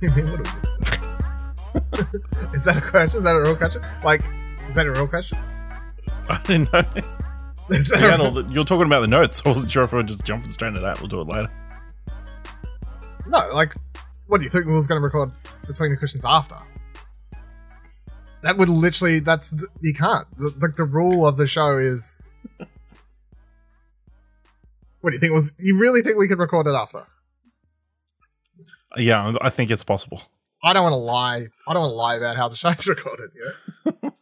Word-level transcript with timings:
What 0.00 0.14
do 0.14 0.20
you 0.20 0.26
mean, 0.26 0.32
what 0.32 0.44
do 0.44 0.50
we- 0.52 0.56
is 2.56 2.64
that 2.64 2.76
a 2.78 2.80
question? 2.80 3.18
Is 3.18 3.24
that 3.24 3.36
a 3.36 3.40
real 3.40 3.54
question? 3.56 3.82
Like, 4.02 4.22
is 4.68 4.74
that 4.74 4.86
a 4.86 4.90
real 4.92 5.06
question? 5.06 5.38
I 6.30 6.40
didn't 6.44 6.72
know. 6.72 6.80
Is 7.70 7.88
that 7.90 8.02
a 8.02 8.18
real- 8.22 8.30
the, 8.30 8.44
you're 8.50 8.64
talking 8.64 8.86
about 8.86 9.00
the 9.02 9.06
notes. 9.08 9.42
I 9.46 9.50
wasn't 9.50 9.70
sure 9.72 9.82
if 9.84 9.92
we 9.92 9.96
were 9.98 10.02
just 10.02 10.24
jumping 10.24 10.50
straight 10.50 10.68
into 10.68 10.80
that. 10.80 10.98
We'll 11.00 11.08
do 11.08 11.20
it 11.20 11.28
later. 11.28 11.50
No, 13.28 13.48
like, 13.54 13.74
what 14.26 14.38
do 14.38 14.44
you 14.44 14.50
think 14.50 14.66
we 14.66 14.72
was 14.72 14.86
going 14.86 15.00
to 15.00 15.04
record 15.04 15.30
between 15.66 15.90
the 15.90 15.96
questions 15.96 16.24
after? 16.24 16.56
That 18.42 18.56
would 18.56 18.68
literally, 18.70 19.20
that's, 19.20 19.50
th- 19.50 19.62
you 19.82 19.92
can't. 19.94 20.26
The- 20.38 20.54
Like, 20.60 20.76
the 20.76 20.84
rule 20.84 21.26
of 21.26 21.36
the 21.36 21.46
show 21.46 21.76
is. 21.78 22.32
What 25.02 25.10
do 25.10 25.16
you 25.16 25.20
think 25.20 25.32
was, 25.32 25.54
you 25.58 25.78
really 25.78 26.02
think 26.02 26.18
we 26.18 26.28
could 26.28 26.38
record 26.38 26.66
it 26.66 26.74
after? 26.74 27.06
Yeah, 28.96 29.32
I 29.40 29.50
think 29.50 29.70
it's 29.70 29.84
possible. 29.84 30.22
I 30.62 30.72
don't 30.72 30.82
want 30.82 30.92
to 30.92 30.96
lie. 30.96 31.46
I 31.66 31.72
don't 31.72 31.82
want 31.82 31.92
to 31.92 31.96
lie 31.96 32.14
about 32.16 32.36
how 32.36 32.48
the 32.48 32.56
show's 32.56 32.86
recorded, 32.86 33.30
yeah? 33.34 34.10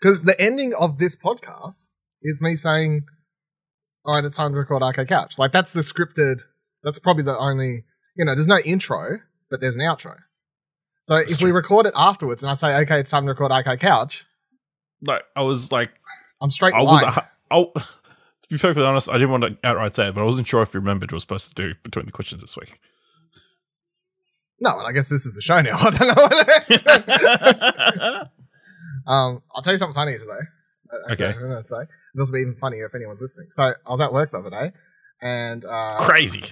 Because 0.00 0.22
the 0.22 0.38
ending 0.38 0.74
of 0.78 0.98
this 0.98 1.16
podcast 1.16 1.88
is 2.22 2.42
me 2.42 2.56
saying, 2.56 3.06
all 4.04 4.14
right, 4.14 4.24
it's 4.24 4.36
time 4.36 4.52
to 4.52 4.58
record 4.58 4.82
Arcade 4.82 5.08
Couch. 5.08 5.38
Like, 5.38 5.50
that's 5.50 5.72
the 5.72 5.80
scripted, 5.80 6.42
that's 6.82 6.98
probably 6.98 7.22
the 7.22 7.38
only, 7.38 7.84
you 8.14 8.24
know, 8.26 8.34
there's 8.34 8.46
no 8.46 8.58
intro, 8.66 9.20
but 9.50 9.62
there's 9.62 9.76
an 9.76 9.80
outro. 9.80 10.16
So 11.04 11.16
if 11.16 11.40
we 11.40 11.52
record 11.52 11.86
it 11.86 11.94
afterwards 11.96 12.42
and 12.42 12.50
I 12.50 12.54
say, 12.54 12.76
okay, 12.82 13.00
it's 13.00 13.10
time 13.10 13.24
to 13.24 13.30
record 13.30 13.50
Arcade 13.50 13.80
Couch, 13.80 14.26
Like 15.00 15.22
I 15.34 15.40
was 15.42 15.72
like, 15.72 15.90
I'm 16.42 16.50
straight 16.50 16.74
I 16.74 16.82
was. 16.82 17.02
lying. 17.02 17.16
I, 17.50 17.64
to 17.74 18.48
be 18.50 18.58
perfectly 18.58 18.84
honest, 18.84 19.08
I 19.08 19.14
didn't 19.14 19.30
want 19.30 19.44
to 19.44 19.56
outright 19.64 19.96
say 19.96 20.08
it, 20.08 20.14
but 20.14 20.20
I 20.20 20.24
wasn't 20.24 20.46
sure 20.48 20.62
if 20.62 20.74
you 20.74 20.80
remembered 20.80 21.12
what 21.12 21.14
I 21.14 21.16
was 21.16 21.22
supposed 21.22 21.56
to 21.56 21.62
do 21.62 21.74
between 21.82 22.04
the 22.04 22.12
questions 22.12 22.42
this 22.42 22.56
week. 22.58 22.78
No, 24.64 24.78
and 24.78 24.86
I 24.88 24.92
guess 24.92 25.08
this 25.08 25.26
is 25.26 25.34
the 25.34 25.42
show 25.42 25.60
now. 25.60 25.76
I 25.80 25.90
don't 25.90 26.08
know 26.08 26.14
what 26.22 26.48
it 26.48 26.70
is. 26.70 26.82
um, 29.06 29.42
I'll 29.54 29.62
tell 29.62 29.72
you 29.74 29.78
something 29.78 29.94
funny 29.94 30.12
today. 30.12 30.30
Uh, 30.90 31.12
Okay. 31.12 31.26
I'm 31.26 31.40
gonna 31.40 31.64
say. 31.68 31.84
This 32.14 32.28
will 32.28 32.34
be 32.34 32.40
even 32.40 32.56
funnier 32.56 32.86
if 32.86 32.94
anyone's 32.94 33.20
listening. 33.20 33.48
So 33.50 33.62
I 33.86 33.90
was 33.90 34.00
at 34.00 34.12
work 34.12 34.30
the 34.30 34.38
other 34.38 34.50
day, 34.50 34.72
and 35.20 35.64
uh, 35.64 35.98
Crazy, 36.00 36.44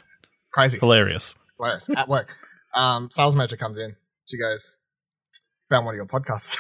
crazy, 0.52 0.78
hilarious. 0.78 1.38
hilarious 1.58 1.88
at 1.96 2.08
work. 2.08 2.34
Um, 2.74 3.10
sales 3.10 3.36
manager 3.36 3.58
comes 3.58 3.76
in. 3.76 3.96
She 4.24 4.38
goes, 4.38 4.74
"Found 5.68 5.84
one 5.84 5.94
of 5.94 5.96
your 5.96 6.06
podcasts." 6.06 6.56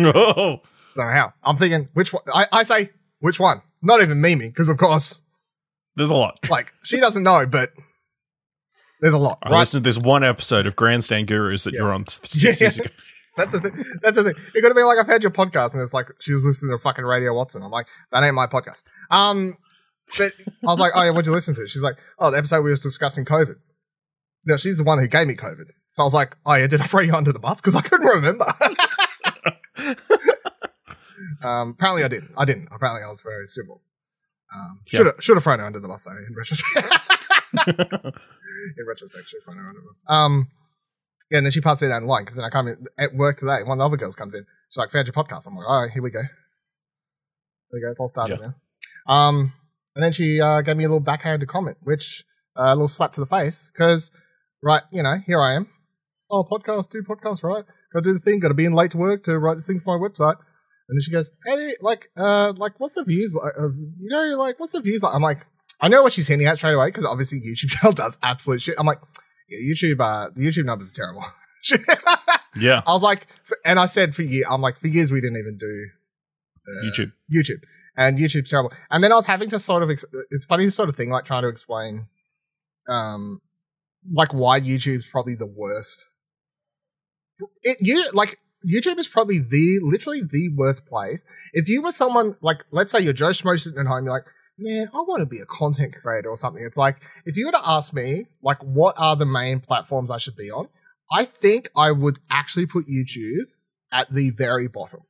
oh, 0.00 0.60
Don't 0.94 1.06
know 1.06 1.12
how. 1.12 1.32
I'm 1.42 1.56
thinking 1.56 1.88
which 1.94 2.12
one. 2.12 2.22
I, 2.32 2.44
I 2.52 2.62
say 2.62 2.90
which 3.20 3.40
one. 3.40 3.62
Not 3.80 4.02
even 4.02 4.20
Mimi, 4.20 4.48
because 4.48 4.68
of 4.68 4.76
course, 4.76 5.22
there's 5.96 6.10
a 6.10 6.14
lot. 6.14 6.38
like 6.50 6.74
she 6.82 7.00
doesn't 7.00 7.22
know, 7.22 7.46
but 7.46 7.70
there's 9.00 9.14
a 9.14 9.18
lot. 9.18 9.38
I 9.42 9.50
right? 9.50 9.58
listened 9.60 9.84
to 9.84 9.88
this 9.88 9.98
one 9.98 10.24
episode 10.24 10.66
of 10.66 10.76
Grandstand 10.76 11.26
Gurus 11.28 11.64
that 11.64 11.74
Yeah. 11.74 11.80
you're 11.80 11.92
on 11.92 12.06
six 12.06 12.42
Yeah. 12.42 12.52
years 12.60 12.78
ago. 12.78 12.90
That's 13.36 13.52
the 13.52 13.60
thing. 13.60 13.84
That's 14.02 14.16
the 14.16 14.24
thing. 14.24 14.34
It 14.54 14.60
could 14.62 14.64
have 14.64 14.74
been 14.74 14.86
like 14.86 14.98
I've 14.98 15.06
had 15.06 15.22
your 15.22 15.30
podcast, 15.30 15.74
and 15.74 15.82
it's 15.82 15.92
like 15.92 16.06
she 16.20 16.32
was 16.32 16.42
listening 16.44 16.70
to 16.76 16.78
fucking 16.82 17.04
Radio 17.04 17.34
Watson. 17.34 17.62
I'm 17.62 17.70
like, 17.70 17.86
that 18.10 18.22
ain't 18.24 18.34
my 18.34 18.46
podcast. 18.46 18.82
Um, 19.10 19.56
but 20.16 20.32
I 20.66 20.70
was 20.70 20.80
like, 20.80 20.92
oh 20.94 21.02
yeah, 21.02 21.10
what'd 21.10 21.26
you 21.26 21.32
listen 21.32 21.54
to? 21.56 21.66
She's 21.66 21.82
like, 21.82 21.96
oh, 22.18 22.30
the 22.30 22.38
episode 22.38 22.62
we 22.62 22.70
was 22.70 22.80
discussing 22.80 23.26
COVID. 23.26 23.56
No, 24.46 24.56
she's 24.56 24.78
the 24.78 24.84
one 24.84 24.98
who 24.98 25.06
gave 25.06 25.26
me 25.26 25.34
COVID. 25.34 25.66
So 25.90 26.02
I 26.02 26.06
was 26.06 26.14
like, 26.14 26.34
oh 26.46 26.54
yeah, 26.54 26.66
did 26.66 26.80
I 26.80 26.84
throw 26.86 27.00
you 27.02 27.14
under 27.14 27.30
the 27.32 27.38
bus? 27.38 27.60
Because 27.60 27.74
I 27.74 27.82
couldn't 27.82 28.06
remember. 28.06 28.46
um, 31.42 31.70
apparently 31.70 32.04
I 32.04 32.08
didn't. 32.08 32.30
I 32.36 32.44
didn't. 32.44 32.68
Apparently 32.72 33.02
I 33.04 33.08
was 33.08 33.20
very 33.20 33.46
civil. 33.46 33.82
Um, 34.54 34.80
should 34.86 35.06
have 35.06 35.16
should 35.20 35.36
have 35.36 35.42
thrown 35.44 35.58
her 35.58 35.66
under 35.66 35.80
the 35.80 35.88
bus 35.88 36.04
though. 36.04 36.12
In 36.12 36.34
retrospect, 36.34 36.88
in 38.76 38.86
retrospect, 38.86 39.28
should 39.28 39.38
have 39.40 39.44
thrown 39.44 39.56
her 39.58 39.68
under 39.68 39.80
the. 39.80 40.12
Um, 40.12 40.48
yeah, 41.30 41.38
and 41.38 41.46
then 41.46 41.52
she 41.52 41.60
passed 41.60 41.82
it 41.82 41.88
down 41.88 42.02
the 42.02 42.08
line 42.08 42.22
because 42.24 42.36
then 42.36 42.44
I 42.44 42.50
come 42.50 42.68
in 42.68 42.86
at 42.98 43.14
work 43.14 43.38
today. 43.38 43.62
One 43.64 43.78
of 43.78 43.78
the 43.78 43.84
other 43.86 43.96
girls 43.96 44.14
comes 44.16 44.34
in. 44.34 44.44
She's 44.70 44.76
like, 44.78 44.90
"Found 44.90 45.06
your 45.06 45.14
podcast." 45.14 45.46
I'm 45.46 45.56
like, 45.56 45.66
"All 45.68 45.82
right, 45.82 45.90
here 45.92 46.02
we 46.02 46.10
go. 46.10 46.20
Here 46.20 46.28
we 47.72 47.80
go. 47.80 47.90
It's 47.90 48.00
all 48.00 48.08
started 48.08 48.40
Yeah. 48.40 48.50
now." 49.08 49.12
Um, 49.14 49.52
and 49.94 50.02
then 50.04 50.12
she 50.12 50.40
uh, 50.40 50.60
gave 50.62 50.76
me 50.76 50.84
a 50.84 50.88
little 50.88 51.00
backhanded 51.00 51.48
comment, 51.48 51.78
which 51.82 52.24
uh, 52.58 52.64
a 52.66 52.74
little 52.74 52.88
slap 52.88 53.12
to 53.14 53.20
the 53.20 53.26
face 53.26 53.70
because, 53.72 54.10
right, 54.62 54.82
you 54.92 55.02
know, 55.02 55.16
here 55.26 55.40
I 55.40 55.54
am. 55.54 55.68
Oh, 56.30 56.44
podcast, 56.44 56.90
do 56.90 57.02
podcast, 57.02 57.42
right? 57.42 57.64
Got 57.92 58.00
to 58.02 58.10
do 58.10 58.12
the 58.14 58.18
thing. 58.20 58.40
Got 58.40 58.48
to 58.48 58.54
be 58.54 58.64
in 58.64 58.72
late 58.74 58.90
to 58.92 58.98
work 58.98 59.24
to 59.24 59.38
write 59.38 59.54
this 59.56 59.66
thing 59.66 59.80
for 59.80 59.98
my 59.98 60.08
website. 60.08 60.36
And 60.88 60.96
then 60.96 61.00
she 61.02 61.10
goes, 61.10 61.30
"Hey, 61.44 61.74
like, 61.80 62.08
uh, 62.16 62.52
like, 62.56 62.78
what's 62.78 62.94
the 62.94 63.04
views 63.04 63.34
like? 63.34 63.52
Uh, 63.58 63.68
you 64.00 64.08
know, 64.10 64.36
like, 64.38 64.60
what's 64.60 64.72
the 64.72 64.80
views 64.80 65.02
like?" 65.02 65.14
I'm 65.14 65.22
like, 65.22 65.46
I 65.80 65.88
know 65.88 66.02
what 66.02 66.12
she's 66.12 66.28
hinting 66.28 66.46
at 66.46 66.56
straight 66.56 66.74
away 66.74 66.88
because 66.88 67.04
obviously 67.04 67.40
YouTube 67.40 67.68
channel 67.80 67.92
does 67.92 68.18
absolute 68.22 68.62
shit. 68.62 68.76
I'm 68.78 68.86
like, 68.86 69.00
yeah, 69.48 69.58
YouTube, 69.58 70.00
uh, 70.00 70.30
the 70.34 70.42
YouTube 70.46 70.64
numbers 70.64 70.92
are 70.92 70.96
terrible. 70.96 71.24
yeah, 72.56 72.82
I 72.86 72.92
was 72.92 73.02
like, 73.02 73.26
and 73.64 73.78
I 73.78 73.86
said 73.86 74.14
for 74.14 74.22
years, 74.22 74.46
I'm 74.48 74.60
like, 74.60 74.78
for 74.78 74.88
years 74.88 75.12
we 75.12 75.20
didn't 75.20 75.38
even 75.38 75.58
do 75.58 75.86
uh, 76.68 76.84
YouTube. 76.84 77.12
YouTube, 77.32 77.62
and 77.96 78.18
YouTube's 78.18 78.50
terrible. 78.50 78.72
And 78.90 79.02
then 79.02 79.12
I 79.12 79.16
was 79.16 79.26
having 79.26 79.50
to 79.50 79.58
sort 79.58 79.82
of, 79.82 79.90
ex- 79.90 80.04
it's 80.30 80.44
funny 80.44 80.70
sort 80.70 80.88
of 80.88 80.96
thing, 80.96 81.10
like 81.10 81.24
trying 81.24 81.42
to 81.42 81.48
explain, 81.48 82.06
um, 82.88 83.40
like 84.12 84.32
why 84.32 84.60
YouTube's 84.60 85.06
probably 85.06 85.34
the 85.34 85.46
worst. 85.46 86.06
It 87.62 87.76
you 87.80 88.08
like 88.12 88.38
YouTube 88.66 88.98
is 88.98 89.08
probably 89.08 89.38
the 89.38 89.80
literally 89.82 90.22
the 90.22 90.50
worst 90.56 90.86
place. 90.86 91.24
If 91.52 91.68
you 91.68 91.82
were 91.82 91.92
someone 91.92 92.36
like, 92.40 92.64
let's 92.70 92.90
say 92.92 93.00
you're 93.00 93.12
Joe 93.12 93.30
Schmo 93.30 93.58
sitting 93.58 93.78
at 93.78 93.86
home, 93.86 94.04
you're 94.04 94.14
like, 94.14 94.26
man, 94.58 94.88
I 94.92 94.98
want 94.98 95.20
to 95.20 95.26
be 95.26 95.40
a 95.40 95.46
content 95.46 95.94
creator 96.00 96.28
or 96.30 96.36
something. 96.36 96.62
It's 96.64 96.76
like 96.76 96.96
if 97.24 97.36
you 97.36 97.46
were 97.46 97.52
to 97.52 97.60
ask 97.68 97.92
me, 97.92 98.26
like, 98.42 98.62
what 98.62 98.94
are 98.98 99.16
the 99.16 99.26
main 99.26 99.60
platforms 99.60 100.10
I 100.10 100.18
should 100.18 100.36
be 100.36 100.50
on? 100.50 100.68
I 101.12 101.24
think 101.24 101.70
I 101.76 101.92
would 101.92 102.18
actually 102.30 102.66
put 102.66 102.88
YouTube 102.88 103.44
at 103.92 104.12
the 104.12 104.30
very 104.30 104.66
bottom. 104.68 105.00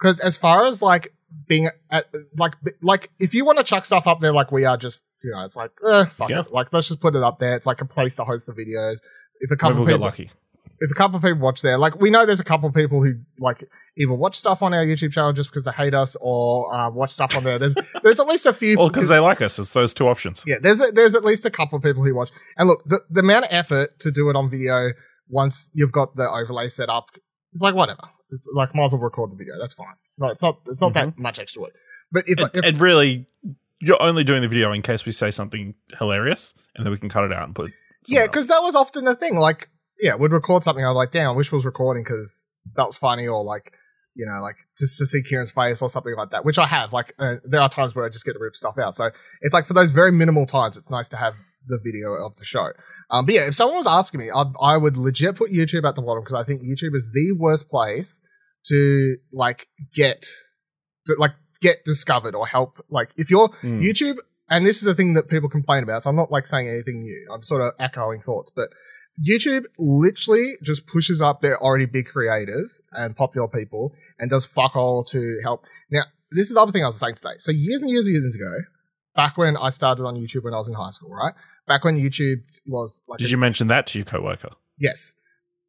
Because 0.00 0.20
as 0.20 0.36
far 0.36 0.64
as 0.64 0.82
like 0.82 1.14
being 1.48 1.68
at 1.90 2.06
like 2.36 2.54
like 2.82 3.10
if 3.18 3.34
you 3.34 3.44
want 3.44 3.56
to 3.58 3.64
chuck 3.64 3.84
stuff 3.86 4.06
up 4.06 4.20
there 4.20 4.32
like 4.34 4.52
we 4.52 4.66
are 4.66 4.76
just 4.76 5.02
you 5.24 5.30
know 5.30 5.40
it's 5.44 5.56
like 5.56 5.70
eh, 5.88 6.04
fuck 6.06 6.28
Yeah. 6.28 6.40
it. 6.40 6.52
like 6.52 6.70
let's 6.72 6.88
just 6.88 7.00
put 7.00 7.14
it 7.16 7.22
up 7.22 7.38
there. 7.38 7.54
It's 7.56 7.66
like 7.66 7.80
a 7.80 7.86
place 7.86 8.16
to 8.16 8.24
host 8.24 8.46
the 8.46 8.52
videos. 8.52 8.96
If 9.40 9.50
a 9.50 9.54
Maybe 9.54 9.56
couple 9.56 9.76
we'll 9.76 9.84
of 9.84 9.88
get 9.88 10.00
lucky. 10.00 10.30
If 10.82 10.90
a 10.90 10.94
couple 10.94 11.16
of 11.16 11.22
people 11.22 11.38
watch 11.38 11.62
there, 11.62 11.78
like 11.78 12.00
we 12.00 12.10
know 12.10 12.26
there's 12.26 12.40
a 12.40 12.44
couple 12.44 12.68
of 12.68 12.74
people 12.74 13.02
who 13.02 13.14
like 13.38 13.62
either 13.96 14.12
watch 14.12 14.34
stuff 14.34 14.62
on 14.62 14.74
our 14.74 14.84
YouTube 14.84 15.12
channel 15.12 15.32
just 15.32 15.48
because 15.50 15.64
they 15.64 15.70
hate 15.70 15.94
us 15.94 16.16
or 16.20 16.74
uh, 16.74 16.90
watch 16.90 17.10
stuff 17.10 17.36
on 17.36 17.44
there. 17.44 17.56
There's 17.58 17.74
there's 18.02 18.18
at 18.18 18.26
least 18.26 18.46
a 18.46 18.52
few. 18.52 18.76
Well, 18.76 18.88
because 18.88 19.08
they 19.08 19.20
like 19.20 19.40
us. 19.40 19.60
It's 19.60 19.72
those 19.72 19.94
two 19.94 20.08
options. 20.08 20.42
yeah, 20.44 20.56
there's 20.60 20.80
a, 20.80 20.90
there's 20.90 21.14
at 21.14 21.24
least 21.24 21.46
a 21.46 21.50
couple 21.50 21.76
of 21.76 21.84
people 21.84 22.04
who 22.04 22.14
watch. 22.16 22.30
And 22.56 22.68
look, 22.68 22.82
the, 22.84 23.00
the 23.10 23.20
amount 23.20 23.44
of 23.44 23.52
effort 23.52 24.00
to 24.00 24.10
do 24.10 24.28
it 24.28 24.34
on 24.34 24.50
video 24.50 24.90
once 25.28 25.70
you've 25.72 25.92
got 25.92 26.16
the 26.16 26.28
overlay 26.28 26.66
set 26.66 26.88
up, 26.88 27.06
it's 27.52 27.62
like 27.62 27.76
whatever. 27.76 28.02
It's 28.32 28.48
like 28.52 28.74
might 28.74 28.86
as 28.86 28.92
well 28.92 29.02
record 29.02 29.30
the 29.30 29.36
video. 29.36 29.54
That's 29.60 29.74
fine. 29.74 29.94
No, 30.18 30.28
it's 30.28 30.42
not. 30.42 30.60
It's 30.66 30.80
not 30.80 30.94
that 30.94 31.16
much 31.16 31.38
extra 31.38 31.62
work. 31.62 31.74
But 32.10 32.24
if, 32.26 32.38
And, 32.38 32.50
if 32.54 32.64
and 32.64 32.80
really, 32.80 33.26
you're 33.80 34.02
only 34.02 34.24
doing 34.24 34.42
the 34.42 34.48
video 34.48 34.72
in 34.72 34.82
case 34.82 35.06
we 35.06 35.12
say 35.12 35.30
something 35.30 35.74
hilarious, 35.98 36.54
and 36.74 36.84
then 36.84 36.90
we 36.90 36.98
can 36.98 37.08
cut 37.08 37.24
it 37.24 37.32
out 37.32 37.44
and 37.44 37.54
put. 37.54 37.68
it 37.68 37.74
yeah, 38.06 38.26
because 38.26 38.48
that 38.48 38.62
was 38.62 38.74
often 38.74 39.04
the 39.04 39.14
thing. 39.14 39.36
Like, 39.36 39.68
yeah, 40.02 40.16
we'd 40.16 40.32
record 40.32 40.64
something. 40.64 40.84
I 40.84 40.88
was 40.88 40.96
like, 40.96 41.12
damn, 41.12 41.30
I 41.30 41.32
wish 41.32 41.50
we 41.52 41.56
was 41.56 41.64
recording 41.64 42.02
because 42.02 42.46
that 42.76 42.84
was 42.84 42.96
funny, 42.98 43.26
or 43.26 43.42
like, 43.42 43.72
you 44.14 44.26
know, 44.26 44.42
like 44.42 44.56
just 44.76 44.98
to 44.98 45.06
see 45.06 45.22
Kieran's 45.22 45.50
face 45.52 45.80
or 45.80 45.88
something 45.88 46.14
like 46.16 46.30
that. 46.30 46.44
Which 46.44 46.58
I 46.58 46.66
have. 46.66 46.92
Like, 46.92 47.14
uh, 47.18 47.36
there 47.44 47.60
are 47.62 47.68
times 47.68 47.94
where 47.94 48.04
I 48.04 48.08
just 48.10 48.26
get 48.26 48.32
to 48.32 48.38
rip 48.38 48.56
stuff 48.56 48.76
out. 48.78 48.96
So 48.96 49.10
it's 49.40 49.54
like 49.54 49.66
for 49.66 49.74
those 49.74 49.90
very 49.90 50.12
minimal 50.12 50.44
times, 50.44 50.76
it's 50.76 50.90
nice 50.90 51.08
to 51.10 51.16
have 51.16 51.34
the 51.68 51.78
video 51.82 52.12
of 52.12 52.36
the 52.36 52.44
show. 52.44 52.72
Um, 53.10 53.26
but 53.26 53.34
yeah, 53.34 53.46
if 53.46 53.54
someone 53.54 53.76
was 53.78 53.86
asking 53.86 54.20
me, 54.20 54.30
I'd, 54.30 54.52
I 54.60 54.76
would 54.76 54.96
legit 54.96 55.36
put 55.36 55.52
YouTube 55.52 55.88
at 55.88 55.94
the 55.94 56.02
bottom 56.02 56.22
because 56.24 56.34
I 56.34 56.44
think 56.44 56.62
YouTube 56.62 56.94
is 56.96 57.06
the 57.14 57.32
worst 57.38 57.68
place 57.68 58.20
to 58.66 59.16
like 59.32 59.68
get, 59.94 60.26
to, 61.06 61.14
like 61.18 61.32
get 61.60 61.84
discovered 61.84 62.34
or 62.34 62.46
help. 62.46 62.84
Like 62.90 63.10
if 63.16 63.30
you're 63.30 63.48
Hmm. 63.60 63.80
YouTube, 63.80 64.18
and 64.48 64.66
this 64.66 64.78
is 64.78 64.82
the 64.82 64.94
thing 64.94 65.14
that 65.14 65.28
people 65.28 65.48
complain 65.48 65.82
about. 65.82 66.02
So 66.02 66.10
I'm 66.10 66.16
not 66.16 66.30
like 66.30 66.46
saying 66.46 66.68
anything 66.68 67.02
new. 67.02 67.28
I'm 67.32 67.42
sort 67.42 67.62
of 67.62 67.72
echoing 67.78 68.20
thoughts, 68.20 68.50
but 68.54 68.68
YouTube 69.20 69.66
literally 69.78 70.52
just 70.62 70.86
pushes 70.86 71.20
up 71.20 71.40
their 71.42 71.60
already 71.62 71.86
big 71.86 72.06
creators 72.06 72.80
and 72.92 73.14
popular 73.16 73.48
people 73.48 73.94
and 74.18 74.30
does 74.30 74.44
fuck 74.44 74.74
all 74.76 75.04
to 75.04 75.38
help. 75.42 75.64
Now, 75.90 76.02
this 76.30 76.48
is 76.48 76.54
the 76.54 76.60
other 76.60 76.72
thing 76.72 76.82
I 76.82 76.86
was 76.86 76.96
saying 76.98 77.16
today. 77.16 77.34
So 77.38 77.52
years 77.52 77.82
and 77.82 77.90
years 77.90 78.06
and 78.06 78.14
years 78.22 78.34
ago, 78.34 78.50
back 79.14 79.36
when 79.36 79.56
I 79.56 79.68
started 79.70 80.04
on 80.06 80.14
YouTube 80.16 80.44
when 80.44 80.54
I 80.54 80.58
was 80.58 80.68
in 80.68 80.74
high 80.74 80.90
school, 80.90 81.10
right? 81.14 81.34
Back 81.66 81.84
when 81.84 81.98
YouTube 82.00 82.42
was 82.66 83.04
like, 83.08 83.18
Did 83.18 83.28
a- 83.28 83.30
you 83.30 83.36
mention 83.36 83.66
that 83.66 83.86
to 83.88 83.98
your 83.98 84.06
coworker? 84.06 84.50
yes. 84.78 85.14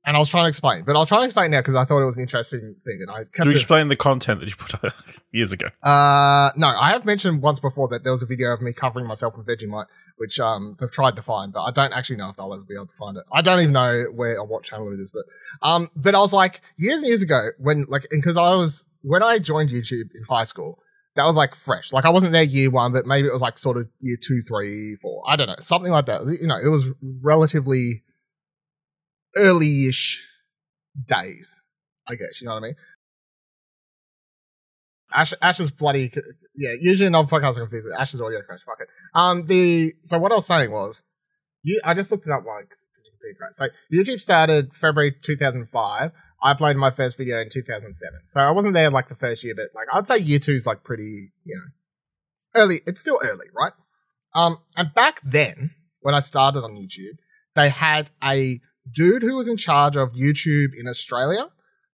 And 0.05 0.17
I 0.17 0.19
was 0.19 0.27
trying 0.27 0.43
to 0.43 0.49
explain, 0.49 0.83
but 0.83 0.97
I'll 0.97 1.05
try 1.05 1.19
and 1.19 1.25
explain 1.25 1.51
now 1.51 1.61
because 1.61 1.75
I 1.75 1.85
thought 1.85 2.01
it 2.01 2.05
was 2.05 2.17
an 2.17 2.23
interesting 2.23 2.75
thing, 2.83 2.99
and 2.99 3.09
I 3.09 3.19
kept 3.19 3.37
Did 3.37 3.45
you 3.45 3.51
explain 3.51 3.87
the 3.87 3.95
content 3.95 4.41
that 4.41 4.49
you 4.49 4.55
put 4.55 4.83
out 4.83 4.93
years 5.31 5.53
ago? 5.53 5.67
Uh, 5.81 6.51
no, 6.57 6.67
I 6.67 6.91
have 6.91 7.05
mentioned 7.05 7.41
once 7.41 7.61
before 7.61 7.87
that 7.87 8.03
there 8.03 8.11
was 8.11 8.21
a 8.21 8.25
video 8.25 8.51
of 8.51 8.61
me 8.61 8.73
covering 8.73 9.07
myself 9.07 9.35
in 9.37 9.43
Vegemite, 9.43 9.85
which 10.17 10.39
um 10.39 10.75
they've 10.79 10.91
tried 10.91 11.15
to 11.15 11.21
find, 11.21 11.53
but 11.53 11.63
I 11.63 11.71
don't 11.71 11.93
actually 11.93 12.17
know 12.17 12.29
if 12.29 12.35
they'll 12.35 12.53
ever 12.53 12.63
be 12.63 12.75
able 12.75 12.87
to 12.87 12.97
find 12.99 13.17
it. 13.17 13.23
I 13.31 13.41
don't 13.41 13.59
even 13.59 13.73
know 13.73 14.05
where 14.13 14.37
or 14.39 14.45
what 14.45 14.63
channel 14.63 14.91
it 14.91 14.99
is, 14.99 15.11
but 15.11 15.23
um, 15.61 15.89
but 15.95 16.15
I 16.15 16.19
was 16.19 16.33
like 16.33 16.61
years 16.77 16.99
and 16.99 17.07
years 17.07 17.23
ago 17.23 17.49
when 17.57 17.85
like 17.87 18.05
because 18.11 18.35
I 18.35 18.55
was 18.55 18.85
when 19.03 19.23
I 19.23 19.39
joined 19.39 19.69
YouTube 19.69 20.13
in 20.13 20.23
high 20.29 20.43
school, 20.43 20.79
that 21.15 21.23
was 21.23 21.35
like 21.35 21.55
fresh. 21.55 21.93
Like 21.93 22.05
I 22.05 22.09
wasn't 22.09 22.33
there 22.33 22.43
year 22.43 22.69
one, 22.69 22.91
but 22.91 23.05
maybe 23.05 23.27
it 23.27 23.33
was 23.33 23.41
like 23.41 23.57
sort 23.57 23.77
of 23.77 23.87
year 24.01 24.17
two, 24.21 24.41
three, 24.41 24.97
four. 25.01 25.23
I 25.27 25.35
don't 25.35 25.47
know, 25.47 25.55
something 25.61 25.91
like 25.91 26.07
that. 26.07 26.21
You 26.41 26.47
know, 26.47 26.57
it 26.57 26.69
was 26.69 26.89
relatively 27.21 28.03
early-ish 29.35 30.25
days, 31.07 31.63
I 32.07 32.15
guess. 32.15 32.41
You 32.41 32.47
know 32.47 32.53
what 32.53 32.63
I 32.63 32.67
mean? 32.67 32.75
Ash, 35.13 35.33
Ash 35.41 35.59
is 35.59 35.71
bloody 35.71 36.11
yeah. 36.55 36.71
Usually 36.79 37.13
other 37.13 37.27
podcasts, 37.27 37.57
it. 37.57 37.85
Ash 37.97 38.13
is 38.13 38.21
audio 38.21 38.41
crash. 38.41 38.61
Fuck 38.65 38.79
it. 38.81 38.87
Um, 39.13 39.45
the 39.45 39.93
so 40.03 40.17
what 40.17 40.31
I 40.31 40.35
was 40.35 40.45
saying 40.45 40.71
was, 40.71 41.03
you. 41.61 41.79
I 41.83 41.93
just 41.93 42.11
looked 42.11 42.25
it 42.25 42.31
up 42.31 42.45
like 42.45 42.71
so 43.51 43.67
YouTube 43.91 44.19
started 44.19 44.73
February 44.73 45.15
2005. 45.23 46.11
I 46.43 46.53
uploaded 46.53 46.75
my 46.75 46.91
first 46.91 47.17
video 47.17 47.39
in 47.39 47.49
2007. 47.49 48.19
So 48.27 48.41
I 48.41 48.51
wasn't 48.51 48.73
there 48.73 48.89
like 48.89 49.07
the 49.07 49.15
first 49.15 49.43
year, 49.43 49.53
but 49.55 49.67
like 49.73 49.87
I'd 49.93 50.07
say 50.07 50.17
year 50.17 50.39
two 50.39 50.51
is 50.51 50.67
like 50.67 50.83
pretty, 50.83 51.31
you 51.45 51.55
know, 51.55 52.61
early. 52.61 52.81
It's 52.85 52.99
still 52.99 53.19
early, 53.23 53.47
right? 53.55 53.71
Um, 54.35 54.57
and 54.75 54.93
back 54.93 55.21
then 55.23 55.71
when 56.01 56.15
I 56.15 56.19
started 56.19 56.63
on 56.63 56.71
YouTube, 56.71 57.17
they 57.55 57.69
had 57.69 58.09
a 58.21 58.59
dude 58.91 59.23
who 59.23 59.35
was 59.35 59.47
in 59.47 59.57
charge 59.57 59.95
of 59.95 60.13
YouTube 60.13 60.71
in 60.77 60.87
Australia 60.87 61.47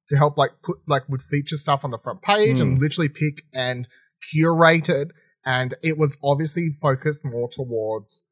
to 0.10 0.18
help 0.18 0.38
like 0.38 0.52
put 0.64 0.78
like 0.88 1.08
would 1.10 1.22
feature 1.22 1.58
stuff 1.58 1.84
on 1.84 1.92
the 1.92 2.00
front 2.00 2.22
page 2.22 2.58
mm. 2.58 2.62
and 2.62 2.78
hmm. 2.78 2.84
literally 2.84 3.10
pick 3.10 3.44
and 3.54 3.88
curate 4.32 4.90
it. 4.90 5.12
And 5.46 5.76
it 5.84 5.98
was 5.98 6.18
obviously 6.24 6.70
focused 6.82 7.24
more 7.24 7.50
towards 7.52 8.24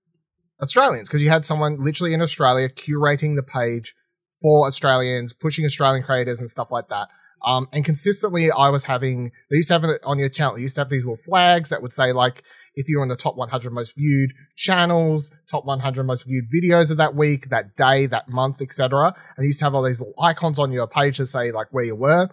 Australians 0.62 1.08
because 1.08 1.22
you 1.22 1.30
had 1.30 1.46
someone 1.46 1.84
literally 1.84 2.14
in 2.14 2.22
Australia 2.22 2.70
curating 2.70 3.36
the 3.36 3.44
page 3.44 3.96
for 4.42 4.68
Australians, 4.68 5.34
pushing 5.34 5.66
Australian 5.66 6.04
creators 6.04 6.40
and 6.40 6.50
stuff 6.50 6.72
like 6.72 6.90
that. 6.90 7.08
Um, 7.46 7.68
and 7.72 7.86
consistently, 7.86 8.52
I 8.52 8.70
was 8.70 8.86
having, 8.86 9.32
they 9.50 9.58
used 9.58 9.68
to 9.70 9.76
have 9.76 9.84
it 9.84 10.02
on 10.04 10.20
your 10.20 10.30
channel, 10.30 10.56
They 10.56 10.62
used 10.62 10.76
to 10.76 10.82
have 10.82 10.90
these 10.90 11.06
little 11.06 11.24
flags 11.24 11.70
that 11.70 11.82
would 11.82 11.94
say, 11.94 12.12
like, 12.12 12.44
if 12.78 12.88
you're 12.88 13.02
in 13.02 13.10
the 13.10 13.16
top 13.18 13.36
100 13.36 13.74
most 13.74 13.96
viewed 13.96 14.32
channels, 14.56 15.32
top 15.50 15.66
100 15.66 16.04
most 16.04 16.26
viewed 16.26 16.46
videos 16.50 16.92
of 16.92 16.98
that 16.98 17.16
week, 17.16 17.50
that 17.50 17.76
day, 17.76 18.06
that 18.06 18.30
month, 18.30 18.62
etc. 18.62 19.16
And 19.36 19.44
you 19.44 19.48
used 19.48 19.60
to 19.60 19.66
have 19.66 19.74
all 19.74 19.84
these 19.84 20.00
little 20.00 20.14
icons 20.22 20.60
on 20.60 20.72
your 20.72 20.88
page 20.88 21.18
to 21.18 21.26
say, 21.26 21.52
like, 21.52 21.68
where 21.72 21.84
you 21.84 21.96
were. 21.96 22.30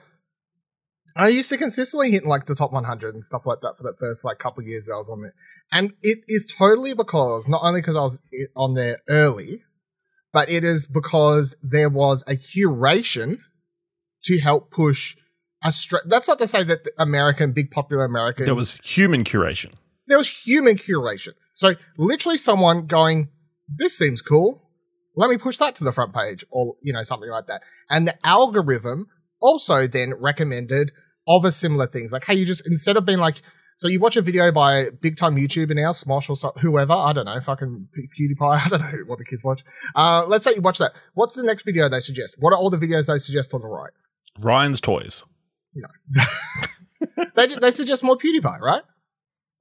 I 1.17 1.29
used 1.29 1.49
to 1.49 1.57
consistently 1.57 2.11
hit 2.11 2.27
like 2.27 2.47
the 2.47 2.55
top 2.55 2.73
100 2.73 3.15
and 3.15 3.25
stuff 3.25 3.47
like 3.47 3.61
that 3.63 3.77
for 3.77 3.85
that 3.85 3.97
first 3.99 4.25
like 4.25 4.39
couple 4.39 4.65
years 4.65 4.87
that 4.87 4.95
I 4.95 4.99
was 4.99 5.09
on 5.09 5.25
it. 5.25 5.33
And 5.73 5.95
it 6.03 6.19
is 6.29 6.47
totally 6.47 6.93
because, 6.93 7.49
not 7.49 7.63
only 7.63 7.81
because 7.81 7.97
I 7.97 8.01
was 8.01 8.19
on 8.55 8.75
there 8.75 8.99
early, 9.09 9.63
but 10.33 10.51
it 10.51 10.63
is 10.65 10.87
because 10.87 11.57
there 11.63 11.89
was 11.89 12.23
a 12.27 12.37
curation 12.37 13.39
to 14.25 14.39
help 14.41 14.71
push 14.71 15.17
Austra- 15.65 16.05
That's 16.05 16.29
not 16.29 16.39
to 16.39 16.47
say 16.47 16.63
that 16.65 16.87
American, 16.99 17.53
big 17.53 17.71
popular 17.71 18.05
American. 18.05 18.45
There 18.45 18.55
was 18.55 18.75
human 18.85 19.25
curation. 19.25 19.73
There 20.07 20.19
was 20.19 20.29
human 20.29 20.77
curation. 20.77 21.33
So 21.53 21.75
literally 21.97 22.37
someone 22.37 22.87
going, 22.87 23.29
this 23.69 23.97
seems 23.97 24.23
cool. 24.23 24.63
Let 25.17 25.31
me 25.31 25.37
push 25.37 25.59
that 25.59 25.77
to 25.77 25.85
the 25.85 25.93
front 25.93 26.15
page 26.15 26.45
or, 26.51 26.75
you 26.83 26.93
know, 26.93 27.03
something 27.03 27.31
like 27.31 27.47
that. 27.47 27.63
And 27.89 28.07
the 28.07 28.27
algorithm 28.27 29.07
also 29.41 29.87
then 29.87 30.15
recommended 30.19 30.91
other 31.29 31.51
similar 31.51 31.87
things. 31.87 32.13
Like, 32.13 32.25
hey, 32.25 32.35
you 32.35 32.45
just, 32.45 32.67
instead 32.67 32.97
of 32.97 33.05
being 33.05 33.19
like, 33.19 33.43
so 33.77 33.89
you 33.89 33.99
watch 33.99 34.17
a 34.17 34.23
video 34.23 34.53
by 34.53 34.91
big 35.01 35.17
time 35.17 35.37
YouTuber 35.37 35.75
now, 35.75 35.91
Smosh 35.91 36.31
or 36.31 36.37
so, 36.37 36.53
whoever, 36.61 36.93
I 36.93 37.13
don't 37.13 37.25
know, 37.25 37.41
fucking 37.41 37.89
PewDiePie, 38.19 38.41
I 38.67 38.69
don't 38.69 38.81
know 38.81 38.99
what 39.07 39.19
the 39.19 39.25
kids 39.25 39.43
watch. 39.43 39.63
Uh, 39.95 40.25
let's 40.27 40.45
say 40.45 40.55
you 40.55 40.61
watch 40.61 40.79
that. 40.79 40.93
What's 41.15 41.35
the 41.35 41.43
next 41.43 41.65
video 41.65 41.89
they 41.89 42.01
suggest? 42.01 42.37
What 42.39 42.53
are 42.53 42.57
all 42.57 42.71
the 42.71 42.77
videos 42.77 43.07
they 43.07 43.19
suggest 43.19 43.53
on 43.55 43.63
the 43.63 43.69
right? 43.69 43.93
Ryan's 44.41 44.81
toys. 44.81 45.25
No, 45.75 45.89
they 47.35 47.47
they 47.49 47.71
suggest 47.73 48.05
more 48.05 48.17
PewDiePie, 48.17 48.61
right? 48.61 48.83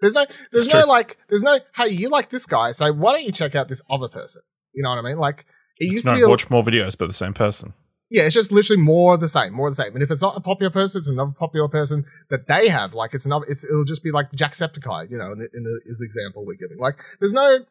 There's 0.03 0.15
no, 0.15 0.25
there's 0.51 0.65
That's 0.65 0.73
no 0.75 0.81
true. 0.81 0.89
like, 0.89 1.17
there's 1.29 1.44
no, 1.44 1.57
hey, 1.75 1.89
you 1.89 2.09
like 2.09 2.29
this 2.29 2.45
guy, 2.45 2.73
so 2.73 2.91
why 2.94 3.13
don't 3.13 3.23
you 3.23 3.31
check 3.31 3.55
out 3.55 3.69
this 3.69 3.81
other 3.89 4.07
person? 4.09 4.41
You 4.73 4.83
know 4.83 4.89
what 4.89 5.00
I 5.00 5.01
mean? 5.01 5.17
Like, 5.17 5.45
it 5.79 5.91
used 5.91 6.05
no, 6.05 6.11
to 6.11 6.17
be 6.17 6.25
watch 6.25 6.50
more 6.50 6.63
videos 6.63 6.97
by 6.97 7.07
the 7.07 7.13
same 7.13 7.33
person 7.33 7.73
yeah, 8.13 8.27
it's 8.27 8.35
just 8.35 8.51
literally 8.51 8.79
more 8.79 9.15
of 9.15 9.21
the 9.21 9.27
same, 9.27 9.53
more 9.53 9.67
of 9.67 9.75
the 9.75 9.83
same. 9.83 9.95
And 9.95 10.03
if 10.03 10.11
it's 10.11 10.21
not 10.21 10.38
a 10.38 10.39
popular 10.39 10.69
person, 10.69 11.00
it's 11.00 11.09
another 11.09 11.31
popular 11.31 11.67
person 11.67 12.05
that 12.29 12.47
they 12.47 12.67
have. 12.67 12.94
Like 12.94 13.15
it's 13.15 13.25
another, 13.25 13.47
it's 13.50 13.63
it'll 13.63 13.85
just 13.85 14.03
be 14.03 14.11
like 14.11 14.31
Jacksepticeye, 14.33 15.09
you 15.09 15.17
know, 15.17 15.31
in 15.31 15.39
the, 15.39 15.50
in 15.51 15.63
the 15.63 15.79
is 15.88 15.97
the 15.97 16.05
example 16.05 16.45
we're 16.45 16.53
giving. 16.53 16.77
Like 16.77 17.00
there's 17.19 17.33
no 17.33 17.65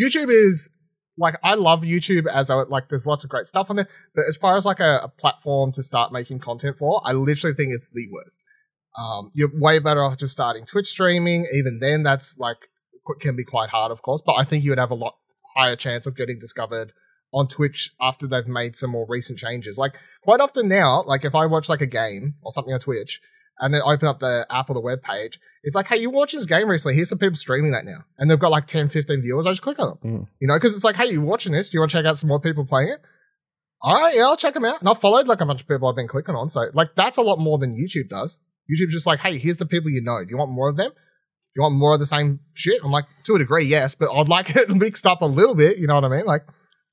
YouTube 0.00 0.30
is 0.30 0.70
like 1.18 1.34
I 1.42 1.52
love 1.54 1.82
YouTube 1.82 2.26
as 2.26 2.48
I 2.48 2.54
like. 2.62 2.88
There's 2.88 3.06
lots 3.06 3.24
of 3.24 3.30
great 3.30 3.46
stuff 3.46 3.68
on 3.68 3.76
there, 3.76 3.88
but 4.14 4.24
as 4.26 4.38
far 4.38 4.56
as 4.56 4.64
like 4.64 4.80
a, 4.80 5.00
a 5.02 5.08
platform 5.08 5.70
to 5.72 5.82
start 5.82 6.12
making 6.12 6.38
content 6.38 6.78
for, 6.78 7.02
I 7.04 7.12
literally 7.12 7.54
think 7.54 7.74
it's 7.74 7.88
the 7.92 8.08
worst. 8.10 8.38
Um, 8.96 9.30
you're 9.34 9.50
way 9.54 9.78
better 9.78 10.02
off 10.02 10.18
just 10.18 10.32
starting 10.32 10.66
Twitch 10.66 10.88
streaming. 10.88 11.46
Even 11.52 11.78
then, 11.80 12.02
that's 12.02 12.36
like 12.38 12.58
can 13.20 13.36
be 13.36 13.44
quite 13.44 13.68
hard, 13.68 13.90
of 13.92 14.02
course. 14.02 14.22
But 14.24 14.34
I 14.34 14.44
think 14.44 14.64
you 14.64 14.70
would 14.70 14.78
have 14.78 14.90
a 14.90 14.96
lot 14.96 15.16
higher 15.56 15.76
chance 15.76 16.06
of 16.06 16.16
getting 16.16 16.38
discovered 16.38 16.92
on 17.32 17.48
Twitch 17.48 17.92
after 18.00 18.26
they've 18.26 18.46
made 18.46 18.76
some 18.76 18.90
more 18.90 19.06
recent 19.08 19.38
changes. 19.38 19.78
Like 19.78 19.94
quite 20.22 20.40
often 20.40 20.68
now, 20.68 21.02
like 21.06 21.24
if 21.24 21.34
I 21.34 21.46
watch 21.46 21.68
like 21.68 21.80
a 21.80 21.86
game 21.86 22.34
or 22.42 22.52
something 22.52 22.74
on 22.74 22.80
Twitch 22.80 23.20
and 23.58 23.72
then 23.72 23.80
open 23.84 24.08
up 24.08 24.20
the 24.20 24.46
app 24.50 24.68
or 24.68 24.74
the 24.74 24.80
web 24.80 25.02
page, 25.02 25.38
it's 25.62 25.74
like, 25.76 25.86
hey, 25.86 25.96
you 25.96 26.10
watching 26.10 26.40
this 26.40 26.46
game 26.46 26.68
recently? 26.68 26.94
Here's 26.94 27.08
some 27.08 27.18
people 27.18 27.36
streaming 27.36 27.72
that 27.72 27.84
now. 27.84 28.04
And 28.18 28.30
they've 28.30 28.38
got 28.38 28.50
like 28.50 28.66
10, 28.66 28.88
15 28.88 29.22
viewers. 29.22 29.46
I 29.46 29.52
just 29.52 29.62
click 29.62 29.78
on 29.78 29.98
them. 30.02 30.12
Mm. 30.12 30.26
You 30.40 30.48
know, 30.48 30.56
because 30.56 30.74
it's 30.74 30.84
like, 30.84 30.96
hey, 30.96 31.10
you 31.10 31.22
watching 31.22 31.52
this? 31.52 31.70
Do 31.70 31.76
you 31.76 31.80
want 31.80 31.90
to 31.92 31.98
check 31.98 32.06
out 32.06 32.18
some 32.18 32.28
more 32.28 32.40
people 32.40 32.66
playing 32.66 32.90
it? 32.90 33.00
All 33.80 33.98
right, 33.98 34.14
yeah, 34.14 34.22
I'll 34.22 34.36
check 34.36 34.54
them 34.54 34.64
out. 34.64 34.80
And 34.80 34.88
I've 34.88 35.00
followed 35.00 35.26
like 35.26 35.40
a 35.40 35.46
bunch 35.46 35.60
of 35.60 35.68
people 35.68 35.88
I've 35.88 35.96
been 35.96 36.08
clicking 36.08 36.36
on. 36.36 36.48
So 36.50 36.66
like 36.74 36.94
that's 36.94 37.18
a 37.18 37.22
lot 37.22 37.38
more 37.38 37.58
than 37.58 37.74
YouTube 37.74 38.08
does. 38.08 38.38
YouTube's 38.70 38.92
just 38.92 39.06
like, 39.06 39.20
hey, 39.20 39.38
here's 39.38 39.58
the 39.58 39.66
people 39.66 39.90
you 39.90 40.02
know. 40.02 40.24
Do 40.24 40.30
you 40.30 40.36
want 40.36 40.50
more 40.50 40.68
of 40.68 40.76
them? 40.76 40.90
Do 40.90 41.58
you 41.58 41.62
want 41.62 41.74
more 41.74 41.94
of 41.94 42.00
the 42.00 42.06
same 42.06 42.40
shit? 42.54 42.80
I'm 42.82 42.90
like, 42.90 43.04
to 43.24 43.34
a 43.34 43.38
degree, 43.38 43.64
yes, 43.64 43.94
but 43.94 44.10
I'd 44.12 44.28
like 44.28 44.50
it 44.56 44.70
mixed 44.70 45.06
up 45.06 45.22
a 45.22 45.26
little 45.26 45.54
bit. 45.54 45.78
You 45.78 45.86
know 45.86 45.94
what 45.94 46.04
I 46.04 46.08
mean? 46.08 46.24
Like, 46.24 46.42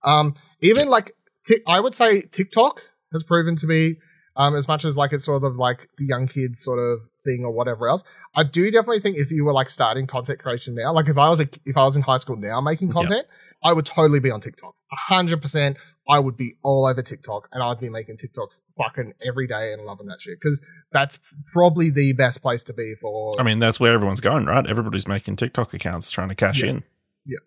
um, 0.04 0.36
even 0.62 0.88
like 0.88 1.13
t- 1.45 1.62
I 1.68 1.80
would 1.80 1.95
say 1.95 2.21
TikTok 2.21 2.81
has 3.13 3.24
proven 3.24 3.56
to 3.57 3.68
be 3.68 3.95
um, 4.36 4.56
as 4.56 4.68
much 4.68 4.86
as 4.86 4.95
like 4.98 5.13
it's 5.13 5.25
sort 5.25 5.44
of 5.44 5.56
like 5.56 5.89
the 5.98 6.06
young 6.06 6.27
kids 6.27 6.62
sort 6.62 6.80
of 6.80 7.00
thing 7.24 7.44
or 7.44 7.51
whatever 7.51 7.88
else. 7.88 8.04
I 8.36 8.44
do 8.44 8.71
definitely 8.71 9.01
think 9.01 9.18
if 9.18 9.31
you 9.31 9.45
were 9.45 9.54
like 9.54 9.69
starting 9.69 10.07
content 10.07 10.39
creation 10.39 10.75
now, 10.75 10.94
like 10.94 11.10
if 11.10 11.18
I 11.18 11.30
was 11.30 11.39
a, 11.39 11.50
if 11.66 11.77
I 11.77 11.83
was 11.83 11.95
in 11.95 12.01
high 12.01 12.18
school 12.18 12.38
now 12.38 12.62
making 12.62 12.92
content, 12.92 13.27
I 13.63 13.74
would 13.74 13.86
totally 13.86 14.19
be 14.19 14.31
on 14.31 14.39
TikTok. 14.39 14.74
hundred 14.92 15.42
percent. 15.42 15.77
I 16.09 16.19
would 16.19 16.35
be 16.35 16.56
all 16.63 16.88
over 16.88 17.01
TikTok 17.01 17.47
and 17.51 17.61
I'd 17.61 17.79
be 17.79 17.89
making 17.89 18.17
TikToks 18.17 18.61
fucking 18.77 19.13
every 19.25 19.47
day 19.47 19.73
and 19.73 19.83
loving 19.83 20.07
that 20.07 20.21
shit 20.21 20.39
because 20.42 20.61
that's 20.92 21.19
probably 21.54 21.92
the 21.92 22.13
best 22.13 22.42
place 22.42 22.63
to 22.63 22.73
be 22.73 22.95
for. 22.99 23.39
I 23.39 23.44
mean, 23.44 23.59
that's 23.59 23.80
where 23.80 23.94
everyone's 23.94 24.21
going, 24.21 24.45
right? 24.45 24.66
Everybody's 24.66 25.07
making 25.07 25.35
TikTok 25.35 25.73
accounts 25.73 26.09
trying 26.09 26.30
to 26.30 26.35
cash 26.35 26.63
yeah. 26.63 26.69
in. 26.69 26.83
Yeah. 27.25 27.37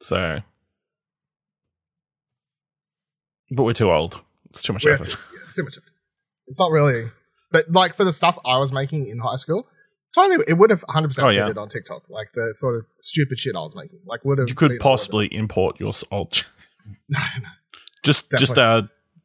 So 0.00 0.40
but 3.52 3.64
we're 3.64 3.72
too 3.74 3.90
old. 3.90 4.20
It's 4.50 4.62
too 4.62 4.72
much 4.72 4.84
we're 4.84 4.94
effort. 4.94 5.10
Too, 5.10 5.18
yeah, 5.34 5.52
too 5.54 5.64
much 5.64 5.76
effort. 5.76 5.92
It's 6.46 6.58
not 6.58 6.70
really. 6.70 7.10
But 7.50 7.70
like 7.70 7.94
for 7.94 8.04
the 8.04 8.12
stuff 8.12 8.38
I 8.44 8.58
was 8.58 8.72
making 8.72 9.06
in 9.06 9.18
high 9.18 9.36
school, 9.36 9.66
totally, 10.14 10.44
it 10.48 10.58
would 10.58 10.70
have 10.70 10.82
100 10.82 11.08
percent 11.08 11.28
oh, 11.28 11.30
fitted 11.30 11.58
on 11.58 11.68
TikTok. 11.68 12.08
Like 12.08 12.28
the 12.34 12.54
sort 12.54 12.76
of 12.76 12.86
stupid 13.00 13.38
shit 13.38 13.54
I 13.54 13.60
was 13.60 13.76
making. 13.76 14.00
Like 14.06 14.24
would 14.24 14.38
have. 14.38 14.48
You 14.48 14.54
could 14.54 14.80
possibly 14.80 15.26
import 15.26 15.78
your 15.78 15.92
old. 16.10 16.44
no, 17.08 17.18
no. 17.40 17.48
Just 18.02 18.30
definitely. 18.30 18.46
just 18.46 18.58
uh 18.58 18.82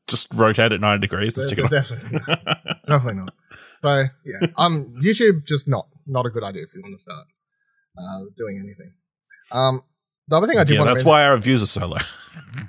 just 0.07 0.27
rotate 0.33 0.71
it 0.71 0.79
90 0.79 1.01
degrees 1.01 1.37
and 1.37 1.45
stick 1.47 1.59
it 1.59 1.69
definitely, 1.69 2.19
not. 2.27 2.43
definitely 2.87 3.13
not. 3.15 3.33
So 3.77 4.05
yeah, 4.25 4.47
um, 4.55 4.95
YouTube 5.03 5.45
just 5.45 5.67
not 5.67 5.87
not 6.05 6.25
a 6.25 6.29
good 6.29 6.43
idea 6.43 6.63
if 6.63 6.73
you 6.73 6.81
want 6.81 6.95
to 6.95 7.01
start 7.01 7.27
uh, 7.97 8.21
doing 8.37 8.57
anything. 8.63 8.93
Um, 9.51 9.81
the 10.27 10.37
other 10.37 10.47
thing 10.47 10.57
I 10.57 10.63
do 10.63 10.75
yeah, 10.75 10.83
that's 10.83 11.03
why 11.03 11.25
our 11.25 11.37
views 11.37 11.61
are 11.63 11.67
so 11.67 11.87
low. 11.87 11.97
yeah. 12.55 12.63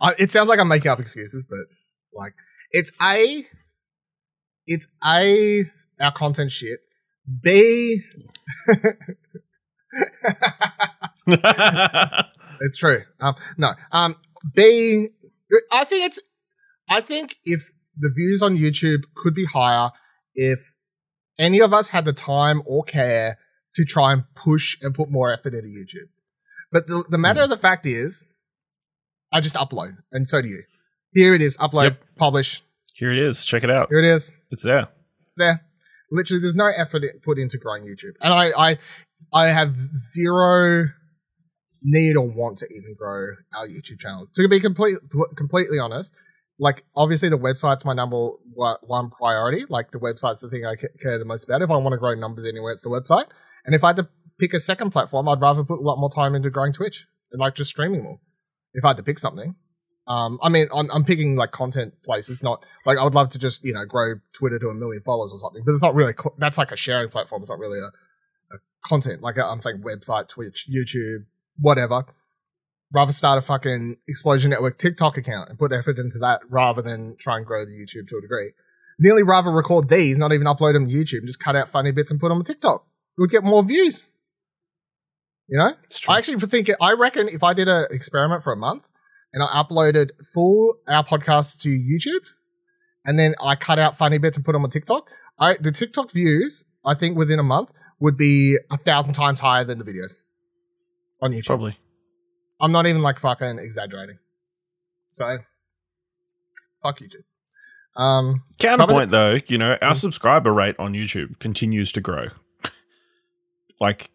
I, 0.02 0.12
it 0.18 0.30
sounds 0.30 0.48
like 0.48 0.58
I'm 0.58 0.68
making 0.68 0.90
up 0.90 1.00
excuses, 1.00 1.46
but 1.48 1.58
like 2.12 2.34
it's 2.72 2.92
a, 3.02 3.46
it's 4.66 4.88
a 5.04 5.64
our 6.00 6.12
content 6.12 6.50
shit. 6.52 6.80
B, 7.42 8.00
it's 12.60 12.76
true. 12.76 13.02
Um, 13.20 13.34
no. 13.56 13.74
Um, 13.92 14.16
B, 14.54 15.08
I 15.72 15.84
think 15.84 16.06
it's. 16.06 16.20
I 16.88 17.00
think 17.00 17.36
if 17.44 17.68
the 17.98 18.12
views 18.14 18.42
on 18.42 18.56
YouTube 18.56 19.02
could 19.16 19.34
be 19.34 19.44
higher 19.44 19.90
if 20.34 20.60
any 21.38 21.60
of 21.60 21.72
us 21.72 21.88
had 21.88 22.04
the 22.04 22.12
time 22.12 22.62
or 22.64 22.84
care 22.84 23.38
to 23.74 23.84
try 23.84 24.12
and 24.12 24.24
push 24.34 24.76
and 24.82 24.94
put 24.94 25.10
more 25.10 25.32
effort 25.32 25.54
into 25.54 25.68
YouTube. 25.68 26.08
But 26.72 26.86
the, 26.86 27.04
the 27.08 27.18
matter 27.18 27.40
mm. 27.40 27.44
of 27.44 27.50
the 27.50 27.58
fact 27.58 27.86
is, 27.86 28.24
I 29.32 29.40
just 29.40 29.54
upload, 29.54 29.96
and 30.12 30.28
so 30.28 30.40
do 30.42 30.48
you. 30.48 30.62
Here 31.12 31.34
it 31.34 31.42
is. 31.42 31.56
Upload, 31.56 31.84
yep. 31.84 32.02
publish. 32.16 32.62
Here 32.94 33.12
it 33.12 33.18
is. 33.18 33.44
Check 33.44 33.64
it 33.64 33.70
out. 33.70 33.88
Here 33.90 33.98
it 33.98 34.04
is. 34.04 34.32
It's 34.50 34.62
there. 34.62 34.88
It's 35.26 35.36
there. 35.36 35.62
Literally, 36.10 36.40
there's 36.40 36.56
no 36.56 36.70
effort 36.74 37.02
put 37.24 37.38
into 37.38 37.58
growing 37.58 37.84
YouTube, 37.84 38.12
and 38.20 38.32
I, 38.32 38.50
I, 38.70 38.78
I 39.32 39.46
have 39.48 39.74
zero 40.12 40.88
need 41.86 42.16
or 42.16 42.26
want 42.26 42.58
to 42.58 42.66
even 42.66 42.94
grow 42.94 43.28
our 43.54 43.66
YouTube 43.66 44.00
channel. 44.00 44.26
To 44.34 44.48
be 44.48 44.60
complete, 44.60 44.96
completely 45.36 45.78
honest, 45.78 46.12
like 46.58 46.84
obviously 46.94 47.28
the 47.28 47.38
website's 47.38 47.84
my 47.84 47.94
number 47.94 48.30
one 48.54 49.10
priority. 49.10 49.64
Like 49.68 49.92
the 49.92 49.98
website's 49.98 50.40
the 50.40 50.50
thing 50.50 50.66
I 50.66 50.74
care 51.00 51.18
the 51.18 51.24
most 51.24 51.44
about. 51.44 51.62
If 51.62 51.70
I 51.70 51.76
want 51.76 51.92
to 51.92 51.98
grow 51.98 52.14
numbers 52.14 52.44
anywhere, 52.44 52.72
it's 52.72 52.82
the 52.82 52.90
website. 52.90 53.26
And 53.64 53.74
if 53.74 53.84
I 53.84 53.88
had 53.88 53.96
to 53.96 54.08
pick 54.38 54.52
a 54.52 54.60
second 54.60 54.90
platform, 54.90 55.28
I'd 55.28 55.40
rather 55.40 55.64
put 55.64 55.78
a 55.78 55.82
lot 55.82 55.98
more 55.98 56.10
time 56.10 56.34
into 56.34 56.50
growing 56.50 56.72
Twitch 56.72 57.06
and 57.32 57.40
like 57.40 57.54
just 57.54 57.70
streaming 57.70 58.02
more 58.02 58.20
if 58.74 58.84
I 58.84 58.88
had 58.88 58.96
to 58.96 59.02
pick 59.02 59.18
something. 59.18 59.54
Um, 60.08 60.38
I 60.40 60.48
mean, 60.48 60.68
I'm, 60.72 60.88
I'm 60.92 61.04
picking 61.04 61.36
like 61.36 61.50
content 61.50 61.94
places, 62.04 62.42
not 62.42 62.64
like 62.84 62.96
I 62.96 63.04
would 63.04 63.14
love 63.14 63.30
to 63.30 63.38
just 63.38 63.64
you 63.64 63.74
know 63.74 63.84
grow 63.84 64.14
Twitter 64.32 64.58
to 64.60 64.68
a 64.68 64.74
million 64.74 65.02
followers 65.02 65.32
or 65.32 65.38
something, 65.38 65.62
but 65.66 65.72
it's 65.72 65.82
not 65.82 65.94
really. 65.94 66.14
That's 66.38 66.58
like 66.58 66.70
a 66.70 66.76
sharing 66.76 67.10
platform. 67.10 67.42
It's 67.42 67.50
not 67.50 67.58
really 67.58 67.80
a, 67.80 67.86
a 68.54 68.58
content. 68.84 69.20
Like 69.20 69.36
I'm 69.38 69.60
saying, 69.60 69.82
website, 69.82 70.28
Twitch, 70.28 70.68
YouTube, 70.72 71.24
whatever. 71.58 72.04
Rather 72.92 73.12
start 73.12 73.38
a 73.38 73.42
fucking 73.42 73.96
explosion 74.06 74.50
network 74.50 74.78
TikTok 74.78 75.16
account 75.16 75.50
and 75.50 75.58
put 75.58 75.72
effort 75.72 75.98
into 75.98 76.18
that 76.18 76.40
rather 76.48 76.82
than 76.82 77.16
try 77.18 77.36
and 77.36 77.44
grow 77.44 77.64
the 77.64 77.72
YouTube 77.72 78.08
to 78.08 78.18
a 78.18 78.20
degree. 78.20 78.52
Nearly 78.98 79.22
rather 79.22 79.50
record 79.50 79.88
these, 79.88 80.16
not 80.16 80.32
even 80.32 80.46
upload 80.46 80.74
them 80.74 80.88
to 80.88 80.94
YouTube, 80.94 81.26
just 81.26 81.40
cut 81.40 81.56
out 81.56 81.68
funny 81.68 81.90
bits 81.90 82.10
and 82.10 82.20
put 82.20 82.28
them 82.28 82.38
on 82.38 82.44
TikTok. 82.44 82.86
It 83.18 83.20
would 83.20 83.30
get 83.30 83.44
more 83.44 83.64
views. 83.64 84.06
You 85.48 85.58
know, 85.58 85.72
I 86.08 86.18
actually 86.18 86.40
think 86.46 86.70
I 86.80 86.92
reckon 86.92 87.28
if 87.28 87.42
I 87.42 87.54
did 87.54 87.68
an 87.68 87.86
experiment 87.90 88.42
for 88.42 88.52
a 88.52 88.56
month 88.56 88.82
and 89.32 89.42
I 89.42 89.62
uploaded 89.62 90.10
full 90.32 90.74
our 90.88 91.04
podcasts 91.04 91.60
to 91.62 91.68
YouTube, 91.68 92.24
and 93.04 93.18
then 93.18 93.34
I 93.40 93.54
cut 93.54 93.78
out 93.78 93.96
funny 93.96 94.18
bits 94.18 94.36
and 94.36 94.44
put 94.44 94.52
them 94.52 94.64
on 94.64 94.70
TikTok, 94.70 95.08
I 95.38 95.56
the 95.60 95.72
TikTok 95.72 96.10
views 96.10 96.64
I 96.84 96.94
think 96.94 97.16
within 97.16 97.38
a 97.38 97.44
month 97.44 97.70
would 98.00 98.16
be 98.16 98.58
a 98.70 98.76
thousand 98.76 99.14
times 99.14 99.40
higher 99.40 99.64
than 99.64 99.78
the 99.78 99.84
videos 99.84 100.16
on 101.20 101.32
YouTube. 101.32 101.46
Probably. 101.46 101.78
I'm 102.60 102.72
not 102.72 102.86
even 102.86 103.02
like 103.02 103.18
fucking 103.18 103.58
exaggerating. 103.58 104.18
So, 105.10 105.38
fuck 106.82 106.98
YouTube. 107.00 107.24
Um, 108.00 108.42
Counterpoint 108.58 109.10
though, 109.10 109.38
you 109.46 109.58
know, 109.58 109.76
our 109.80 109.92
mm. 109.92 109.96
subscriber 109.96 110.52
rate 110.52 110.76
on 110.78 110.92
YouTube 110.92 111.38
continues 111.38 111.92
to 111.92 112.00
grow. 112.00 112.28
like 113.80 114.10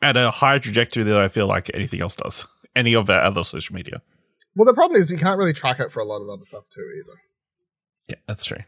at 0.00 0.16
a 0.16 0.30
higher 0.30 0.58
trajectory 0.58 1.02
than 1.02 1.16
I 1.16 1.28
feel 1.28 1.46
like 1.46 1.70
anything 1.74 2.00
else 2.00 2.16
does. 2.16 2.46
Any 2.76 2.94
of 2.94 3.10
our 3.10 3.22
other 3.22 3.44
social 3.44 3.74
media. 3.74 4.02
Well, 4.56 4.66
the 4.66 4.74
problem 4.74 5.00
is 5.00 5.10
we 5.10 5.16
can't 5.16 5.38
really 5.38 5.52
track 5.52 5.80
it 5.80 5.92
for 5.92 6.00
a 6.00 6.04
lot 6.04 6.20
of 6.20 6.28
other 6.28 6.44
stuff 6.44 6.64
too, 6.72 6.86
either. 6.98 7.18
Yeah, 8.08 8.16
that's 8.28 8.44
true. 8.44 8.58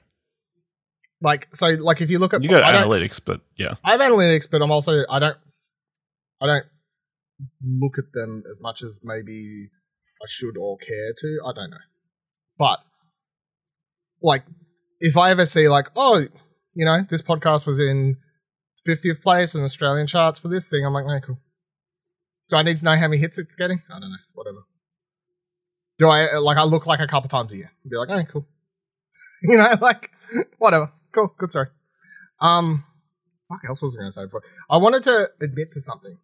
Like 1.20 1.48
so, 1.54 1.68
like 1.68 2.00
if 2.00 2.10
you 2.10 2.18
look 2.18 2.34
at 2.34 2.42
you 2.42 2.50
got 2.50 2.62
I 2.62 2.72
analytics, 2.74 3.20
but 3.24 3.40
yeah, 3.56 3.74
I 3.84 3.92
have 3.92 4.00
analytics, 4.00 4.48
but 4.50 4.62
I'm 4.62 4.70
also 4.70 5.04
I 5.08 5.18
don't 5.18 5.36
I 6.40 6.46
don't 6.46 6.64
look 7.62 7.98
at 7.98 8.12
them 8.12 8.42
as 8.50 8.60
much 8.60 8.82
as 8.82 9.00
maybe 9.02 9.68
I 10.22 10.26
should 10.28 10.56
or 10.56 10.76
care 10.78 11.12
to. 11.20 11.38
I 11.44 11.52
don't 11.54 11.70
know, 11.70 11.76
but 12.58 12.80
like 14.22 14.44
if 15.00 15.16
I 15.16 15.30
ever 15.30 15.44
see 15.44 15.68
like 15.68 15.88
oh 15.94 16.26
you 16.74 16.84
know 16.84 17.00
this 17.10 17.22
podcast 17.22 17.66
was 17.66 17.78
in 17.78 18.16
50th 18.86 19.22
place 19.22 19.54
in 19.54 19.64
Australian 19.64 20.06
charts 20.06 20.38
for 20.38 20.48
this 20.48 20.70
thing. 20.70 20.84
I'm 20.86 20.92
like, 20.92 21.04
oh, 21.06 21.26
cool. 21.26 21.38
Do 22.48 22.56
I 22.56 22.62
need 22.62 22.78
to 22.78 22.84
know 22.84 22.96
how 22.96 23.08
many 23.08 23.18
hits 23.18 23.38
it's 23.38 23.56
getting? 23.56 23.82
I 23.90 23.98
don't 23.98 24.10
know. 24.10 24.16
Whatever. 24.34 24.58
Do 25.98 26.08
I 26.08 26.38
like 26.38 26.56
I 26.56 26.64
look 26.64 26.86
like 26.86 27.00
a 27.00 27.06
couple 27.06 27.28
times 27.28 27.52
a 27.52 27.56
year? 27.56 27.72
I'd 27.84 27.90
be 27.90 27.96
like, 27.96 28.08
oh, 28.10 28.22
cool. 28.30 28.46
you 29.42 29.56
know, 29.56 29.74
like 29.80 30.10
whatever. 30.58 30.92
Cool. 31.12 31.34
Good 31.38 31.50
story. 31.50 31.68
Um, 32.40 32.84
fuck 33.48 33.60
else 33.68 33.82
was 33.82 33.96
I 33.96 34.00
going 34.00 34.08
to 34.08 34.12
say 34.12 34.24
before? 34.24 34.42
I 34.70 34.76
wanted 34.76 35.02
to 35.04 35.30
admit 35.40 35.72
to 35.72 35.80
something 35.80 36.18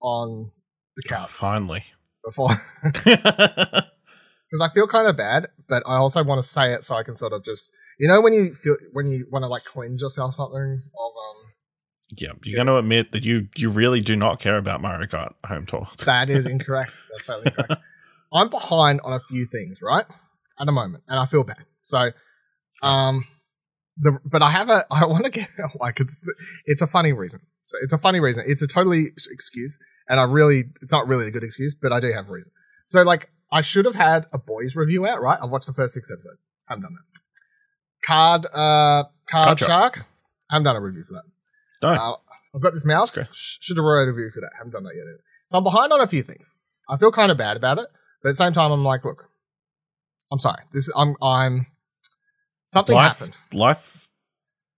on 0.00 0.52
the 0.96 1.02
couch. 1.08 1.24
Oh, 1.24 1.26
finally. 1.28 1.84
Before. 2.24 2.50
Because 4.50 4.70
I 4.70 4.72
feel 4.72 4.86
kind 4.86 5.08
of 5.08 5.16
bad, 5.16 5.48
but 5.68 5.82
I 5.86 5.96
also 5.96 6.22
want 6.22 6.40
to 6.40 6.48
say 6.48 6.72
it 6.72 6.84
so 6.84 6.94
I 6.94 7.02
can 7.02 7.16
sort 7.16 7.32
of 7.32 7.44
just, 7.44 7.72
you 7.98 8.06
know, 8.06 8.20
when 8.20 8.32
you 8.32 8.54
feel 8.54 8.76
when 8.92 9.08
you 9.08 9.26
want 9.30 9.42
to 9.42 9.48
like 9.48 9.64
cleanse 9.64 10.02
yourself 10.02 10.36
something 10.36 10.54
of 10.56 11.12
um 11.16 11.52
yeah, 12.16 12.30
you're 12.44 12.56
going 12.56 12.68
to 12.68 12.76
admit 12.76 13.10
that 13.10 13.24
you 13.24 13.48
you 13.56 13.70
really 13.70 14.00
do 14.00 14.14
not 14.14 14.38
care 14.38 14.56
about 14.56 14.80
Mario 14.80 15.08
Kart 15.08 15.32
Home 15.46 15.66
Tour. 15.66 15.88
that 16.04 16.30
is 16.30 16.46
incorrect. 16.46 16.92
That's 17.12 17.26
totally 17.26 17.46
incorrect. 17.46 17.82
I'm 18.32 18.48
behind 18.48 19.00
on 19.02 19.14
a 19.14 19.20
few 19.28 19.46
things, 19.46 19.82
right? 19.82 20.04
At 20.58 20.66
the 20.66 20.72
moment, 20.72 21.02
and 21.08 21.18
I 21.18 21.26
feel 21.26 21.42
bad. 21.42 21.64
So, 21.82 22.12
um, 22.82 23.26
the 23.96 24.18
but 24.24 24.42
I 24.42 24.50
have 24.50 24.70
a 24.70 24.84
I 24.90 25.06
want 25.06 25.24
to 25.24 25.30
get 25.30 25.48
like 25.80 25.98
it's 25.98 26.22
it's 26.66 26.82
a 26.82 26.86
funny 26.86 27.12
reason. 27.12 27.40
So 27.64 27.78
it's 27.82 27.92
a 27.92 27.98
funny 27.98 28.20
reason. 28.20 28.44
It's 28.46 28.62
a 28.62 28.68
totally 28.68 29.06
excuse, 29.28 29.76
and 30.08 30.20
I 30.20 30.24
really 30.24 30.64
it's 30.82 30.92
not 30.92 31.06
really 31.06 31.26
a 31.26 31.30
good 31.30 31.44
excuse, 31.44 31.74
but 31.74 31.92
I 31.92 32.00
do 32.00 32.12
have 32.12 32.28
a 32.28 32.32
reason. 32.32 32.52
So 32.86 33.02
like 33.02 33.30
I 33.50 33.60
should 33.60 33.84
have 33.84 33.94
had 33.94 34.26
a 34.32 34.38
boys 34.38 34.74
review 34.74 35.06
out, 35.06 35.20
right? 35.20 35.38
I've 35.42 35.50
watched 35.50 35.66
the 35.66 35.72
first 35.72 35.94
six 35.94 36.10
episodes. 36.10 36.38
I 36.68 36.72
haven't 36.72 36.82
done 36.82 36.94
that. 36.94 38.06
Card 38.06 38.46
uh 38.46 39.04
Card, 39.28 39.44
Card 39.44 39.58
Shark. 39.58 39.94
Shark. 39.96 40.08
I 40.50 40.54
haven't 40.54 40.64
done 40.64 40.76
a 40.76 40.80
review 40.80 41.04
for 41.04 41.14
that. 41.14 41.24
Don't. 41.80 41.98
Uh, 41.98 42.16
I've 42.54 42.62
got 42.62 42.72
this 42.72 42.84
mouse. 42.84 43.18
Should 43.32 43.76
have 43.76 43.84
wrote 43.84 44.08
a 44.08 44.12
review 44.12 44.30
for 44.32 44.40
that. 44.40 44.50
Haven't 44.56 44.72
done 44.72 44.84
that 44.84 44.94
yet. 44.94 45.04
So 45.46 45.58
I'm 45.58 45.64
behind 45.64 45.92
on 45.92 46.00
a 46.00 46.06
few 46.06 46.22
things. 46.22 46.54
I 46.88 46.96
feel 46.96 47.12
kind 47.12 47.30
of 47.30 47.36
bad 47.36 47.56
about 47.56 47.78
it, 47.78 47.88
but 48.22 48.30
at 48.30 48.32
the 48.32 48.36
same 48.36 48.52
time, 48.52 48.72
I'm 48.72 48.84
like, 48.84 49.04
look, 49.04 49.28
I'm 50.30 50.38
sorry. 50.38 50.62
This 50.72 50.90
I'm 50.96 51.16
I'm 51.20 51.66
something 52.66 52.94
life, 52.94 53.18
happened. 53.18 53.34
Life 53.52 54.08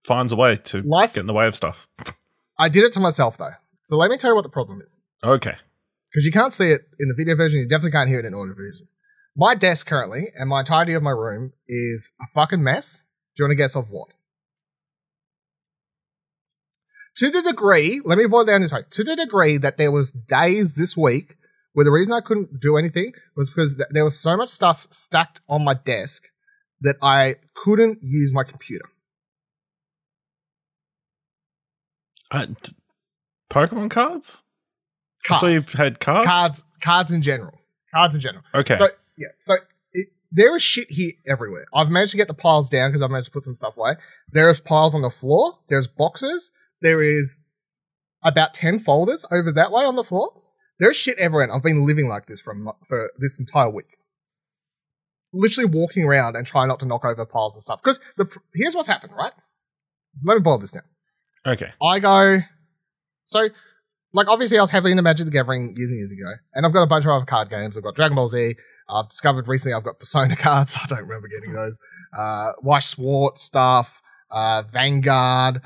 finds 0.05 0.33
a 0.33 0.37
way 0.37 0.57
to 0.57 0.83
life, 0.83 1.15
get 1.15 1.21
in 1.21 1.27
the 1.27 1.35
way 1.35 1.47
of 1.47 1.55
stuff. 1.55 1.87
I 2.59 2.69
did 2.69 2.85
it 2.85 2.93
to 2.95 3.01
myself 3.01 3.39
though. 3.39 3.53
So 3.83 3.97
let 3.97 4.11
me 4.11 4.17
tell 4.17 4.31
you 4.31 4.35
what 4.35 4.43
the 4.43 4.51
problem 4.51 4.81
is. 4.81 4.89
Okay. 5.25 5.55
Because 6.13 6.25
you 6.25 6.33
can't 6.33 6.53
see 6.53 6.71
it 6.71 6.83
in 6.99 7.09
the 7.09 7.15
video 7.15 7.37
version, 7.37 7.61
you 7.61 7.69
definitely 7.69 7.93
can't 7.93 8.09
hear 8.09 8.21
it 8.21 8.25
in 8.25 8.35
audio 8.35 8.55
version. 8.55 8.89
My 9.37 9.55
desk 9.55 9.87
currently 9.87 10.29
and 10.35 10.49
my 10.49 10.61
entirety 10.61 10.95
of 10.95 11.03
my 11.03 11.11
room 11.11 11.53
is 11.69 12.13
a 12.21 12.27
fucking 12.35 12.63
mess. 12.63 13.07
Do 13.37 13.43
you 13.43 13.45
want 13.45 13.53
to 13.53 13.57
guess 13.57 13.77
of 13.77 13.91
what? 13.91 14.09
to 17.19 17.31
the 17.31 17.43
degree, 17.43 18.01
let 18.05 18.17
me 18.17 18.27
boil 18.27 18.45
down 18.45 18.63
this 18.63 18.73
way, 18.73 18.85
to 18.91 19.03
the 19.03 19.17
degree 19.17 19.57
that 19.57 19.77
there 19.77 19.91
was 19.91 20.13
days 20.13 20.75
this 20.75 20.97
week 20.97 21.37
where 21.73 21.85
the 21.85 21.91
reason 21.91 22.13
I 22.13 22.21
couldn't 22.21 22.61
do 22.61 22.77
anything 22.77 23.13
was 23.37 23.51
because 23.51 23.75
th- 23.75 23.89
there 23.91 24.05
was 24.05 24.19
so 24.19 24.37
much 24.37 24.51
stuff 24.51 24.87
stacked 24.91 25.41
on 25.49 25.65
my 25.65 25.75
desk 25.75 26.29
that 26.81 26.97
I 27.03 27.37
couldn't 27.57 27.99
use 28.03 28.33
my 28.33 28.45
computer. 28.45 28.85
Uh, 32.31 32.47
t- 32.63 32.77
Pokemon 33.51 33.91
cards? 33.91 34.45
Cards. 35.29 35.41
So 35.41 35.47
you've 35.47 35.73
had 35.73 36.01
cards? 36.01 36.27
Cards, 36.27 36.65
cards 36.81 37.13
in 37.13 37.23
general. 37.23 37.59
Cards 37.95 38.15
in 38.15 38.21
general. 38.21 38.45
Okay. 38.55 38.75
So 38.75 38.89
yeah, 39.17 39.29
so 39.41 39.55
it, 39.93 40.09
there 40.33 40.57
is 40.57 40.63
shit 40.63 40.91
here 40.91 41.13
everywhere. 41.27 41.67
I've 41.73 41.89
managed 41.89 42.13
to 42.13 42.17
get 42.17 42.29
the 42.29 42.35
piles 42.35 42.69
down 42.69 42.91
because 42.91 43.03
I've 43.03 43.11
managed 43.11 43.27
to 43.27 43.33
put 43.33 43.45
some 43.45 43.55
stuff 43.55 43.77
away. 43.77 43.93
There's 44.33 44.61
piles 44.61 44.95
on 44.95 45.03
the 45.03 45.11
floor. 45.11 45.59
There's 45.69 45.87
boxes 45.87 46.51
there 46.81 47.03
is 47.03 47.41
about 48.23 48.55
10 48.55 48.81
folders 48.81 49.27
over 49.31 49.53
that 49.53 49.73
way 49.73 49.85
on 49.85 49.97
the 49.97 50.05
floor. 50.05 50.43
There's 50.79 50.97
shit 50.97 51.19
everywhere. 51.19 51.53
I've 51.53 51.63
been 51.63 51.87
living 51.87 52.09
like 52.09 52.27
this 52.27 52.41
for, 52.41 52.55
for 52.87 53.11
this 53.19 53.39
entire 53.39 53.71
week. 53.71 53.99
Literally 55.33 55.71
walking 55.71 56.05
around 56.05 56.37
and 56.37 56.47
trying 56.47 56.69
not 56.69 56.81
to 56.81 56.87
knock 56.87 57.05
over 57.05 57.27
piles 57.27 57.55
and 57.55 57.63
stuff. 57.63 57.83
Because 57.83 58.01
the 58.17 58.27
here's 58.55 58.75
what's 58.75 58.89
happened, 58.89 59.13
right? 59.17 59.33
Let 60.25 60.35
me 60.35 60.41
boil 60.41 60.59
this 60.59 60.71
down. 60.71 60.85
Okay. 61.47 61.73
I 61.83 61.99
go. 62.01 62.39
So, 63.25 63.49
like, 64.13 64.29
obviously, 64.29 64.59
I 64.59 64.63
was 64.63 64.71
heavily 64.71 64.93
into 64.93 65.03
Magic 65.03 65.27
the 65.27 65.33
Gathering 65.33 65.75
years 65.77 65.91
and 65.91 65.99
years 65.99 66.13
ago, 66.13 66.33
and 66.55 66.65
I've 66.67 66.73
got 66.73 66.83
a 66.83 66.87
bunch 66.87 67.05
of 67.05 67.11
other 67.11 67.27
card 67.27 67.51
games. 67.51 67.77
I've 67.77 67.83
got 67.83 67.95
Dragon 67.95 68.17
Ball 68.17 68.29
Z. 68.29 68.55
I've 68.89 69.09
discovered 69.09 69.49
recently 69.49 69.75
I've 69.75 69.85
got 69.85 69.99
Persona 69.99 70.37
cards. 70.37 70.77
I 70.83 70.87
don't 70.87 71.03
remember 71.03 71.29
getting 71.29 71.53
those. 71.53 71.79
Uh, 72.17 72.53
Weiss 72.63 72.95
Schwarz 72.95 73.41
stuff. 73.41 74.01
Uh, 74.31 74.63
Vanguard. 74.73 75.61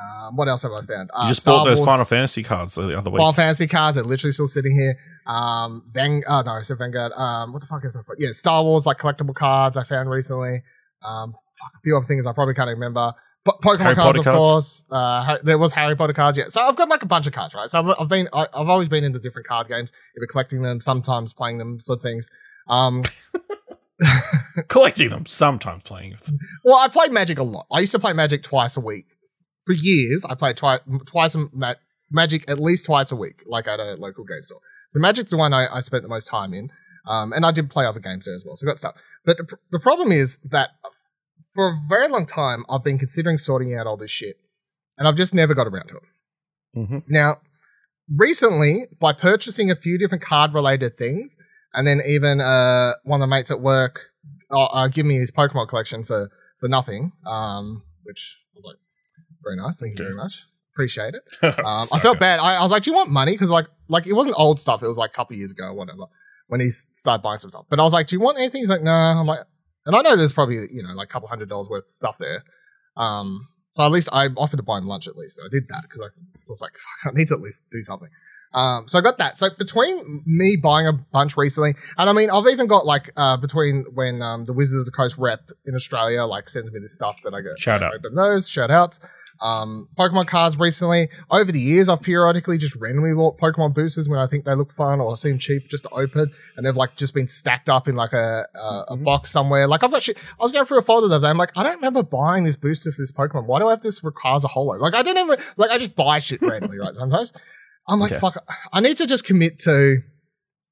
Um, 0.00 0.36
what 0.36 0.46
else 0.48 0.62
have 0.62 0.72
I 0.72 0.82
found? 0.82 1.10
Uh, 1.12 1.22
you 1.24 1.28
just 1.30 1.40
Star 1.40 1.58
bought 1.58 1.64
those 1.64 1.78
Wars, 1.78 1.86
Final 1.86 2.04
Fantasy 2.04 2.42
cards 2.44 2.76
the 2.76 2.96
other 2.96 3.10
week. 3.10 3.18
Final 3.18 3.32
Fantasy 3.32 3.66
cards 3.66 3.98
are 3.98 4.04
literally 4.04 4.32
still 4.32 4.46
sitting 4.46 4.72
here. 4.78 4.96
Um, 5.26 5.82
Vang, 5.90 6.22
oh 6.28 6.42
no, 6.42 6.52
I 6.52 6.62
said 6.62 6.78
Vanguard. 6.78 7.12
Um, 7.12 7.52
what 7.52 7.60
the 7.60 7.66
fuck 7.66 7.84
is 7.84 7.96
it? 7.96 8.04
Yeah, 8.18 8.30
Star 8.32 8.62
Wars 8.62 8.86
like 8.86 8.98
collectible 8.98 9.34
cards 9.34 9.76
I 9.76 9.84
found 9.84 10.08
recently. 10.08 10.62
Um, 11.02 11.32
fuck, 11.32 11.72
a 11.76 11.80
few 11.82 11.96
other 11.96 12.06
things 12.06 12.26
I 12.26 12.32
probably 12.32 12.54
can't 12.54 12.68
remember. 12.68 13.12
Po- 13.48 13.58
Pokemon 13.62 13.78
Harry 13.78 13.94
cards, 13.94 14.06
Potter 14.06 14.18
of 14.18 14.24
cards. 14.24 14.38
course. 14.38 14.84
Uh, 14.90 15.38
there 15.42 15.58
was 15.58 15.72
Harry 15.72 15.96
Potter 15.96 16.12
cards. 16.12 16.36
Yeah, 16.38 16.48
so 16.48 16.60
I've 16.62 16.76
got 16.76 16.88
like 16.88 17.02
a 17.02 17.06
bunch 17.06 17.26
of 17.26 17.32
cards, 17.32 17.54
right? 17.54 17.70
So 17.70 17.80
I've, 17.80 18.00
I've 18.00 18.08
been, 18.08 18.28
I, 18.32 18.46
have 18.54 18.68
always 18.68 18.88
been 18.88 19.04
into 19.04 19.18
different 19.18 19.46
card 19.46 19.68
games, 19.68 19.90
either 20.16 20.26
collecting 20.26 20.62
them, 20.62 20.80
sometimes 20.80 21.32
playing 21.32 21.58
them, 21.58 21.80
sort 21.80 21.98
of 21.98 22.02
things. 22.02 22.30
Um, 22.68 23.04
collecting 24.68 25.10
them, 25.10 25.26
sometimes 25.26 25.82
playing 25.82 26.16
them. 26.24 26.38
Well, 26.64 26.76
I 26.76 26.88
played 26.88 27.12
Magic 27.12 27.38
a 27.38 27.42
lot. 27.42 27.66
I 27.72 27.80
used 27.80 27.92
to 27.92 27.98
play 27.98 28.12
Magic 28.12 28.42
twice 28.42 28.76
a 28.76 28.80
week 28.80 29.06
for 29.68 29.74
years, 29.74 30.24
I 30.24 30.34
played 30.34 30.56
twice, 30.56 30.80
twice 31.04 31.36
ma- 31.52 31.74
Magic 32.10 32.50
at 32.50 32.58
least 32.58 32.86
twice 32.86 33.12
a 33.12 33.16
week, 33.16 33.42
like 33.46 33.68
at 33.68 33.78
a 33.78 33.96
local 33.98 34.24
game 34.24 34.42
store. 34.42 34.60
So 34.88 34.98
Magic's 34.98 35.30
the 35.30 35.36
one 35.36 35.52
I, 35.52 35.66
I 35.70 35.80
spent 35.80 36.02
the 36.02 36.08
most 36.08 36.26
time 36.26 36.54
in, 36.54 36.70
um, 37.06 37.34
and 37.34 37.44
I 37.44 37.52
did 37.52 37.68
play 37.68 37.84
other 37.84 38.00
games 38.00 38.24
there 38.24 38.34
as 38.34 38.44
well. 38.46 38.56
So 38.56 38.66
I 38.66 38.70
got 38.70 38.78
stuff. 38.78 38.94
But 39.26 39.36
the, 39.36 39.46
the 39.70 39.78
problem 39.78 40.10
is 40.10 40.38
that 40.50 40.70
for 41.58 41.70
a 41.70 41.80
very 41.88 42.06
long 42.06 42.24
time, 42.24 42.64
I've 42.70 42.84
been 42.84 43.00
considering 43.00 43.36
sorting 43.36 43.74
out 43.74 43.88
all 43.88 43.96
this 43.96 44.12
shit, 44.12 44.36
and 44.96 45.08
I've 45.08 45.16
just 45.16 45.34
never 45.34 45.54
got 45.54 45.66
around 45.66 45.88
to 45.88 45.96
it. 45.96 46.02
Mm-hmm. 46.76 46.98
Now, 47.08 47.38
recently, 48.16 48.86
by 49.00 49.12
purchasing 49.12 49.68
a 49.68 49.74
few 49.74 49.98
different 49.98 50.22
card 50.22 50.54
related 50.54 50.96
things, 50.96 51.36
and 51.74 51.84
then 51.84 52.00
even 52.06 52.40
uh, 52.40 52.92
one 53.02 53.20
of 53.20 53.28
the 53.28 53.34
mates 53.34 53.50
at 53.50 53.58
work 53.60 54.02
uh, 54.52 54.66
uh, 54.66 54.86
give 54.86 55.04
me 55.04 55.16
his 55.16 55.32
Pokemon 55.32 55.68
collection 55.68 56.04
for 56.04 56.30
for 56.60 56.68
nothing, 56.68 57.10
um, 57.26 57.82
which 58.04 58.38
I 58.54 58.58
was 58.58 58.64
like, 58.64 58.76
very 59.42 59.56
nice. 59.56 59.76
Thank 59.76 59.98
you 59.98 60.04
very 60.04 60.14
much. 60.14 60.44
Appreciate 60.74 61.14
it. 61.14 61.24
Um, 61.42 61.88
I 61.92 61.98
felt 61.98 62.20
bad. 62.20 62.38
I, 62.38 62.54
I, 62.54 62.62
was 62.62 62.70
like, 62.70 62.84
"Do 62.84 62.92
you 62.92 62.96
want 62.96 63.10
money?" 63.10 63.32
Because 63.32 63.50
like, 63.50 63.66
like 63.88 64.06
it 64.06 64.12
wasn't 64.12 64.36
old 64.38 64.60
stuff. 64.60 64.80
It 64.80 64.86
was 64.86 64.96
like 64.96 65.10
a 65.10 65.14
couple 65.14 65.34
years 65.34 65.50
ago 65.50 65.64
or 65.64 65.74
whatever. 65.74 66.04
when 66.46 66.60
he 66.60 66.70
started 66.70 67.20
buying 67.20 67.40
some 67.40 67.50
stuff. 67.50 67.66
But 67.68 67.80
I 67.80 67.82
was 67.82 67.92
like, 67.92 68.06
"Do 68.06 68.14
you 68.14 68.20
want 68.20 68.38
anything?" 68.38 68.60
He's 68.60 68.70
like, 68.70 68.82
"No." 68.82 68.92
I'm 68.92 69.26
like, 69.26 69.40
and 69.88 69.96
I 69.96 70.02
know 70.02 70.16
there's 70.16 70.32
probably 70.32 70.68
you 70.70 70.82
know 70.82 70.92
like 70.94 71.08
a 71.08 71.12
couple 71.12 71.28
hundred 71.28 71.48
dollars 71.48 71.68
worth 71.68 71.86
of 71.86 71.92
stuff 71.92 72.18
there. 72.18 72.44
Um, 72.96 73.48
so 73.72 73.82
at 73.82 73.90
least 73.90 74.08
I 74.12 74.26
offered 74.36 74.58
to 74.58 74.62
buy 74.62 74.78
him 74.78 74.86
lunch 74.86 75.08
at 75.08 75.16
least. 75.16 75.36
So 75.36 75.42
I 75.44 75.48
did 75.50 75.64
that 75.68 75.82
because 75.82 76.02
I 76.02 76.08
was 76.46 76.60
like, 76.60 76.72
Fuck, 76.72 77.12
I 77.12 77.18
need 77.18 77.28
to 77.28 77.34
at 77.34 77.40
least 77.40 77.64
do 77.70 77.82
something. 77.82 78.08
Um, 78.52 78.88
so 78.88 78.98
I 78.98 79.02
got 79.02 79.18
that. 79.18 79.38
So 79.38 79.48
between 79.58 80.22
me 80.26 80.56
buying 80.56 80.86
a 80.86 80.92
bunch 80.92 81.36
recently, 81.36 81.74
and 81.96 82.08
I 82.08 82.12
mean, 82.12 82.30
I've 82.30 82.46
even 82.46 82.66
got 82.66 82.86
like 82.86 83.10
uh, 83.16 83.36
between 83.36 83.84
when 83.94 84.22
um, 84.22 84.44
the 84.44 84.52
Wizards 84.52 84.80
of 84.80 84.86
the 84.86 84.92
Coast 84.92 85.16
rep 85.18 85.50
in 85.66 85.74
Australia 85.74 86.24
like 86.24 86.48
sends 86.48 86.70
me 86.72 86.80
this 86.80 86.94
stuff 86.94 87.16
that 87.24 87.34
I 87.34 87.40
get. 87.40 87.58
Shout 87.58 87.82
out. 87.82 87.94
Open 87.94 88.14
those 88.14 88.48
shout 88.48 88.70
outs. 88.70 89.00
Um, 89.40 89.88
Pokemon 89.98 90.26
cards 90.26 90.58
recently. 90.58 91.08
Over 91.30 91.52
the 91.52 91.60
years, 91.60 91.88
I've 91.88 92.02
periodically 92.02 92.58
just 92.58 92.74
randomly 92.76 93.14
bought 93.14 93.38
Pokemon 93.38 93.74
boosters 93.74 94.08
when 94.08 94.18
I 94.18 94.26
think 94.26 94.44
they 94.44 94.54
look 94.54 94.72
fun 94.72 95.00
or 95.00 95.16
seem 95.16 95.38
cheap 95.38 95.68
just 95.68 95.84
to 95.84 95.90
open, 95.90 96.32
and 96.56 96.66
they've 96.66 96.74
like 96.76 96.96
just 96.96 97.14
been 97.14 97.28
stacked 97.28 97.68
up 97.68 97.86
in 97.88 97.94
like 97.96 98.12
a 98.12 98.46
a, 98.54 98.84
a 98.88 98.96
Mhm. 98.96 99.04
box 99.04 99.30
somewhere. 99.30 99.66
Like 99.68 99.84
I've 99.84 99.90
got 99.92 100.02
shit. 100.02 100.18
I 100.18 100.42
was 100.42 100.50
going 100.52 100.64
through 100.66 100.78
a 100.78 100.82
folder 100.82 101.08
the 101.08 101.14
other 101.16 101.26
day. 101.26 101.30
I'm 101.30 101.38
like, 101.38 101.52
I 101.56 101.62
don't 101.62 101.76
remember 101.76 102.02
buying 102.02 102.44
this 102.44 102.56
booster 102.56 102.90
for 102.90 103.00
this 103.02 103.12
Pokemon. 103.12 103.46
Why 103.46 103.58
do 103.60 103.66
I 103.68 103.70
have 103.70 103.80
this 103.82 104.02
requires 104.02 104.44
a 104.44 104.48
Holo? 104.48 104.76
Like 104.78 104.94
I 104.94 105.02
don't 105.02 105.16
ever 105.16 105.36
like 105.56 105.70
I 105.70 105.78
just 105.78 105.94
buy 105.94 106.18
shit 106.18 106.42
randomly, 106.42 106.78
right? 106.78 106.94
Sometimes 106.96 107.32
I'm 107.88 108.00
like, 108.00 108.12
Okay. 108.12 108.20
fuck. 108.20 108.36
I 108.72 108.80
need 108.80 108.96
to 108.98 109.06
just 109.06 109.24
commit 109.24 109.58
to 109.60 110.02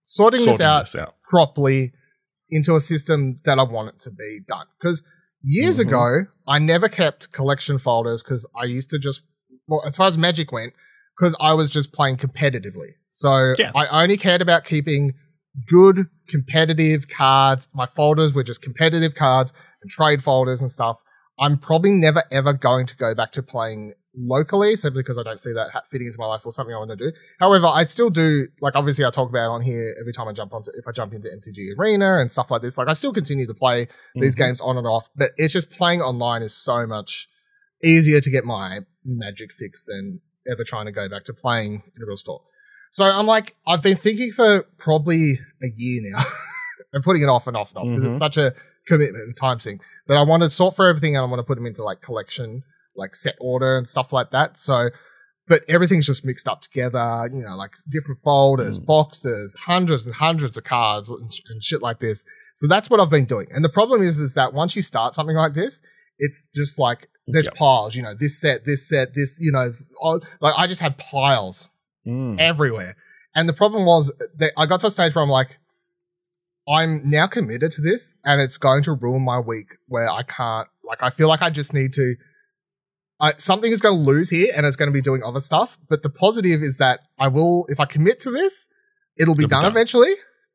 sorting, 0.02 0.44
this 0.44 0.60
out 0.60 0.84
this 0.86 0.96
out. 0.96 1.14
properly 1.28 1.92
into 2.50 2.74
a 2.76 2.80
system 2.80 3.40
that 3.44 3.58
I 3.58 3.62
want 3.64 3.88
it 3.88 4.00
to 4.00 4.10
be 4.10 4.40
done. 4.46 4.66
Because 4.80 5.02
years 5.42 5.78
Mhm. 5.78 5.86
ago, 5.86 6.26
I 6.46 6.58
never 6.58 6.88
kept 6.88 7.32
collection 7.32 7.78
folders 7.78 8.22
because 8.22 8.46
I 8.54 8.64
used 8.64 8.90
to 8.90 8.98
just, 8.98 9.22
well, 9.66 9.82
as 9.86 9.96
far 9.96 10.06
as 10.06 10.16
Magic 10.18 10.52
went, 10.52 10.72
because 11.18 11.34
I 11.40 11.54
was 11.54 11.70
just 11.70 11.92
playing 11.92 12.18
competitively. 12.18 12.94
So 13.10 13.54
Yeah. 13.58 13.72
I 13.74 13.86
only 14.02 14.16
cared 14.16 14.42
about 14.42 14.64
keeping 14.64 15.14
good 15.68 16.06
competitive 16.28 17.08
cards. 17.08 17.68
My 17.74 17.86
folders 17.86 18.34
were 18.34 18.42
just 18.42 18.60
competitive 18.62 19.14
cards 19.14 19.52
and 19.82 19.90
trade 19.90 20.22
folders 20.22 20.60
and 20.60 20.70
stuff. 20.70 20.98
I'm 21.38 21.58
probably 21.58 21.90
never 21.92 22.22
ever 22.30 22.52
going 22.52 22.86
to 22.86 22.96
go 22.96 23.14
back 23.14 23.32
to 23.32 23.42
playing 23.42 23.94
locally 24.18 24.74
simply 24.76 25.02
because 25.02 25.18
I 25.18 25.22
don't 25.22 25.38
see 25.38 25.52
that 25.52 25.68
fitting 25.90 26.06
into 26.06 26.18
my 26.18 26.24
life 26.26 26.40
or 26.46 26.52
something 26.52 26.74
I 26.74 26.78
want 26.78 26.90
to 26.90 26.96
do. 26.96 27.12
However, 27.38 27.66
I 27.66 27.84
still 27.84 28.08
do 28.08 28.48
like 28.62 28.74
obviously 28.74 29.04
I 29.04 29.10
talk 29.10 29.28
about 29.28 29.50
on 29.50 29.60
here 29.60 29.94
every 30.00 30.14
time 30.14 30.26
I 30.28 30.32
jump 30.32 30.54
onto 30.54 30.70
if 30.74 30.88
I 30.88 30.92
jump 30.92 31.12
into 31.12 31.28
MTG 31.28 31.78
Arena 31.78 32.18
and 32.20 32.30
stuff 32.32 32.50
like 32.50 32.62
this. 32.62 32.78
Like 32.78 32.88
I 32.88 32.94
still 32.94 33.12
continue 33.12 33.46
to 33.46 33.54
play 33.54 33.88
these 34.14 34.34
Mhm. 34.34 34.38
games 34.38 34.60
on 34.62 34.78
and 34.78 34.86
off, 34.86 35.08
but 35.16 35.32
it's 35.36 35.52
just 35.52 35.70
playing 35.70 36.00
online 36.00 36.42
is 36.42 36.54
so 36.54 36.86
much 36.86 37.28
easier 37.84 38.20
to 38.22 38.30
get 38.30 38.44
my 38.46 38.80
magic 39.04 39.52
fix 39.52 39.84
than 39.84 40.20
ever 40.50 40.64
trying 40.64 40.86
to 40.86 40.92
go 40.92 41.08
back 41.10 41.24
to 41.24 41.34
playing 41.34 41.82
in 41.96 42.02
a 42.02 42.06
real 42.06 42.16
store. 42.16 42.40
So 42.92 43.04
I'm 43.04 43.26
like, 43.26 43.54
I've 43.66 43.82
been 43.82 43.98
thinking 43.98 44.32
for 44.32 44.62
probably 44.78 45.38
a 45.62 45.66
year 45.76 46.00
now 46.04 46.24
and 46.94 47.04
putting 47.04 47.22
it 47.22 47.26
off 47.28 47.46
and 47.46 47.56
off 47.56 47.68
and 47.70 47.78
off 47.78 47.84
because 47.88 48.04
it's 48.04 48.16
Mhm. 48.16 48.18
such 48.18 48.36
a 48.38 48.54
commitment 48.86 49.24
and 49.24 49.36
time 49.36 49.58
sink 49.58 49.82
that 50.06 50.16
I 50.16 50.22
want 50.22 50.42
to 50.42 50.50
sort 50.50 50.76
for 50.76 50.88
everything 50.88 51.16
and 51.16 51.22
I 51.24 51.28
want 51.28 51.40
to 51.40 51.44
put 51.44 51.56
them 51.56 51.66
into 51.66 51.82
like 51.82 52.00
collection, 52.02 52.62
like 52.94 53.14
set 53.14 53.34
order 53.40 53.76
and 53.76 53.88
stuff 53.88 54.12
like 54.12 54.30
that. 54.30 54.58
So, 54.58 54.90
but 55.48 55.62
everything's 55.68 56.06
just 56.06 56.24
mixed 56.24 56.48
up 56.48 56.60
together, 56.62 57.28
you 57.32 57.42
know, 57.42 57.56
like 57.56 57.72
different 57.90 58.20
folders, 58.22 58.78
Mm. 58.80 58.86
boxes, 58.86 59.56
hundreds 59.66 60.06
and 60.06 60.14
hundreds 60.14 60.56
of 60.56 60.64
cards 60.64 61.08
and, 61.08 61.32
sh- 61.32 61.40
and 61.48 61.62
shit 61.62 61.82
like 61.82 62.00
this. 62.00 62.24
So 62.56 62.66
that's 62.66 62.88
what 62.90 63.00
I've 63.00 63.10
been 63.10 63.26
doing. 63.26 63.48
And 63.52 63.64
the 63.64 63.68
problem 63.68 64.02
is, 64.02 64.18
is 64.18 64.34
that 64.34 64.52
once 64.54 64.74
you 64.76 64.82
start 64.82 65.14
something 65.14 65.36
like 65.36 65.54
this, 65.54 65.80
it's 66.18 66.48
just 66.54 66.78
like 66.78 67.08
there's 67.26 67.44
Yep. 67.46 67.54
piles, 67.56 67.94
you 67.96 68.02
know, 68.02 68.14
this 68.18 68.40
set, 68.40 68.64
this 68.64 68.88
set, 68.88 69.14
this, 69.14 69.38
you 69.40 69.52
know, 69.52 69.72
all, 70.00 70.20
like 70.40 70.54
I 70.56 70.66
just 70.66 70.80
had 70.80 70.96
piles 70.98 71.68
Mm. 72.06 72.38
everywhere. 72.38 72.96
And 73.34 73.48
the 73.48 73.52
problem 73.52 73.84
was 73.84 74.10
that 74.38 74.52
I 74.56 74.64
got 74.66 74.80
to 74.80 74.86
a 74.86 74.90
stage 74.90 75.14
where 75.14 75.22
I'm 75.24 75.28
like, 75.30 75.58
I'm 76.68 77.08
now 77.08 77.26
committed 77.26 77.70
to 77.72 77.80
this 77.80 78.14
and 78.24 78.40
it's 78.40 78.58
going 78.58 78.82
to 78.84 78.92
ruin 78.92 79.22
my 79.22 79.38
week 79.38 79.76
where 79.86 80.08
I 80.10 80.22
can't, 80.22 80.68
like, 80.84 81.02
I 81.02 81.10
feel 81.10 81.28
like 81.28 81.42
I 81.42 81.50
just 81.50 81.72
need 81.72 81.92
to, 81.94 82.16
I, 83.20 83.32
something 83.38 83.70
is 83.72 83.80
going 83.80 83.96
to 83.96 84.00
lose 84.02 84.30
here 84.30 84.52
and 84.56 84.66
it's 84.66 84.76
going 84.76 84.88
to 84.88 84.92
be 84.92 85.00
doing 85.00 85.22
other 85.24 85.40
stuff. 85.40 85.78
But 85.88 86.02
the 86.02 86.10
positive 86.10 86.62
is 86.62 86.78
that 86.78 87.00
I 87.18 87.28
will, 87.28 87.66
if 87.68 87.80
I 87.80 87.84
commit 87.84 88.20
to 88.20 88.30
this, 88.30 88.68
it'll 89.18 89.34
be 89.34 89.44
It'll 89.44 89.48
be 89.48 89.50
done, 89.50 89.62
done. 89.62 89.72
eventually. 89.72 90.12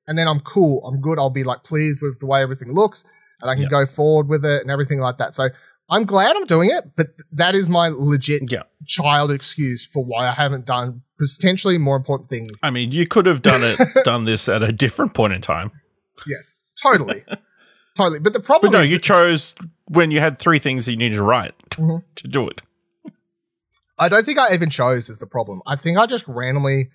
And 0.08 0.18
then 0.18 0.28
I'm 0.28 0.42
cool. 0.42 0.86
I'm 0.86 1.00
good. 1.00 1.18
I'll 1.18 1.30
be 1.30 1.44
like 1.44 1.64
pleased 1.64 2.02
with 2.02 2.20
the 2.20 2.26
way 2.26 2.42
everything 2.42 2.74
looks 2.74 3.06
and 3.42 3.50
I 3.50 3.56
can 3.56 3.68
go 3.70 3.86
forward 3.88 4.28
with 4.28 4.46
it 4.46 4.62
and 4.62 4.70
everything 4.70 5.00
like 5.00 5.18
that. 5.18 5.34
So 5.36 5.50
I'm 5.90 6.06
glad 6.06 6.36
I'm 6.36 6.46
doing 6.46 6.70
it, 6.70 6.92
but 6.96 7.08
that 7.32 7.56
is 7.56 7.70
my 7.70 7.90
legit 7.92 8.52
Yeah. 8.52 8.64
child 8.86 9.32
excuse 9.32 9.86
for 9.86 10.04
why 10.04 10.28
I 10.28 10.32
haven't 10.34 10.66
done 10.66 11.02
potentially 11.20 11.78
more 11.78 11.96
important 11.96 12.30
things. 12.30 12.60
I 12.64 12.70
mean, 12.72 12.92
you 12.92 13.08
could 13.08 13.26
have 13.26 13.42
done 13.42 13.62
it, 13.64 13.80
done 14.04 14.26
this 14.26 14.48
at 14.48 14.62
a 14.64 14.72
different 14.72 15.14
point 15.14 15.34
in 15.34 15.42
time. 15.42 15.72
Yes, 16.28 16.56
totally, 16.82 17.24
totally. 17.98 18.20
But 18.20 18.34
the 18.34 18.40
But 18.40 18.46
problem 18.46 18.72
no, 18.74 18.80
is, 18.82 18.92
you 18.92 19.00
chose 19.00 19.56
when 19.88 20.12
you 20.12 20.20
had 20.20 20.40
three 20.40 20.60
things 20.60 20.88
you 20.88 20.96
needed 20.98 21.16
to 21.16 21.24
write 21.24 21.58
Mhm. 21.70 22.04
to 22.16 22.28
do 22.28 22.48
it. 22.48 22.62
I 24.00 24.10
don't 24.10 24.26
think 24.26 24.40
I 24.40 24.54
even 24.54 24.70
chose 24.70 25.10
is 25.10 25.20
the 25.20 25.28
problem. 25.28 25.62
I 25.68 25.76
think 25.76 25.98
I 25.98 26.06
just 26.08 26.26
randomly, 26.28 26.90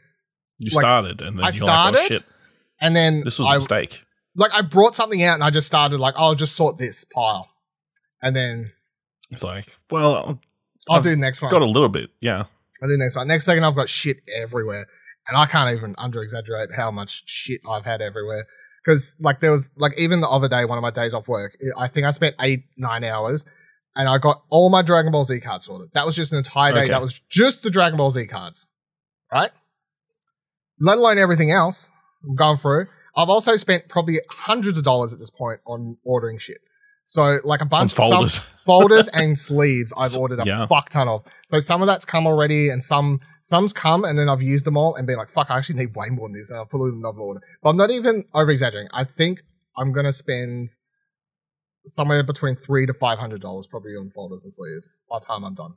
You 0.58 0.74
Like, 0.74 0.82
started, 0.82 1.20
and 1.20 1.38
then 1.38 1.44
I 1.44 1.50
you're 1.50 1.66
like, 1.66 1.74
oh, 1.92 1.92
started, 1.92 2.08
shit, 2.08 2.24
and 2.80 2.96
then 2.96 3.20
this 3.24 3.38
was 3.38 3.46
a 3.46 3.50
I 3.50 3.56
mistake. 3.56 4.02
like 4.34 4.52
I 4.54 4.62
brought 4.62 4.94
something 4.96 5.22
out 5.22 5.34
and 5.34 5.44
I 5.44 5.50
just 5.50 5.66
started 5.66 5.98
like 6.00 6.14
I'll 6.16 6.34
just 6.34 6.56
sort 6.56 6.78
this 6.78 7.04
pile, 7.04 7.48
and 8.22 8.34
then 8.34 8.72
It's 9.30 9.42
like, 9.44 9.76
well, 9.90 10.40
I'll 10.88 10.96
I've 10.96 11.02
do 11.02 11.10
the 11.10 11.16
next 11.16 11.42
one. 11.42 11.50
got 11.50 11.62
a 11.62 11.66
little 11.66 11.88
bit, 11.90 12.10
yeah. 12.20 12.44
I'll 12.82 12.88
do 12.88 12.96
the 12.96 12.98
next 12.98 13.16
one. 13.16 13.28
Next 13.28 13.44
second, 13.44 13.64
I've 13.64 13.76
got 13.76 13.88
shit 13.88 14.18
everywhere, 14.34 14.86
and 15.28 15.36
I 15.36 15.46
can't 15.46 15.76
even 15.76 15.94
under 15.98 16.22
exaggerate 16.22 16.70
how 16.74 16.90
much 16.90 17.22
shit 17.26 17.60
I've 17.68 17.84
had 17.84 18.00
everywhere. 18.00 18.46
Because 18.86 19.16
like 19.18 19.40
there 19.40 19.50
was 19.50 19.70
like 19.76 19.98
even 19.98 20.20
the 20.20 20.28
other 20.28 20.48
day, 20.48 20.64
one 20.64 20.78
of 20.78 20.82
my 20.82 20.92
days 20.92 21.12
off 21.12 21.26
work, 21.26 21.58
I 21.76 21.88
think 21.88 22.06
I 22.06 22.10
spent 22.10 22.36
eight 22.40 22.64
nine 22.76 23.02
hours, 23.02 23.44
and 23.96 24.08
I 24.08 24.18
got 24.18 24.42
all 24.48 24.70
my 24.70 24.82
Dragon 24.82 25.10
Ball 25.10 25.24
Z 25.24 25.40
cards 25.40 25.64
sorted. 25.64 25.90
That 25.94 26.06
was 26.06 26.14
just 26.14 26.30
an 26.30 26.38
entire 26.38 26.72
day. 26.72 26.80
Okay. 26.82 26.90
That 26.90 27.00
was 27.00 27.20
just 27.28 27.64
the 27.64 27.70
Dragon 27.70 27.96
Ball 27.96 28.12
Z 28.12 28.26
cards, 28.26 28.68
right? 29.32 29.50
Let 30.78 30.98
alone 30.98 31.18
everything 31.18 31.50
else. 31.50 31.90
I'm 32.22 32.36
going 32.36 32.58
through. 32.58 32.86
I've 33.16 33.28
also 33.30 33.56
spent 33.56 33.88
probably 33.88 34.20
hundreds 34.30 34.78
of 34.78 34.84
dollars 34.84 35.12
at 35.12 35.18
this 35.18 35.30
point 35.30 35.60
on 35.66 35.96
ordering 36.04 36.38
shit. 36.38 36.58
So 37.08 37.38
like 37.44 37.60
a 37.60 37.64
bunch 37.64 37.92
some- 37.94 38.10
folders. 38.10 38.38
folders 38.66 39.08
and 39.08 39.38
sleeves 39.50 39.92
I've 39.96 40.16
ordered 40.16 40.40
a 40.40 40.44
Yeah. 40.44 40.66
fuck 40.66 40.90
ton 40.90 41.06
of. 41.08 41.22
So 41.46 41.60
some 41.60 41.80
of 41.82 41.86
that's 41.86 42.04
come 42.04 42.26
already 42.26 42.68
and 42.68 42.82
some 42.82 43.20
some's 43.42 43.72
come 43.72 44.04
and 44.04 44.18
then 44.18 44.28
I've 44.28 44.42
used 44.42 44.66
them 44.66 44.76
all 44.76 44.96
and 44.96 45.06
been 45.06 45.16
like, 45.16 45.30
fuck, 45.30 45.46
I 45.50 45.56
actually 45.58 45.78
need 45.78 45.94
way 45.94 46.08
more 46.10 46.28
than 46.28 46.36
this 46.36 46.50
and 46.50 46.58
I'll 46.58 46.66
put 46.66 46.84
it 46.84 46.88
in 46.92 46.98
another 46.98 47.20
order. 47.20 47.40
But 47.62 47.70
I'm 47.70 47.76
not 47.76 47.90
even 47.92 48.24
over 48.34 48.50
exaggerating. 48.50 48.90
I 48.92 49.04
think 49.04 49.40
I'm 49.78 49.92
gonna 49.92 50.12
spend 50.12 50.70
somewhere 51.86 52.24
between 52.24 52.56
three 52.56 52.86
to 52.86 52.92
five 52.92 53.20
hundred 53.20 53.40
dollars 53.40 53.68
probably 53.68 53.92
on 53.92 54.10
folders 54.10 54.42
and 54.42 54.52
sleeves 54.52 54.96
by 55.08 55.20
the 55.20 55.26
time 55.26 55.44
I'm 55.44 55.54
done. 55.54 55.74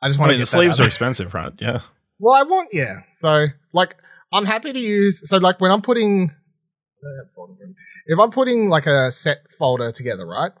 I 0.00 0.08
just 0.08 0.18
I 0.18 0.22
want 0.22 0.30
mean, 0.30 0.38
to 0.38 0.42
the 0.42 0.46
sleeves 0.46 0.80
are 0.80 0.86
expensive, 0.86 1.32
right? 1.32 1.52
Yeah. 1.60 1.80
Well, 2.18 2.34
I 2.34 2.42
want 2.42 2.70
yeah. 2.72 3.02
So 3.12 3.46
like 3.72 3.94
I'm 4.32 4.44
happy 4.46 4.72
to 4.72 4.80
use 4.80 5.28
so 5.28 5.36
like 5.38 5.60
when 5.60 5.70
I'm 5.70 5.82
putting 5.82 6.32
if 8.06 8.18
I'm 8.18 8.30
putting 8.30 8.68
like 8.68 8.86
a 8.86 9.10
set 9.10 9.38
folder 9.58 9.92
together, 9.92 10.26
right? 10.26 10.52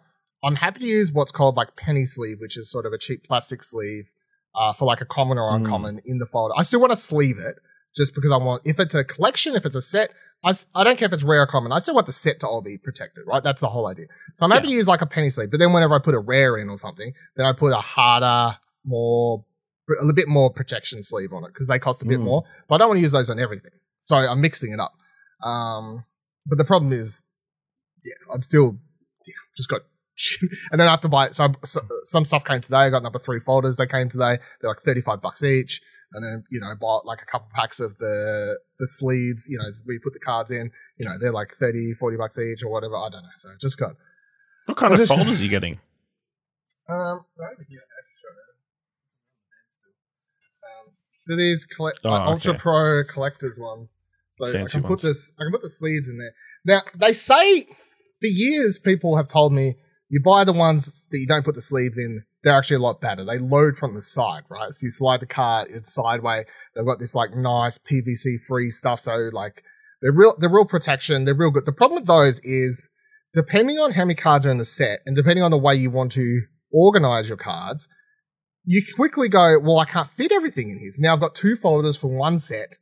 I'm 0.44 0.56
happy 0.56 0.80
to 0.80 0.86
use 0.86 1.12
what's 1.12 1.30
called 1.32 1.56
like 1.56 1.76
penny 1.76 2.04
sleeve, 2.04 2.38
which 2.40 2.56
is 2.56 2.70
sort 2.70 2.84
of 2.86 2.92
a 2.92 2.98
cheap 2.98 3.24
plastic 3.24 3.62
sleeve 3.62 4.04
uh, 4.54 4.72
for 4.72 4.84
like 4.86 5.00
a 5.00 5.04
common 5.04 5.38
or 5.38 5.50
Mm. 5.50 5.56
uncommon 5.64 6.00
in 6.04 6.18
the 6.18 6.26
folder. 6.26 6.54
I 6.56 6.62
still 6.62 6.80
want 6.80 6.90
to 6.92 6.96
sleeve 6.96 7.38
it 7.38 7.56
just 7.94 8.14
because 8.14 8.32
I 8.32 8.36
want 8.38 8.62
if 8.64 8.80
it's 8.80 8.94
a 8.94 9.04
collection, 9.04 9.54
if 9.54 9.64
it's 9.64 9.76
a 9.76 9.82
set, 9.82 10.10
I, 10.44 10.52
I 10.74 10.82
don't 10.82 10.98
care 10.98 11.06
if 11.06 11.12
it's 11.12 11.22
rare 11.22 11.42
or 11.42 11.46
common. 11.46 11.70
I 11.70 11.78
still 11.78 11.94
want 11.94 12.06
the 12.06 12.12
set 12.12 12.40
to 12.40 12.48
all 12.48 12.60
be 12.62 12.76
protected, 12.76 13.22
right? 13.26 13.42
That's 13.44 13.60
the 13.60 13.68
whole 13.68 13.86
idea. 13.86 14.06
So 14.34 14.44
I'm 14.44 14.50
happy 14.50 14.66
to 14.66 14.72
use 14.72 14.88
like 14.88 15.00
a 15.02 15.06
penny 15.06 15.30
sleeve, 15.30 15.50
but 15.52 15.60
then 15.60 15.72
whenever 15.72 15.94
I 15.94 16.00
put 16.00 16.14
a 16.14 16.18
rare 16.18 16.56
in 16.56 16.68
or 16.68 16.76
something, 16.76 17.12
then 17.36 17.46
I 17.46 17.52
put 17.52 17.72
a 17.72 17.76
harder, 17.80 18.58
more 18.84 19.44
a 19.88 20.00
little 20.00 20.14
bit 20.14 20.26
more 20.28 20.50
protection 20.50 21.02
sleeve 21.04 21.32
on 21.32 21.44
it 21.44 21.48
because 21.52 21.68
they 21.68 21.78
cost 21.78 22.02
a 22.02 22.04
bit 22.06 22.18
Mm. 22.18 22.24
more. 22.24 22.42
But 22.68 22.76
I 22.76 22.78
don't 22.78 22.88
want 22.88 22.98
to 22.98 23.02
use 23.02 23.12
those 23.12 23.30
on 23.30 23.38
everything, 23.38 23.70
so 24.00 24.16
I'm 24.16 24.40
mixing 24.40 24.72
it 24.72 24.80
up. 24.80 24.92
Um, 25.46 26.04
but 26.46 26.58
the 26.58 26.64
problem 26.64 26.92
is, 26.92 27.24
yeah, 28.04 28.14
I'm 28.32 28.42
still 28.42 28.78
yeah, 29.26 29.34
just 29.56 29.68
got. 29.68 29.82
And 30.70 30.78
then 30.80 30.86
I 30.88 30.90
have 30.90 31.00
to 31.00 31.08
buy 31.08 31.30
so, 31.30 31.48
so 31.64 31.80
some 32.02 32.24
stuff 32.24 32.44
came 32.44 32.60
today. 32.60 32.76
I 32.76 32.90
got 32.90 33.02
number 33.02 33.18
three 33.18 33.40
folders. 33.40 33.76
They 33.76 33.86
came 33.86 34.08
today. 34.08 34.38
They're 34.60 34.70
like 34.70 34.82
thirty 34.84 35.00
five 35.00 35.20
bucks 35.22 35.42
each. 35.42 35.80
And 36.12 36.22
then 36.22 36.44
you 36.50 36.60
know 36.60 36.72
bought 36.78 37.06
like 37.06 37.22
a 37.22 37.24
couple 37.26 37.48
packs 37.54 37.80
of 37.80 37.96
the 37.98 38.58
the 38.78 38.86
sleeves. 38.86 39.46
You 39.48 39.58
know 39.58 39.64
we 39.86 39.98
put 39.98 40.12
the 40.12 40.18
cards 40.20 40.50
in. 40.50 40.70
You 40.98 41.06
know 41.06 41.12
they're 41.20 41.32
like 41.32 41.54
30, 41.58 41.94
40 41.94 42.16
bucks 42.18 42.38
each 42.38 42.62
or 42.62 42.70
whatever. 42.70 42.96
I 42.96 43.08
don't 43.10 43.22
know. 43.22 43.28
So 43.38 43.48
I 43.48 43.54
just 43.60 43.78
got 43.78 43.92
What 44.66 44.76
kind 44.76 44.92
I 44.92 44.94
of 44.94 45.00
just- 45.00 45.10
folders 45.14 45.40
are 45.40 45.44
you 45.44 45.50
getting? 45.50 45.80
um. 46.88 47.24
right 47.38 47.56
here, 47.68 47.80
I 47.80 47.94
have 47.96 48.06
to 48.06 48.16
show 48.20 48.32
that. 51.32 51.34
Um, 51.34 51.38
these 51.38 51.66
Oh, 51.80 51.84
like 51.84 51.94
Ultra. 52.04 52.54
Pro 52.58 53.04
collectors 53.04 53.58
ones. 53.58 53.96
So 54.32 54.46
I 54.46 54.52
Fancy 54.52 54.80
can 54.80 54.88
put 54.88 55.02
this. 55.02 55.32
I 55.38 55.44
can 55.44 55.52
put 55.52 55.62
the 55.62 55.68
sleeves 55.68 56.08
in 56.08 56.18
there. 56.18 56.32
Now 56.64 56.82
they 56.94 57.12
say 57.12 57.64
for 58.20 58.26
years 58.26 58.78
people 58.78 59.16
have 59.16 59.28
told 59.28 59.52
me 59.52 59.76
you 60.08 60.20
buy 60.22 60.44
the 60.44 60.52
ones 60.52 60.86
that 60.86 61.18
you 61.18 61.26
don't 61.26 61.44
put 61.44 61.54
the 61.54 61.62
sleeves 61.62 61.98
in 61.98 62.24
they're 62.42 62.56
actually 62.56 62.76
a 62.76 62.80
lot 62.80 63.00
better. 63.00 63.24
They 63.24 63.38
load 63.38 63.76
from 63.76 63.94
the 63.94 64.02
side, 64.02 64.42
right? 64.48 64.72
So 64.74 64.78
you 64.82 64.90
slide 64.90 65.20
the 65.20 65.26
card 65.26 65.68
it's 65.70 65.94
sideways. 65.94 66.44
They've 66.74 66.84
got 66.84 66.98
this 66.98 67.14
like 67.14 67.34
nice 67.34 67.78
PVC 67.78 68.40
free 68.46 68.70
stuff. 68.70 69.00
So 69.00 69.30
like 69.32 69.62
they're 70.00 70.12
real, 70.12 70.34
they're 70.38 70.50
real 70.50 70.64
protection. 70.64 71.24
They're 71.24 71.34
real 71.34 71.50
good. 71.50 71.66
The 71.66 71.72
problem 71.72 72.00
with 72.00 72.08
those 72.08 72.40
is 72.40 72.90
depending 73.32 73.78
on 73.78 73.92
how 73.92 74.04
many 74.04 74.14
cards 74.14 74.44
are 74.44 74.50
in 74.50 74.58
the 74.58 74.64
set 74.64 75.00
and 75.06 75.14
depending 75.14 75.44
on 75.44 75.50
the 75.50 75.58
way 75.58 75.74
you 75.74 75.90
want 75.90 76.12
to 76.12 76.42
organize 76.72 77.28
your 77.28 77.38
cards, 77.38 77.88
you 78.64 78.82
quickly 78.94 79.28
go, 79.28 79.58
well, 79.60 79.78
I 79.78 79.84
can't 79.84 80.10
fit 80.10 80.32
everything 80.32 80.70
in 80.70 80.78
here. 80.78 80.90
So 80.90 81.02
now 81.02 81.14
I've 81.14 81.20
got 81.20 81.34
two 81.34 81.56
folders 81.56 81.96
for 81.96 82.08
one 82.08 82.38
set. 82.38 82.76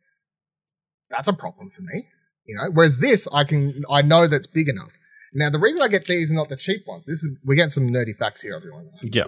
That's 1.11 1.29
a 1.29 1.33
problem 1.33 1.70
for 1.70 1.83
me, 1.83 2.07
you 2.46 2.57
know. 2.57 2.70
Whereas 2.73 2.99
this, 2.99 3.27
I 3.33 3.44
can, 3.44 3.85
I 3.90 4.03
know 4.03 4.27
that's 4.27 4.46
big 4.46 4.68
enough. 4.68 4.92
Now, 5.33 5.51
the 5.51 5.59
reason 5.59 5.83
I 5.83 5.88
get 5.88 6.07
these, 6.07 6.33
are 6.33 6.35
not 6.35 6.49
the 6.49 6.57
cheap 6.57 6.85
ones, 6.87 7.05
this 7.07 7.23
is 7.23 7.37
we're 7.44 7.55
getting 7.55 7.70
some 7.70 7.88
nerdy 7.88 8.16
facts 8.16 8.42
here, 8.42 8.55
everyone. 8.55 8.90
Yeah. 9.03 9.25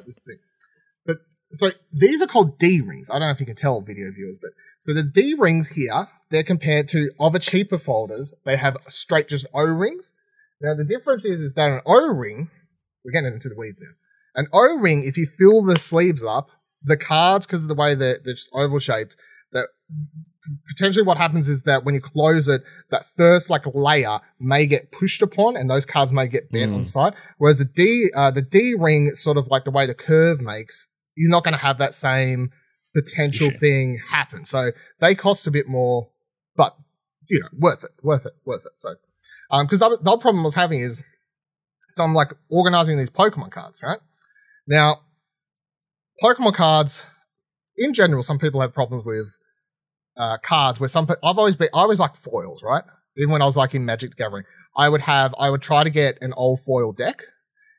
But 1.07 1.19
so 1.53 1.71
these 1.93 2.23
are 2.23 2.27
called 2.27 2.59
D 2.59 2.81
rings. 2.81 3.11
I 3.11 3.15
don't 3.15 3.29
know 3.29 3.33
if 3.33 3.41
you 3.41 3.47
can 3.47 3.57
tell 3.57 3.81
video 3.81 4.11
viewers, 4.11 4.39
but 4.41 4.51
so 4.81 4.95
the 4.95 5.03
D 5.03 5.35
rings 5.35 5.69
here, 5.71 6.09
they're 6.31 6.43
compared 6.43 6.89
to 6.91 7.11
other 7.21 7.39
cheaper 7.39 7.79
folders. 7.79 8.35
They 8.45 8.57
have 8.57 8.77
straight 8.89 9.29
just 9.29 9.47
O 9.55 9.63
rings. 9.63 10.13
Now 10.61 10.75
the 10.75 10.85
difference 10.85 11.25
is 11.25 11.41
is 11.41 11.55
that 11.55 11.71
an 11.71 11.81
O 11.87 12.09
ring, 12.09 12.51
we're 13.05 13.13
getting 13.13 13.35
into 13.35 13.49
the 13.49 13.57
weeds 13.57 13.81
now. 13.81 13.95
An 14.35 14.49
O 14.53 14.79
ring, 14.79 15.05
if 15.05 15.17
you 15.17 15.27
fill 15.39 15.63
the 15.63 15.79
sleeves 15.79 16.25
up, 16.25 16.49
the 16.83 16.97
cards, 16.97 17.47
because 17.47 17.63
of 17.63 17.69
the 17.69 17.75
way 17.75 17.95
they're, 17.95 18.19
they're 18.25 18.35
just 18.35 18.51
oval 18.53 18.79
shaped, 18.79 19.17
that 19.53 19.69
potentially 20.69 21.05
what 21.05 21.17
happens 21.19 21.49
is 21.49 21.63
that 21.63 21.85
when 21.85 21.95
you 21.95 22.01
close 22.01 22.49
it, 22.49 22.63
that 22.91 23.07
first 23.17 23.49
like 23.51 23.63
layer 23.75 24.21
may 24.41 24.67
get 24.67 24.91
pushed 24.93 25.23
upon, 25.23 25.57
and 25.57 25.69
those 25.71 25.85
cards 25.87 26.13
may 26.13 26.27
get 26.27 26.51
bent 26.51 26.73
Mm. 26.73 26.77
on 26.77 26.85
side. 26.85 27.15
Whereas 27.39 27.59
the 27.59 27.65
D, 27.65 28.11
uh, 28.15 28.31
the 28.31 28.43
D 28.43 28.75
ring, 28.79 29.15
sort 29.15 29.37
of 29.37 29.47
like 29.49 29.65
the 29.65 29.71
way 29.71 29.87
the 29.87 29.95
curve 29.95 30.41
makes, 30.41 30.89
you're 31.17 31.31
not 31.31 31.45
going 31.45 31.53
to 31.55 31.61
have 31.61 31.79
that 31.79 31.95
same 31.95 32.51
potential 32.95 33.49
Issue. 33.49 33.59
thing 33.59 34.01
happen. 34.11 34.45
So 34.45 34.71
they 35.01 35.15
cost 35.15 35.47
a 35.47 35.51
bit 35.51 35.69
more, 35.69 36.11
but 36.57 36.77
you 37.29 37.41
know, 37.41 37.49
worth 37.59 37.85
it, 37.85 37.91
worth 38.03 38.27
it, 38.27 38.33
worth 38.45 38.67
it. 38.67 38.73
So, 38.77 38.95
um, 39.51 39.67
because 39.67 39.79
the 39.79 39.87
other 39.87 40.21
problem 40.21 40.41
I 40.41 40.45
was 40.45 40.55
having 40.55 40.81
is, 40.81 41.03
so 41.93 42.03
I'm 42.05 42.15
like 42.15 42.33
organizing 42.49 42.99
these 42.99 43.11
Pokemon 43.11 43.51
cards, 43.53 43.81
right? 43.83 44.01
Now, 44.67 45.03
Pokemon 46.23 46.55
cards, 46.55 47.07
in 47.77 47.95
general, 47.95 48.23
some 48.23 48.39
people 48.39 48.61
have 48.61 48.73
problems 48.75 49.05
with 49.05 49.29
uh, 50.17 50.39
cards 50.39 50.81
where 50.81 50.89
some 50.89 51.07
I've 51.11 51.39
always 51.39 51.57
been 51.57 51.69
I 51.75 51.81
always 51.81 52.01
like 52.01 52.17
foils, 52.17 52.63
right? 52.63 52.85
Even 53.17 53.33
when 53.33 53.43
I 53.43 53.47
was 53.47 53.57
like 53.57 53.75
in 53.75 53.85
Magic 53.85 54.17
Gathering, 54.17 54.45
I 54.77 54.89
would 54.89 55.03
have 55.03 55.35
I 55.39 55.51
would 55.51 55.63
try 55.63 55.85
to 55.85 55.91
get 55.91 56.19
an 56.21 56.33
old 56.35 56.61
foil 56.61 56.93
deck, 56.93 57.23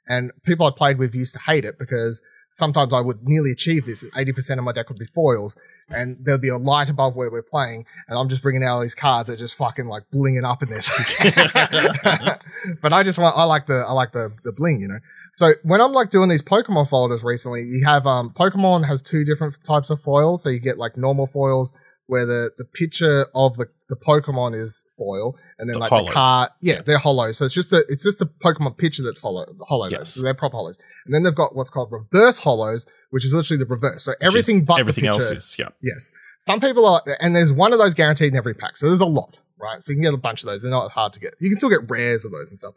and 0.08 0.32
people 0.44 0.66
I 0.66 0.72
played 0.76 0.98
with 0.98 1.16
used 1.16 1.34
to 1.34 1.40
hate 1.40 1.66
it 1.66 1.80
because 1.80 2.22
sometimes 2.52 2.94
I 2.94 3.02
would 3.02 3.24
nearly 3.24 3.52
achieve 3.52 3.86
this. 3.86 4.06
Eighty 4.18 4.32
percent 4.32 4.60
of 4.60 4.64
my 4.64 4.72
deck 4.72 4.90
would 4.90 5.00
be 5.00 5.06
foils, 5.06 5.58
and 5.90 6.18
there'd 6.22 6.42
be 6.42 6.50
a 6.50 6.58
light 6.58 6.90
above 6.90 7.16
where 7.16 7.30
we're 7.30 7.44
playing, 7.44 7.86
and 8.08 8.18
I'm 8.18 8.30
just 8.30 8.42
bringing 8.42 8.64
out 8.64 8.76
all 8.76 8.82
these 8.82 8.96
cards 8.96 9.30
that 9.30 9.38
just 9.38 9.56
fucking 9.56 9.86
like 9.86 10.04
blinging 10.14 10.44
up 10.44 10.64
in 10.64 10.70
there. 10.70 10.82
but 12.82 12.94
I 12.94 13.04
just 13.04 13.18
want 13.18 13.38
I 13.38 13.44
like 13.44 13.68
the 13.68 13.84
I 13.88 13.92
like 13.92 14.12
the 14.12 14.32
the 14.44 14.52
bling, 14.52 14.80
you 14.80 14.88
know. 14.88 15.00
So 15.36 15.54
when 15.64 15.82
I'm 15.82 15.94
like 15.94 16.12
doing 16.12 16.30
these 16.30 16.44
Pokemon 16.44 16.90
folders 16.90 17.24
recently, 17.24 17.64
you 17.64 17.84
have 17.86 18.06
um 18.06 18.34
Pokemon 18.38 18.88
has 18.88 19.02
two 19.02 19.26
different 19.26 19.56
types 19.64 19.90
of 19.90 20.00
foils. 20.02 20.44
So 20.44 20.50
you 20.50 20.60
get 20.60 20.78
like 20.78 20.96
normal 20.96 21.26
foils 21.26 21.74
where 22.14 22.26
the 22.34 22.52
the 22.60 22.66
picture 22.82 23.26
of 23.34 23.58
the 23.58 23.68
the 23.90 23.96
Pokemon 23.96 24.52
is 24.64 24.84
foil, 24.98 25.36
and 25.58 25.68
then 25.70 25.74
The 25.74 25.80
like 25.80 25.92
holos. 25.92 26.08
the 26.08 26.14
car, 26.14 26.50
yeah, 26.62 26.82
they're 26.86 26.98
holo. 27.08 27.32
So 27.32 27.46
it's 27.46 27.54
just 27.54 27.70
the 27.70 27.82
it's 27.90 28.04
just 28.04 28.20
the 28.20 28.28
Pokemon 28.46 28.78
picture 28.78 29.04
that's 29.04 29.20
holo, 29.20 29.46
holo. 29.62 29.88
Yes. 29.88 30.14
So 30.14 30.22
they're 30.24 30.34
prop 30.34 30.54
holos, 30.54 30.78
and 31.06 31.14
then 31.14 31.24
they've 31.24 31.36
got 31.44 31.56
what's 31.56 31.70
called 31.70 31.90
reverse 31.92 32.40
holos, 32.40 32.86
which 33.10 33.26
is 33.26 33.34
literally 33.34 33.60
the 33.64 33.66
reverse. 33.78 34.04
So 34.08 34.14
everything 34.22 34.58
is- 34.62 34.66
but 34.66 34.80
everything 34.80 35.04
the 35.06 35.10
else 35.10 35.30
is 35.32 35.56
yeah. 35.60 35.70
Yes. 35.82 36.12
Some 36.40 36.60
people 36.60 36.86
are, 36.86 37.02
and 37.20 37.36
there's 37.36 37.54
one 37.54 37.72
of 37.74 37.80
those 37.80 37.94
guaranteed 37.94 38.32
in 38.34 38.38
every 38.38 38.54
pack. 38.54 38.78
So 38.78 38.88
there's 38.88 39.00
a 39.00 39.06
lot, 39.22 39.40
right? 39.62 39.84
So 39.84 39.92
you 39.92 39.96
can 39.98 40.04
get 40.04 40.14
a 40.14 40.18
bunch 40.28 40.44
of 40.44 40.48
those. 40.50 40.62
They're 40.62 40.72
not 40.80 40.92
hard 40.92 41.14
to 41.14 41.20
get. 41.20 41.34
You 41.40 41.50
can 41.50 41.58
still 41.58 41.70
get 41.70 41.90
rares 41.90 42.26
of 42.26 42.32
those 42.32 42.50
and 42.50 42.58
stuff. 42.58 42.74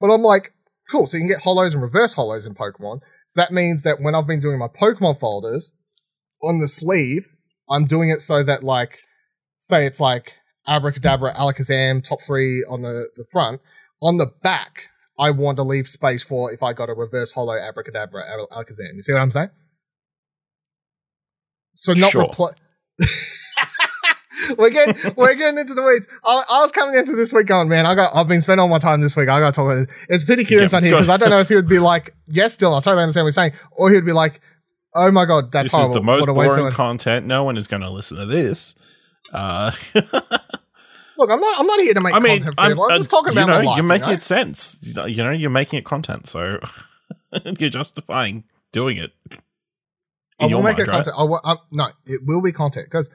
But 0.00 0.10
I'm 0.12 0.22
like, 0.22 0.52
cool. 0.90 1.06
So 1.06 1.16
you 1.16 1.22
can 1.24 1.28
get 1.34 1.42
holos 1.42 1.72
and 1.74 1.82
reverse 1.82 2.14
holos 2.14 2.46
in 2.46 2.54
Pokemon. 2.54 3.00
So 3.28 3.40
that 3.42 3.50
means 3.52 3.82
that 3.82 4.00
when 4.00 4.14
I've 4.14 4.26
been 4.26 4.40
doing 4.40 4.58
my 4.58 4.68
Pokemon 4.68 5.18
folders 5.18 5.72
on 6.42 6.60
the 6.60 6.68
sleeve, 6.68 7.28
I'm 7.70 7.86
doing 7.86 8.08
it 8.10 8.20
so 8.22 8.42
that 8.42 8.62
like, 8.64 8.98
say 9.60 9.86
it's 9.86 10.00
like 10.00 10.34
Abra 10.66 10.92
Kadabra, 10.92 11.34
Alakazam, 11.34 12.04
top 12.04 12.20
three 12.22 12.64
on 12.68 12.82
the, 12.82 13.08
the 13.16 13.24
front. 13.30 13.60
On 14.00 14.16
the 14.16 14.26
back, 14.42 14.88
I 15.18 15.30
want 15.30 15.56
to 15.56 15.62
leave 15.64 15.88
space 15.88 16.22
for 16.22 16.52
if 16.52 16.62
I 16.62 16.72
got 16.72 16.88
a 16.88 16.94
reverse 16.94 17.32
holo 17.32 17.54
Abracadabra, 17.58 18.22
Al- 18.30 18.48
Alakazam. 18.48 18.94
You 18.94 19.02
see 19.02 19.12
what 19.12 19.20
I'm 19.22 19.32
saying? 19.32 19.50
So 21.74 21.92
not 21.94 22.12
Sure. 22.12 22.26
repli- 22.28 22.54
we're 24.58 24.70
getting 24.70 25.14
we're 25.16 25.34
getting 25.34 25.58
into 25.58 25.74
the 25.74 25.82
weeds. 25.82 26.08
I, 26.24 26.42
I 26.48 26.60
was 26.62 26.72
coming 26.72 26.98
into 26.98 27.14
this 27.16 27.32
week 27.32 27.46
going, 27.46 27.68
man, 27.68 27.86
I 27.86 27.94
got 27.94 28.14
I've 28.14 28.28
been 28.28 28.42
spending 28.42 28.62
all 28.62 28.68
my 28.68 28.78
time 28.78 29.00
this 29.00 29.16
week. 29.16 29.28
I 29.28 29.40
got 29.40 29.50
to 29.52 29.56
talk 29.56 29.64
about 29.66 29.78
it. 29.82 29.88
It's 30.08 30.24
pity 30.24 30.44
Kieran's 30.44 30.72
Yeah, 30.72 30.78
not 30.80 30.82
here 30.84 30.92
because 30.94 31.08
I 31.08 31.16
don't 31.16 31.30
know 31.30 31.40
if 31.40 31.48
he 31.48 31.54
would 31.54 31.68
be 31.68 31.78
like, 31.78 32.14
yes, 32.26 32.54
still, 32.54 32.74
I 32.74 32.80
totally 32.80 33.02
understand 33.02 33.24
what 33.24 33.28
you're 33.28 33.32
saying, 33.32 33.52
or 33.72 33.90
he'd 33.92 34.04
be 34.06 34.12
like, 34.12 34.40
oh 34.94 35.10
my 35.10 35.24
god, 35.24 35.52
that's 35.52 35.66
this 35.66 35.72
horrible. 35.72 35.94
is 35.94 36.00
the 36.00 36.04
most 36.04 36.20
What 36.20 36.28
a 36.28 36.34
waste 36.34 36.52
of 36.52 36.58
boring 36.58 36.72
content. 36.72 37.26
No 37.26 37.44
one 37.44 37.56
is 37.56 37.66
going 37.66 37.82
to 37.82 37.90
listen 37.90 38.16
to 38.18 38.26
this. 38.26 38.74
Uh, 39.32 39.72
Look, 39.94 41.30
I'm 41.30 41.40
not 41.40 41.58
I'm 41.58 41.66
not 41.66 41.80
here 41.80 41.94
to 41.94 42.00
make 42.00 42.14
I 42.14 42.20
mean, 42.20 42.42
content 42.42 42.54
for. 42.54 42.60
I'm, 42.60 42.78
uh, 42.78 42.96
just 42.96 43.10
talking 43.10 43.32
you 43.32 43.40
about 43.40 43.48
know, 43.48 43.58
my 43.58 43.64
life. 43.64 43.76
You're 43.76 43.84
making 43.84 44.06
you 44.06 44.12
know? 44.12 44.16
it 44.16 44.22
sense. 44.22 44.76
You 44.82 45.24
know, 45.24 45.30
you're 45.30 45.50
making 45.50 45.80
it 45.80 45.84
content, 45.84 46.28
so 46.28 46.58
you're 47.58 47.70
justifying 47.70 48.44
doing 48.72 48.98
it. 48.98 49.10
I 50.40 50.46
will 50.46 50.62
make 50.62 50.76
mind, 50.76 50.78
it 50.78 50.86
right? 50.88 50.94
content. 50.96 51.16
I 51.18 51.22
will, 51.24 51.40
um, 51.42 51.58
no, 51.72 51.88
it 52.06 52.20
will 52.24 52.40
be 52.40 52.52
content 52.52 52.86
because 52.88 53.10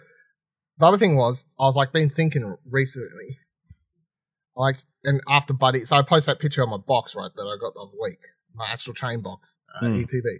the 0.77 0.85
other 0.85 0.97
thing 0.97 1.15
was 1.15 1.45
I 1.57 1.63
was 1.63 1.77
like 1.77 1.93
been 1.93 2.09
thinking 2.09 2.57
recently, 2.69 3.39
like, 4.57 4.77
and 5.05 5.21
after 5.29 5.53
Buddy, 5.53 5.85
so 5.85 5.95
I 5.95 6.01
posted 6.01 6.35
that 6.35 6.41
picture 6.41 6.61
on 6.63 6.69
my 6.69 6.77
box 6.77 7.15
right 7.15 7.31
that 7.33 7.41
I 7.41 7.55
got 7.59 7.73
the 7.73 7.79
other 7.79 7.97
week, 8.01 8.19
my 8.53 8.65
Astral 8.65 8.93
Chain 8.93 9.21
box, 9.21 9.59
uh, 9.75 9.85
Hmm. 9.87 10.01
ETB. 10.01 10.39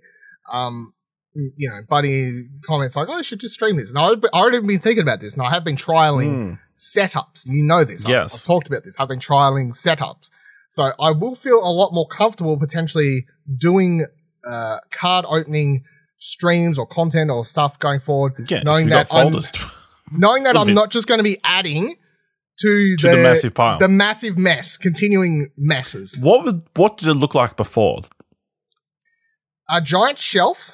Um, 0.51 0.93
you 1.35 1.69
know, 1.69 1.81
Buddy 1.89 2.45
comments 2.65 2.95
like, 2.95 3.07
"Oh, 3.09 3.13
I 3.13 3.21
should 3.21 3.39
just 3.39 3.53
stream 3.55 3.75
this," 3.77 3.89
and 3.89 3.97
I 3.97 4.09
I 4.33 4.41
already 4.41 4.59
been 4.65 4.79
thinking 4.79 5.01
about 5.01 5.19
this, 5.19 5.33
and 5.33 5.41
I 5.41 5.49
have 5.51 5.63
been 5.63 5.75
trialing 5.75 6.29
Mm. 6.31 6.59
setups. 6.75 7.45
You 7.45 7.63
know 7.63 7.83
this. 7.83 8.05
I've- 8.05 8.11
Yes. 8.13 8.35
I've, 8.35 8.43
talked 8.45 8.67
about 8.67 8.83
this. 8.83 8.95
I've 8.99 9.07
been 9.07 9.19
trialing 9.19 9.71
setups. 9.71 10.29
So 10.69 10.91
I 10.99 11.11
will 11.11 11.35
feel 11.35 11.59
a 11.59 11.69
lot 11.71 11.91
more 11.93 12.07
comfortable 12.07 12.57
potentially 12.57 13.25
doing 13.57 14.05
uh, 14.47 14.77
card 14.91 15.25
opening 15.27 15.83
streams 16.17 16.77
or 16.79 16.85
content 16.87 17.29
or 17.29 17.43
stuff 17.45 17.79
going 17.79 17.99
forward, 17.99 18.33
Yeah, 18.49 18.61
knowing 18.65 18.89
that 18.89 19.07
I'm, 19.11 19.33
knowing 20.11 20.43
that 20.43 20.55
I'm 20.57 20.73
not 20.73 20.89
just 20.91 21.07
going 21.07 21.19
to 21.19 21.23
be 21.23 21.37
adding 21.43 21.95
to, 22.59 22.95
to 22.97 23.07
the, 23.09 23.17
massive 23.17 23.53
pile. 23.53 23.79
the 23.79 23.87
massive 23.87 24.37
mess, 24.37 24.77
continuing 24.77 25.51
messes. 25.57 26.17
what 26.17 26.43
would 26.45 26.61
what 26.75 26.97
did 26.97 27.07
it 27.09 27.13
look 27.15 27.33
like 27.35 27.55
before? 27.57 28.01
A 29.69 29.81
giant 29.81 30.19
shelf. 30.19 30.73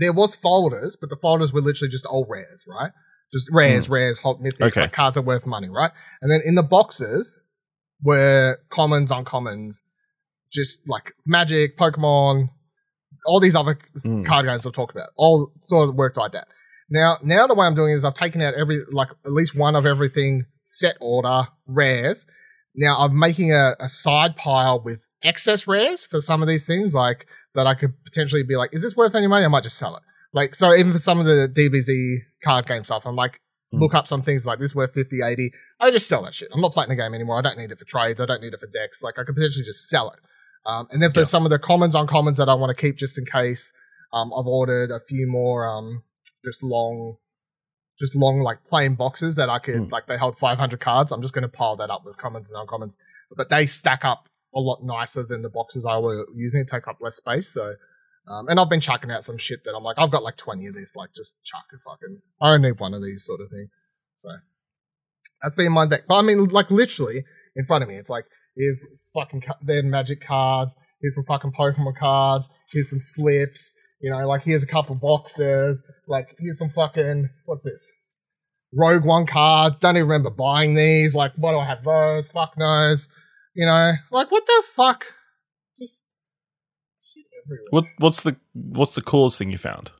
There 0.00 0.12
was 0.12 0.34
folders, 0.34 0.96
but 1.00 1.10
the 1.10 1.16
folders 1.16 1.52
were 1.52 1.60
literally 1.60 1.90
just 1.90 2.06
all 2.06 2.26
rares, 2.28 2.64
right? 2.66 2.90
Just 3.32 3.48
rares, 3.52 3.88
rares, 3.88 4.18
hot 4.18 4.40
mythics. 4.40 4.60
Okay. 4.68 4.80
like 4.80 4.92
cards 4.92 5.16
are 5.16 5.22
worth 5.22 5.46
money, 5.46 5.68
right? 5.68 5.92
And 6.20 6.30
then 6.32 6.40
in 6.44 6.56
the 6.56 6.64
boxes 6.64 7.42
were 8.02 8.58
commons, 8.70 9.10
uncommons, 9.12 9.82
just 10.52 10.80
like 10.88 11.12
Magic, 11.26 11.78
Pokemon, 11.78 12.48
all 13.26 13.38
these 13.40 13.54
other 13.54 13.78
Mm. 14.04 14.24
card 14.24 14.46
games 14.46 14.66
I've 14.66 14.72
talked 14.72 14.94
about. 14.96 15.10
All 15.16 15.52
sort 15.64 15.88
of 15.90 15.94
worked 15.94 16.16
like 16.16 16.32
that. 16.32 16.48
Now, 16.88 17.18
now 17.22 17.46
the 17.46 17.54
way 17.54 17.66
I'm 17.66 17.74
doing 17.76 17.92
is 17.92 18.04
I've 18.04 18.14
taken 18.14 18.40
out 18.42 18.54
every 18.54 18.80
like 18.90 19.08
at 19.24 19.32
least 19.32 19.56
one 19.56 19.76
of 19.76 19.86
everything, 19.86 20.46
set 20.66 20.96
order, 21.00 21.46
rares. 21.66 22.26
Now 22.74 22.96
I'm 22.98 23.16
making 23.18 23.52
a, 23.52 23.76
a 23.78 23.88
side 23.88 24.34
pile 24.36 24.80
with 24.82 25.00
excess 25.22 25.68
rares 25.68 26.04
for 26.04 26.20
some 26.20 26.42
of 26.42 26.48
these 26.48 26.66
things, 26.66 26.94
like 26.94 27.26
that 27.54 27.66
I 27.66 27.74
could 27.74 27.92
potentially 28.04 28.42
be 28.42 28.56
like, 28.56 28.70
is 28.72 28.82
this 28.82 28.96
worth 28.96 29.14
any 29.14 29.26
money? 29.26 29.44
I 29.44 29.48
might 29.48 29.62
just 29.62 29.78
sell 29.78 29.96
it. 29.96 30.02
Like, 30.32 30.54
so 30.54 30.74
even 30.74 30.92
for 30.92 31.00
some 31.00 31.18
of 31.18 31.26
the 31.26 31.48
DBZ 31.52 32.18
card 32.44 32.66
game 32.66 32.84
stuff, 32.84 33.04
I'm 33.06 33.16
like, 33.16 33.40
Hmm. 33.72 33.78
look 33.78 33.94
up 33.94 34.08
some 34.08 34.22
things 34.22 34.44
like 34.46 34.58
this 34.58 34.74
worth 34.74 34.92
50, 34.94 35.20
80. 35.22 35.52
I 35.78 35.92
just 35.92 36.08
sell 36.08 36.22
that 36.24 36.34
shit. 36.34 36.48
I'm 36.52 36.60
not 36.60 36.72
playing 36.72 36.88
the 36.90 36.96
game 36.96 37.14
anymore. 37.14 37.38
I 37.38 37.40
don't 37.42 37.56
need 37.56 37.70
it 37.70 37.78
for 37.78 37.84
trades. 37.84 38.20
I 38.20 38.26
don't 38.26 38.40
need 38.42 38.52
it 38.52 38.58
for 38.60 38.66
decks. 38.66 39.00
Like, 39.00 39.16
I 39.16 39.22
could 39.22 39.36
potentially 39.36 39.64
just 39.64 39.88
sell 39.88 40.10
it. 40.10 40.18
Um, 40.66 40.88
and 40.90 41.00
then 41.00 41.12
for 41.12 41.20
Yes. 41.20 41.30
some 41.30 41.44
of 41.46 41.50
the 41.50 41.58
commons, 41.60 41.94
uncommons 41.94 42.36
that 42.36 42.48
I 42.48 42.54
want 42.54 42.76
to 42.76 42.80
keep 42.80 42.96
just 42.96 43.16
in 43.16 43.24
case, 43.26 43.72
um, 44.12 44.32
I've 44.36 44.46
ordered 44.46 44.90
a 44.90 44.98
few 44.98 45.26
more, 45.28 45.68
um, 45.68 46.02
just 46.44 46.62
long, 46.64 47.16
just 48.00 48.16
long, 48.16 48.40
like 48.40 48.64
plain 48.64 48.94
boxes 48.96 49.36
that 49.36 49.48
I 49.48 49.58
could, 49.60 49.76
Hmm. 49.84 49.88
like, 49.92 50.06
they 50.06 50.16
hold 50.16 50.36
500 50.38 50.80
cards. 50.80 51.12
I'm 51.12 51.22
just 51.22 51.32
going 51.34 51.42
to 51.42 51.48
pile 51.48 51.76
that 51.76 51.90
up 51.90 52.04
with 52.04 52.16
commons 52.16 52.50
and 52.50 52.58
uncommons. 52.68 52.96
But 53.36 53.50
they 53.50 53.66
stack 53.66 54.04
up 54.04 54.28
a 54.54 54.60
lot 54.60 54.82
nicer 54.82 55.22
than 55.22 55.42
the 55.42 55.50
boxes 55.50 55.86
I 55.86 55.98
were 55.98 56.26
using, 56.34 56.62
It 56.62 56.68
take 56.68 56.88
up 56.88 56.98
less 57.00 57.16
space. 57.16 57.48
So, 57.48 57.74
um, 58.28 58.48
and 58.48 58.58
I've 58.58 58.70
been 58.70 58.80
chucking 58.80 59.10
out 59.10 59.24
some 59.24 59.38
shit 59.38 59.64
that 59.64 59.74
I'm 59.76 59.84
like, 59.84 59.96
I've 59.98 60.10
got 60.10 60.22
like 60.22 60.36
20 60.36 60.66
of 60.66 60.74
this, 60.74 60.96
like 60.96 61.10
just 61.14 61.34
chuck 61.44 61.64
it 61.72 61.80
fucking, 61.84 62.20
I 62.40 62.50
don't 62.50 62.62
need 62.62 62.78
one 62.78 62.94
of 62.94 63.02
these 63.02 63.24
sort 63.24 63.40
of 63.40 63.50
thing. 63.50 63.68
So 64.16 64.30
that's 65.42 65.54
been 65.54 65.72
my 65.72 65.86
deck. 65.86 66.02
But 66.08 66.18
I 66.18 66.22
mean, 66.22 66.44
like 66.48 66.70
literally 66.70 67.24
in 67.56 67.64
front 67.64 67.82
of 67.82 67.88
me, 67.88 67.96
it's 67.96 68.10
like, 68.10 68.26
here's 68.56 69.08
fucking, 69.14 69.42
their 69.62 69.82
magic 69.82 70.20
cards, 70.20 70.74
here's 71.00 71.14
some 71.14 71.24
fucking 71.24 71.52
Pokemon 71.52 71.96
cards, 71.98 72.46
here's 72.72 72.90
some 72.90 73.00
slips, 73.00 73.74
You 74.00 74.10
know, 74.10 74.26
like 74.26 74.42
here's 74.42 74.62
a 74.62 74.66
couple 74.66 74.94
boxes. 74.94 75.78
Like 76.08 76.34
here's 76.38 76.58
some 76.58 76.70
fucking 76.70 77.28
what's 77.44 77.62
this? 77.62 77.86
Rogue 78.72 79.04
One 79.04 79.26
cards. 79.26 79.76
Don't 79.78 79.96
even 79.96 80.08
remember 80.08 80.30
buying 80.30 80.74
these. 80.74 81.14
Like, 81.14 81.32
why 81.36 81.52
do 81.52 81.58
I 81.58 81.66
have 81.66 81.84
those? 81.84 82.28
Fuck 82.28 82.56
knows. 82.56 83.08
You 83.54 83.66
know, 83.66 83.92
like 84.10 84.30
what 84.30 84.46
the 84.46 84.62
fuck? 84.74 85.06
Just 85.80 86.04
shit 87.02 87.24
everywhere. 87.44 87.66
What 87.70 87.84
what's 87.98 88.22
the 88.22 88.36
what's 88.52 88.94
the 88.94 89.02
coolest 89.02 89.38
thing 89.38 89.50
you 89.50 89.58
found? 89.58 89.90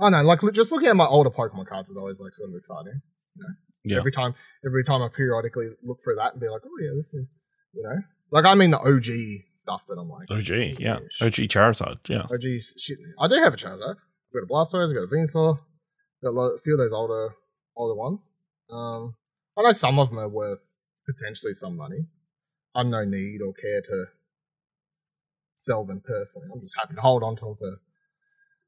I 0.00 0.10
know, 0.10 0.22
like 0.22 0.40
just 0.52 0.72
looking 0.72 0.88
at 0.88 0.96
my 0.96 1.06
older 1.06 1.30
Pokemon 1.30 1.68
cards 1.68 1.88
is 1.88 1.96
always 1.96 2.20
like 2.20 2.34
sort 2.34 2.50
of 2.50 2.56
exciting. 2.56 3.00
You 3.36 3.94
Yeah. 3.94 3.98
Every 3.98 4.12
time, 4.12 4.34
every 4.66 4.84
time 4.84 5.02
I 5.02 5.08
periodically 5.14 5.68
look 5.82 5.98
through 6.02 6.16
that 6.16 6.32
and 6.32 6.40
be 6.40 6.48
like, 6.48 6.62
oh 6.64 6.82
yeah, 6.82 6.90
this 6.96 7.14
is, 7.14 7.26
you 7.72 7.82
know, 7.82 7.96
like 8.30 8.44
I 8.44 8.54
mean 8.54 8.70
the 8.70 8.80
OG 8.80 9.06
stuff 9.54 9.84
that 9.88 9.98
I'm 9.98 10.08
like, 10.08 10.30
OG, 10.30 10.80
yeah. 10.80 10.98
shit. 11.10 11.26
OG 11.26 11.48
Charizard, 11.48 12.08
yeah. 12.08 12.22
OG 12.22 12.60
shit. 12.78 12.98
I 13.20 13.28
do 13.28 13.36
have 13.36 13.54
a 13.54 13.56
Charizard. 13.56 13.96
I've 13.96 14.32
got 14.32 14.42
a 14.42 14.46
Blastoise. 14.50 14.88
I've 14.88 14.94
got 14.96 15.04
a 15.04 15.14
Venusaur. 15.14 15.58
Got 16.22 16.30
a, 16.30 16.32
lo- 16.32 16.56
a 16.56 16.58
few 16.58 16.72
of 16.72 16.78
those 16.78 16.92
older, 16.92 17.34
older 17.76 17.94
ones. 17.94 18.20
Um, 18.70 19.14
I 19.56 19.62
know 19.62 19.72
some 19.72 19.98
of 19.98 20.10
them 20.10 20.18
are 20.18 20.28
worth 20.28 20.62
potentially 21.06 21.54
some 21.54 21.76
money. 21.76 22.06
I'm 22.74 22.90
no 22.90 23.04
need 23.04 23.40
or 23.40 23.52
care 23.52 23.80
to 23.82 24.04
sell 25.54 25.84
them 25.86 26.02
personally. 26.04 26.48
I'm 26.52 26.60
just 26.60 26.76
happy 26.78 26.94
to 26.94 27.00
hold 27.00 27.22
on 27.22 27.36
to 27.36 27.44
them 27.44 27.56
for 27.58 27.78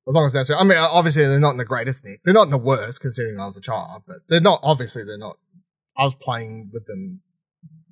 as 0.09 0.14
long 0.14 0.27
as 0.27 0.33
that's. 0.33 0.51
I 0.51 0.62
mean, 0.62 0.79
obviously 0.79 1.25
they're 1.27 1.40
not 1.40 1.51
in 1.51 1.57
the 1.57 1.64
greatest 1.64 2.05
nick. 2.05 2.20
They're 2.25 2.35
not 2.35 2.44
in 2.44 2.51
the 2.51 2.59
worst 2.59 3.01
considering 3.01 3.40
I 3.40 3.46
was 3.46 3.57
a 3.57 3.61
child, 3.61 4.03
but 4.07 4.18
they're 4.29 4.40
not. 4.40 4.61
Obviously 4.62 5.03
they're 5.05 5.18
not. 5.18 5.38
I 5.99 6.05
was 6.05 6.14
playing 6.14 6.70
with 6.72 6.87
them, 6.87 7.22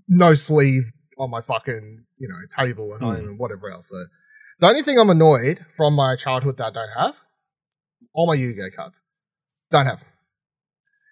no 0.06 0.34
sleeve 0.34 0.92
on 1.18 1.30
my 1.30 1.40
fucking 1.40 2.04
you 2.18 2.28
know 2.28 2.36
table 2.64 2.94
at 2.94 3.00
home 3.00 3.16
Hmm. 3.16 3.28
and 3.30 3.38
whatever 3.38 3.70
else. 3.70 3.88
So 3.90 4.04
the 4.60 4.68
only 4.68 4.82
thing 4.82 4.98
I'm 4.98 5.10
annoyed 5.10 5.64
from 5.76 5.94
my 5.94 6.14
childhood 6.14 6.58
that 6.58 6.66
I 6.66 6.70
don't 6.70 6.90
have, 6.96 7.16
all 8.12 8.26
my 8.28 8.34
Yu-Gi-Oh 8.34 8.70
cards, 8.76 9.00
don't 9.72 9.86
have. 9.86 10.04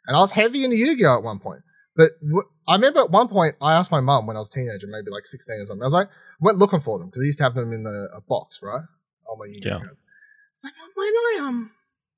And 0.06 0.16
I 0.16 0.20
was 0.20 0.30
heavy 0.32 0.62
into 0.64 0.76
Yu-Gi-Oh 0.76 1.16
at 1.16 1.22
one 1.24 1.40
point. 1.40 1.62
But 1.96 2.10
w- 2.22 2.48
I 2.66 2.74
remember 2.76 3.00
at 3.00 3.10
one 3.10 3.28
point 3.28 3.56
I 3.60 3.74
asked 3.74 3.90
my 3.90 4.00
mum 4.00 4.26
when 4.26 4.36
I 4.36 4.38
was 4.40 4.48
a 4.48 4.52
teenager, 4.52 4.86
maybe 4.88 5.10
like 5.10 5.26
16 5.26 5.54
or 5.56 5.66
something. 5.66 5.82
I 5.82 5.86
was 5.86 5.92
like, 5.92 6.08
went 6.40 6.58
looking 6.58 6.80
for 6.80 6.98
them 6.98 7.08
because 7.08 7.22
I 7.22 7.24
used 7.26 7.38
to 7.38 7.44
have 7.44 7.54
them 7.54 7.72
in 7.72 7.82
the, 7.82 8.08
a 8.16 8.20
box, 8.22 8.60
right? 8.62 8.80
All 9.26 9.36
my 9.36 9.46
Yu-Gi-Oh 9.46 9.68
Yeah. 9.78 9.84
cards. 9.84 10.04
I 10.04 10.56
was 10.56 10.64
like, 10.64 10.74
where 10.96 11.10
do 11.10 11.16
I 11.44 11.48
um, 11.48 11.70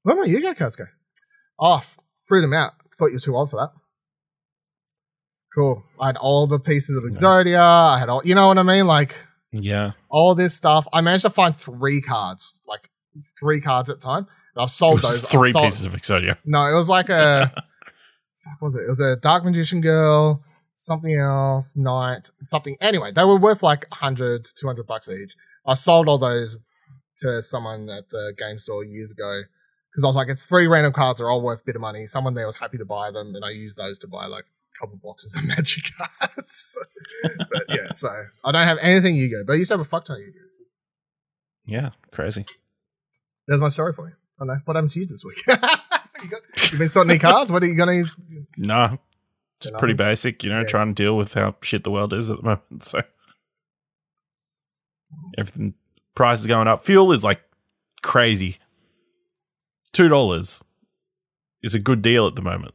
where 0.02 0.16
my 0.16 0.24
Yu-Gi-Oh 0.26 0.54
cards 0.54 0.76
go? 0.76 0.84
Oh, 1.58 1.82
threw 2.28 2.40
them 2.40 2.52
out. 2.52 2.72
Thought 2.96 3.06
you 3.08 3.14
were 3.14 3.18
too 3.20 3.36
old 3.36 3.50
for 3.50 3.60
that. 3.60 3.70
Cool. 5.54 5.84
I 6.00 6.06
had 6.06 6.16
all 6.16 6.46
the 6.46 6.58
pieces 6.58 6.96
of 6.96 7.04
Yeah. 7.04 7.10
Exodia. 7.10 7.60
I 7.60 7.98
had 7.98 8.08
all, 8.08 8.22
you 8.24 8.34
know 8.34 8.48
what 8.48 8.58
I 8.58 8.62
mean? 8.62 8.86
Like 8.86 9.14
Yeah. 9.52 9.92
all 10.08 10.34
this 10.34 10.54
stuff. 10.54 10.86
I 10.92 11.00
managed 11.00 11.22
to 11.24 11.30
find 11.30 11.56
three 11.56 12.00
cards, 12.00 12.52
like 12.66 12.90
three 13.38 13.60
cards 13.60 13.88
at 13.90 13.96
a 13.98 14.00
time. 14.00 14.26
I've 14.56 14.70
sold 14.70 15.02
those. 15.02 15.24
Three 15.24 15.50
sold- 15.52 15.64
pieces 15.64 15.84
of 15.84 15.92
Exodia. 15.94 16.36
No, 16.44 16.66
it 16.68 16.74
was 16.74 16.88
like 16.88 17.08
a. 17.08 17.52
fuck 18.44 18.60
was 18.60 18.76
it? 18.76 18.84
It 18.84 18.88
was 18.88 19.00
a 19.00 19.16
Dark 19.16 19.44
Magician 19.44 19.80
Girl, 19.80 20.42
something 20.76 21.14
else, 21.14 21.76
Knight, 21.76 22.30
something. 22.44 22.76
Anyway, 22.80 23.12
they 23.12 23.24
were 23.24 23.38
worth 23.38 23.62
like 23.62 23.86
100 23.90 24.44
to 24.44 24.54
200 24.54 24.86
bucks 24.86 25.08
each. 25.08 25.34
I 25.66 25.74
sold 25.74 26.08
all 26.08 26.18
those 26.18 26.56
to 27.20 27.42
someone 27.42 27.88
at 27.88 28.10
the 28.10 28.34
game 28.36 28.58
store 28.58 28.84
years 28.84 29.12
ago 29.12 29.42
because 29.90 30.04
I 30.04 30.06
was 30.08 30.16
like, 30.16 30.28
it's 30.28 30.46
three 30.46 30.66
random 30.66 30.92
cards, 30.92 31.20
they're 31.20 31.30
all 31.30 31.40
worth 31.42 31.60
a 31.60 31.64
bit 31.64 31.76
of 31.76 31.80
money. 31.80 32.06
Someone 32.06 32.34
there 32.34 32.46
was 32.46 32.56
happy 32.56 32.78
to 32.78 32.84
buy 32.84 33.10
them, 33.10 33.34
and 33.34 33.44
I 33.44 33.50
used 33.50 33.76
those 33.76 33.98
to 34.00 34.08
buy 34.08 34.26
like 34.26 34.44
a 34.44 34.78
couple 34.80 34.98
boxes 35.02 35.34
of 35.36 35.44
magic 35.56 35.84
cards. 35.96 36.76
but 37.22 37.64
yeah, 37.68 37.92
so 37.92 38.08
I 38.44 38.52
don't 38.52 38.66
have 38.66 38.78
anything 38.80 39.14
Yu 39.16 39.30
Go, 39.30 39.44
but 39.46 39.52
I 39.54 39.56
used 39.56 39.68
to 39.68 39.74
have 39.74 39.80
a 39.80 39.88
fuck 39.88 40.04
ton 40.04 40.16
of 40.16 40.22
Yu. 40.22 40.32
Yeah. 41.66 41.90
Crazy. 42.10 42.44
There's 43.46 43.60
my 43.60 43.68
story 43.68 43.92
for 43.92 44.08
you. 44.08 44.14
I 44.40 44.44
know. 44.44 44.60
What 44.64 44.76
happened 44.76 44.90
to 44.92 45.00
you 45.00 45.06
this 45.06 45.24
week? 45.24 45.38
you 46.24 46.30
got, 46.30 46.40
you've 46.72 46.78
been 46.78 46.88
sorting 46.88 47.10
any 47.12 47.18
cards? 47.20 47.52
What 47.52 47.62
are 47.62 47.66
you 47.66 47.76
going 47.76 48.04
to. 48.04 48.10
Nah. 48.56 48.96
Just 49.60 49.72
Good 49.74 49.78
pretty 49.78 49.92
on. 49.92 49.96
basic, 49.98 50.42
you 50.42 50.50
know, 50.50 50.60
Yeah. 50.60 50.66
trying 50.66 50.94
to 50.94 51.02
deal 51.02 51.16
with 51.16 51.34
how 51.34 51.54
shit 51.62 51.84
the 51.84 51.90
world 51.90 52.12
is 52.12 52.30
at 52.30 52.38
the 52.38 52.42
moment. 52.42 52.62
So 52.84 53.02
everything 55.38 55.74
prices 56.14 56.46
going 56.46 56.68
up. 56.68 56.84
Fuel 56.84 57.12
is 57.12 57.24
like 57.24 57.42
crazy. 58.02 58.58
Two 59.92 60.08
dollars 60.08 60.62
is 61.62 61.74
a 61.74 61.78
good 61.78 62.02
deal 62.02 62.26
at 62.26 62.34
the 62.34 62.42
moment. 62.42 62.74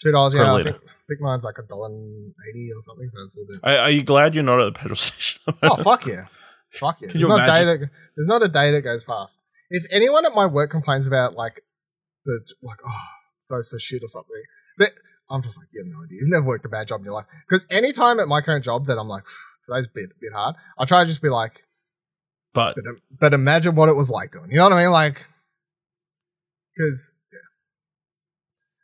Two 0.00 0.12
dollars, 0.12 0.34
yeah. 0.34 0.52
I 0.52 0.62
think, 0.62 0.76
I 0.76 0.80
think 1.08 1.20
mine's 1.20 1.44
like 1.44 1.58
a 1.58 1.62
dollar 1.62 1.88
and 1.88 2.34
eighty 2.48 2.70
or 2.74 2.82
something. 2.82 3.10
So 3.14 3.22
it's 3.26 3.36
a 3.36 3.40
little 3.40 3.54
bit. 3.54 3.60
Are, 3.70 3.78
are 3.84 3.90
you 3.90 4.02
glad 4.02 4.34
you're 4.34 4.44
not 4.44 4.60
at 4.60 4.72
the 4.72 4.78
petrol 4.78 4.96
station? 4.96 5.40
Oh 5.62 5.82
fuck 5.82 6.06
yeah, 6.06 6.26
fuck 6.72 7.00
yeah. 7.00 7.08
Can 7.08 7.20
There's 7.20 7.20
you 7.20 7.28
not, 7.28 7.48
a 7.48 7.52
day 7.52 7.64
that, 7.64 7.90
there's 8.16 8.26
not 8.26 8.42
a 8.42 8.48
day 8.48 8.72
that 8.72 8.82
goes 8.82 9.04
past. 9.04 9.38
If 9.70 9.84
anyone 9.90 10.24
at 10.26 10.32
my 10.34 10.46
work 10.46 10.70
complains 10.70 11.06
about 11.06 11.34
like 11.34 11.62
the 12.24 12.40
like 12.62 12.78
oh 12.86 13.00
those 13.50 13.72
are 13.74 13.78
shit 13.78 14.02
or 14.02 14.08
something, 14.08 14.42
that 14.78 14.92
I'm 15.30 15.42
just 15.42 15.58
like 15.58 15.68
you 15.72 15.82
have 15.82 15.92
no 15.92 16.02
idea. 16.04 16.18
You've 16.20 16.30
never 16.30 16.46
worked 16.46 16.64
a 16.64 16.68
bad 16.68 16.88
job 16.88 17.00
in 17.00 17.04
your 17.06 17.14
life. 17.14 17.26
Because 17.48 17.66
anytime 17.70 18.20
at 18.20 18.28
my 18.28 18.40
current 18.40 18.64
job 18.64 18.86
that 18.86 18.98
I'm 18.98 19.08
like 19.08 19.24
today's 19.66 19.86
a 19.86 19.94
bit 19.94 20.10
bit 20.20 20.32
hard, 20.32 20.54
I 20.78 20.84
try 20.84 21.02
to 21.02 21.06
just 21.06 21.22
be 21.22 21.28
like, 21.30 21.64
But 22.52 22.74
but, 22.76 22.84
but 23.20 23.34
imagine 23.34 23.74
what 23.74 23.88
it 23.88 23.94
was 23.94 24.10
like 24.10 24.32
doing. 24.32 24.50
You 24.50 24.56
know 24.58 24.64
what 24.64 24.72
I 24.74 24.82
mean? 24.82 24.90
Like, 24.90 25.26
because 26.74 27.14
yeah. 27.32 27.38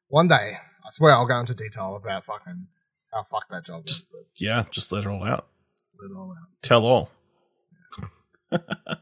one 0.08 0.28
day 0.28 0.52
I 0.56 0.88
swear 0.90 1.12
I'll 1.12 1.26
go 1.26 1.38
into 1.40 1.54
detail 1.54 1.96
about 1.96 2.24
fucking 2.24 2.66
how 3.12 3.24
fucked 3.24 3.50
that 3.50 3.64
job 3.66 3.86
Just- 3.86 4.08
was. 4.12 4.26
yeah, 4.38 4.64
just 4.70 4.92
let 4.92 5.04
it 5.04 5.08
all 5.08 5.24
out. 5.24 5.46
Let 6.00 6.10
it 6.10 6.16
all 6.16 6.30
out. 6.30 6.48
Tell 6.62 6.84
all. 6.84 7.10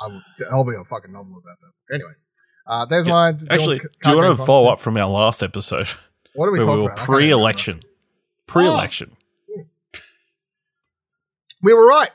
I 0.00 0.06
will, 0.08 0.22
I'll 0.50 0.64
be 0.64 0.74
a 0.74 0.84
fucking 0.84 1.12
novel 1.12 1.38
about 1.38 1.58
that. 1.60 1.94
Anyway, 1.94 2.12
uh, 2.66 2.86
there's 2.86 3.06
Yeah. 3.06 3.12
my 3.12 3.28
Actually, 3.50 3.78
do 3.80 4.10
you 4.10 4.16
want 4.16 4.38
to 4.38 4.44
follow 4.44 4.72
up 4.72 4.80
from 4.80 4.96
our 4.96 5.08
last 5.08 5.42
episode 5.42 5.88
What 6.34 6.46
are 6.46 6.52
we 6.52 6.58
we 6.60 6.64
talking 6.64 6.84
were 6.84 6.92
about? 6.92 7.04
Pre-election? 7.06 7.80
Pre-election. 8.46 9.16
We 11.62 11.72
were 11.72 11.86
right. 11.86 12.10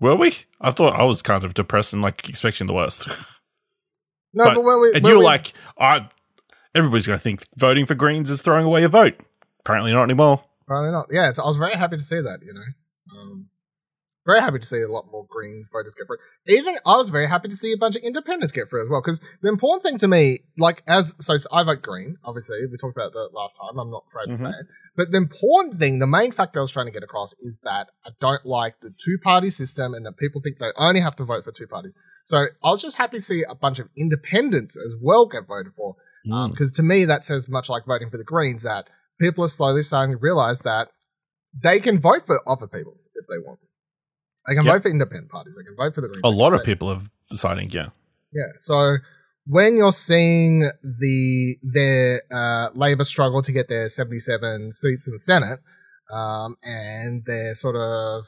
Were 0.00 0.14
we? 0.16 0.34
I 0.60 0.70
thought 0.70 0.98
I 0.98 1.04
was 1.04 1.22
kind 1.22 1.44
of 1.44 1.54
depressed 1.54 1.92
and 1.92 2.02
like 2.02 2.28
expecting 2.28 2.66
the 2.66 2.74
worst. 2.74 3.08
No, 4.36 4.44
But- 4.46 4.54
but, 4.56 4.64
when 4.64 4.80
we 4.80 4.92
and 4.94 5.06
you're 5.06 5.18
we- 5.18 5.24
like, 5.24 5.52
I. 5.78 6.08
Everybody's 6.74 7.06
going 7.06 7.18
to 7.20 7.22
think 7.22 7.46
voting 7.56 7.86
for 7.86 7.94
Greens 7.94 8.28
is 8.30 8.42
throwing 8.42 8.64
away 8.66 8.82
a 8.82 8.88
vote. 8.88 9.14
Apparently 9.60 9.92
not 9.92 10.02
anymore. 10.02 10.42
Apparently 10.62 10.90
not. 10.90 11.06
Yeah, 11.08 11.28
it's, 11.28 11.38
I 11.38 11.44
was 11.44 11.56
very 11.56 11.74
happy 11.74 11.96
to 11.96 12.02
see 12.02 12.16
that. 12.20 12.40
You 12.44 12.52
know, 12.52 13.16
um, 13.16 13.46
very 14.26 14.40
happy 14.40 14.58
to 14.58 14.64
see 14.64 14.80
a 14.80 14.88
lot 14.88 15.06
more 15.10 15.26
Green 15.28 15.64
voters 15.72 15.94
get 15.94 16.06
through. 16.06 16.16
Even 16.46 16.76
I 16.86 16.96
was 16.96 17.10
very 17.10 17.26
happy 17.26 17.48
to 17.48 17.56
see 17.56 17.72
a 17.72 17.76
bunch 17.76 17.96
of 17.96 18.02
independents 18.02 18.52
get 18.52 18.68
through 18.68 18.84
as 18.84 18.88
well. 18.88 19.02
Because 19.02 19.20
the 19.42 19.48
important 19.48 19.82
thing 19.82 19.98
to 19.98 20.08
me, 20.08 20.38
like 20.56 20.82
as 20.88 21.14
so, 21.20 21.36
so 21.36 21.48
I 21.52 21.64
vote 21.64 21.82
Green. 21.82 22.16
Obviously, 22.24 22.56
we 22.70 22.78
talked 22.78 22.96
about 22.96 23.12
that 23.12 23.30
last 23.32 23.58
time. 23.60 23.78
I'm 23.78 23.90
not 23.90 24.04
afraid 24.08 24.34
to 24.34 24.40
say 24.40 24.48
it. 24.48 24.66
But 24.96 25.10
the 25.10 25.18
important 25.18 25.78
thing, 25.78 25.98
the 25.98 26.06
main 26.06 26.32
factor 26.32 26.60
I 26.60 26.62
was 26.62 26.70
trying 26.70 26.86
to 26.86 26.92
get 26.92 27.02
across, 27.02 27.34
is 27.40 27.58
that 27.64 27.88
I 28.06 28.10
don't 28.20 28.46
like 28.46 28.76
the 28.80 28.94
two 29.04 29.18
party 29.22 29.50
system, 29.50 29.92
and 29.92 30.06
that 30.06 30.16
people 30.16 30.40
think 30.40 30.58
they 30.58 30.70
only 30.76 31.00
have 31.00 31.16
to 31.16 31.24
vote 31.24 31.44
for 31.44 31.52
two 31.52 31.66
parties. 31.66 31.92
So 32.24 32.46
I 32.62 32.70
was 32.70 32.80
just 32.80 32.96
happy 32.96 33.18
to 33.18 33.22
see 33.22 33.44
a 33.46 33.54
bunch 33.54 33.78
of 33.78 33.88
independents 33.96 34.76
as 34.76 34.96
well 35.00 35.26
get 35.26 35.46
voted 35.46 35.74
for. 35.76 35.96
Mm. 36.26 36.50
Because 36.50 36.72
to 36.72 36.82
me, 36.82 37.04
that 37.04 37.24
says 37.24 37.48
much 37.48 37.68
like 37.68 37.84
voting 37.84 38.08
for 38.08 38.16
the 38.16 38.24
Greens 38.24 38.62
that 38.62 38.88
people 39.20 39.44
are 39.44 39.48
slowly 39.48 39.82
starting 39.82 40.14
to 40.14 40.18
realize 40.18 40.60
that 40.60 40.88
they 41.62 41.80
can 41.80 42.00
vote 42.00 42.26
for 42.26 42.40
other 42.48 42.66
people 42.66 42.96
if 43.14 43.26
they 43.28 43.38
want. 43.44 43.60
They 44.46 44.54
can 44.54 44.64
Yep. 44.64 44.74
vote 44.74 44.82
for 44.82 44.88
independent 44.90 45.30
parties. 45.30 45.54
They 45.56 45.64
can 45.64 45.74
vote 45.76 45.94
for 45.94 46.00
the 46.02 46.08
Greens. 46.08 46.20
a 46.24 46.28
lot 46.28 46.52
of 46.52 46.60
vote- 46.60 46.66
people 46.66 46.88
are 46.90 47.00
deciding, 47.30 47.70
yeah. 47.70 47.88
Yeah. 48.32 48.52
So 48.58 48.96
when 49.46 49.76
you're 49.76 49.92
seeing 49.92 50.70
the 50.82 51.56
their 51.62 52.22
uh, 52.30 52.70
Labor 52.74 53.04
struggle 53.04 53.42
to 53.42 53.52
get 53.52 53.68
their 53.68 53.88
77 53.88 54.72
seats 54.72 55.06
in 55.06 55.12
the 55.12 55.18
Senate, 55.18 55.60
um, 56.10 56.56
and 56.62 57.22
they're 57.26 57.54
sort 57.54 57.76
of 57.76 58.24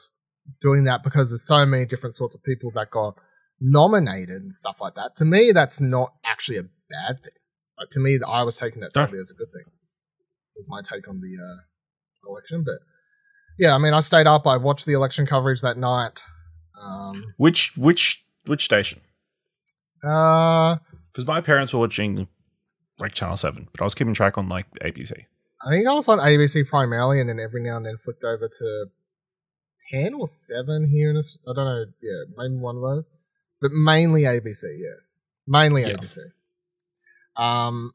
doing 0.61 0.85
that 0.85 1.03
because 1.03 1.29
there's 1.29 1.45
so 1.45 1.65
many 1.65 1.85
different 1.85 2.15
sorts 2.15 2.33
of 2.35 2.41
people 2.43 2.71
that 2.71 2.89
got 2.89 3.15
nominated 3.59 4.41
and 4.41 4.53
stuff 4.55 4.79
like 4.81 4.95
that. 4.95 5.15
To 5.17 5.25
me, 5.25 5.51
that's 5.51 5.81
not 5.81 6.13
actually 6.23 6.57
a 6.57 6.63
bad 6.63 7.21
thing. 7.21 7.31
Like, 7.77 7.89
to 7.91 7.99
me, 7.99 8.17
I 8.27 8.43
was 8.43 8.55
taking 8.57 8.79
that 8.81 8.93
totally 8.93 9.19
as 9.19 9.29
a 9.29 9.33
good 9.35 9.51
thing. 9.51 9.71
Was 10.55 10.67
my 10.69 10.81
take 10.81 11.07
on 11.07 11.21
the 11.21 11.35
uh, 11.37 12.29
election, 12.31 12.63
but 12.63 12.79
yeah, 13.59 13.73
I 13.75 13.77
mean, 13.77 13.93
I 13.93 13.99
stayed 14.01 14.27
up. 14.27 14.45
I 14.47 14.57
watched 14.57 14.85
the 14.85 14.93
election 14.93 15.25
coverage 15.25 15.61
that 15.61 15.77
night. 15.77 16.21
Um, 16.81 17.23
Which 17.37 17.75
which 17.77 18.23
which 18.45 18.63
station? 18.65 19.01
uh, 20.03 20.77
Because 21.11 21.25
my 21.25 21.41
parents 21.41 21.73
were 21.73 21.79
watching 21.79 22.27
like 22.99 23.13
Channel 23.13 23.35
Seven, 23.35 23.67
but 23.71 23.81
I 23.81 23.83
was 23.83 23.95
keeping 23.95 24.13
track 24.13 24.37
on 24.37 24.47
like 24.49 24.67
ABC. 24.81 25.11
I 25.65 25.71
think 25.71 25.87
I 25.87 25.93
was 25.93 26.07
on 26.07 26.19
ABC 26.19 26.67
primarily, 26.67 27.19
and 27.19 27.27
then 27.27 27.39
every 27.39 27.63
now 27.63 27.77
and 27.77 27.85
then 27.85 27.97
flicked 27.97 28.23
over 28.23 28.47
to 28.47 28.85
ten 29.91 30.13
or 30.13 30.27
seven 30.27 30.87
here 30.89 31.09
in 31.09 31.17
Aus- 31.17 31.39
I 31.47 31.53
don't 31.55 31.65
know. 31.65 31.85
Yeah, 32.01 32.23
maybe 32.37 32.55
one 32.55 32.75
of 32.75 32.81
those, 32.83 33.03
but 33.59 33.71
mainly 33.71 34.21
ABC. 34.23 34.63
Yeah, 34.77 34.99
mainly 35.47 35.81
Yeah. 35.81 35.95
ABC. 35.97 36.17
Um, 37.35 37.93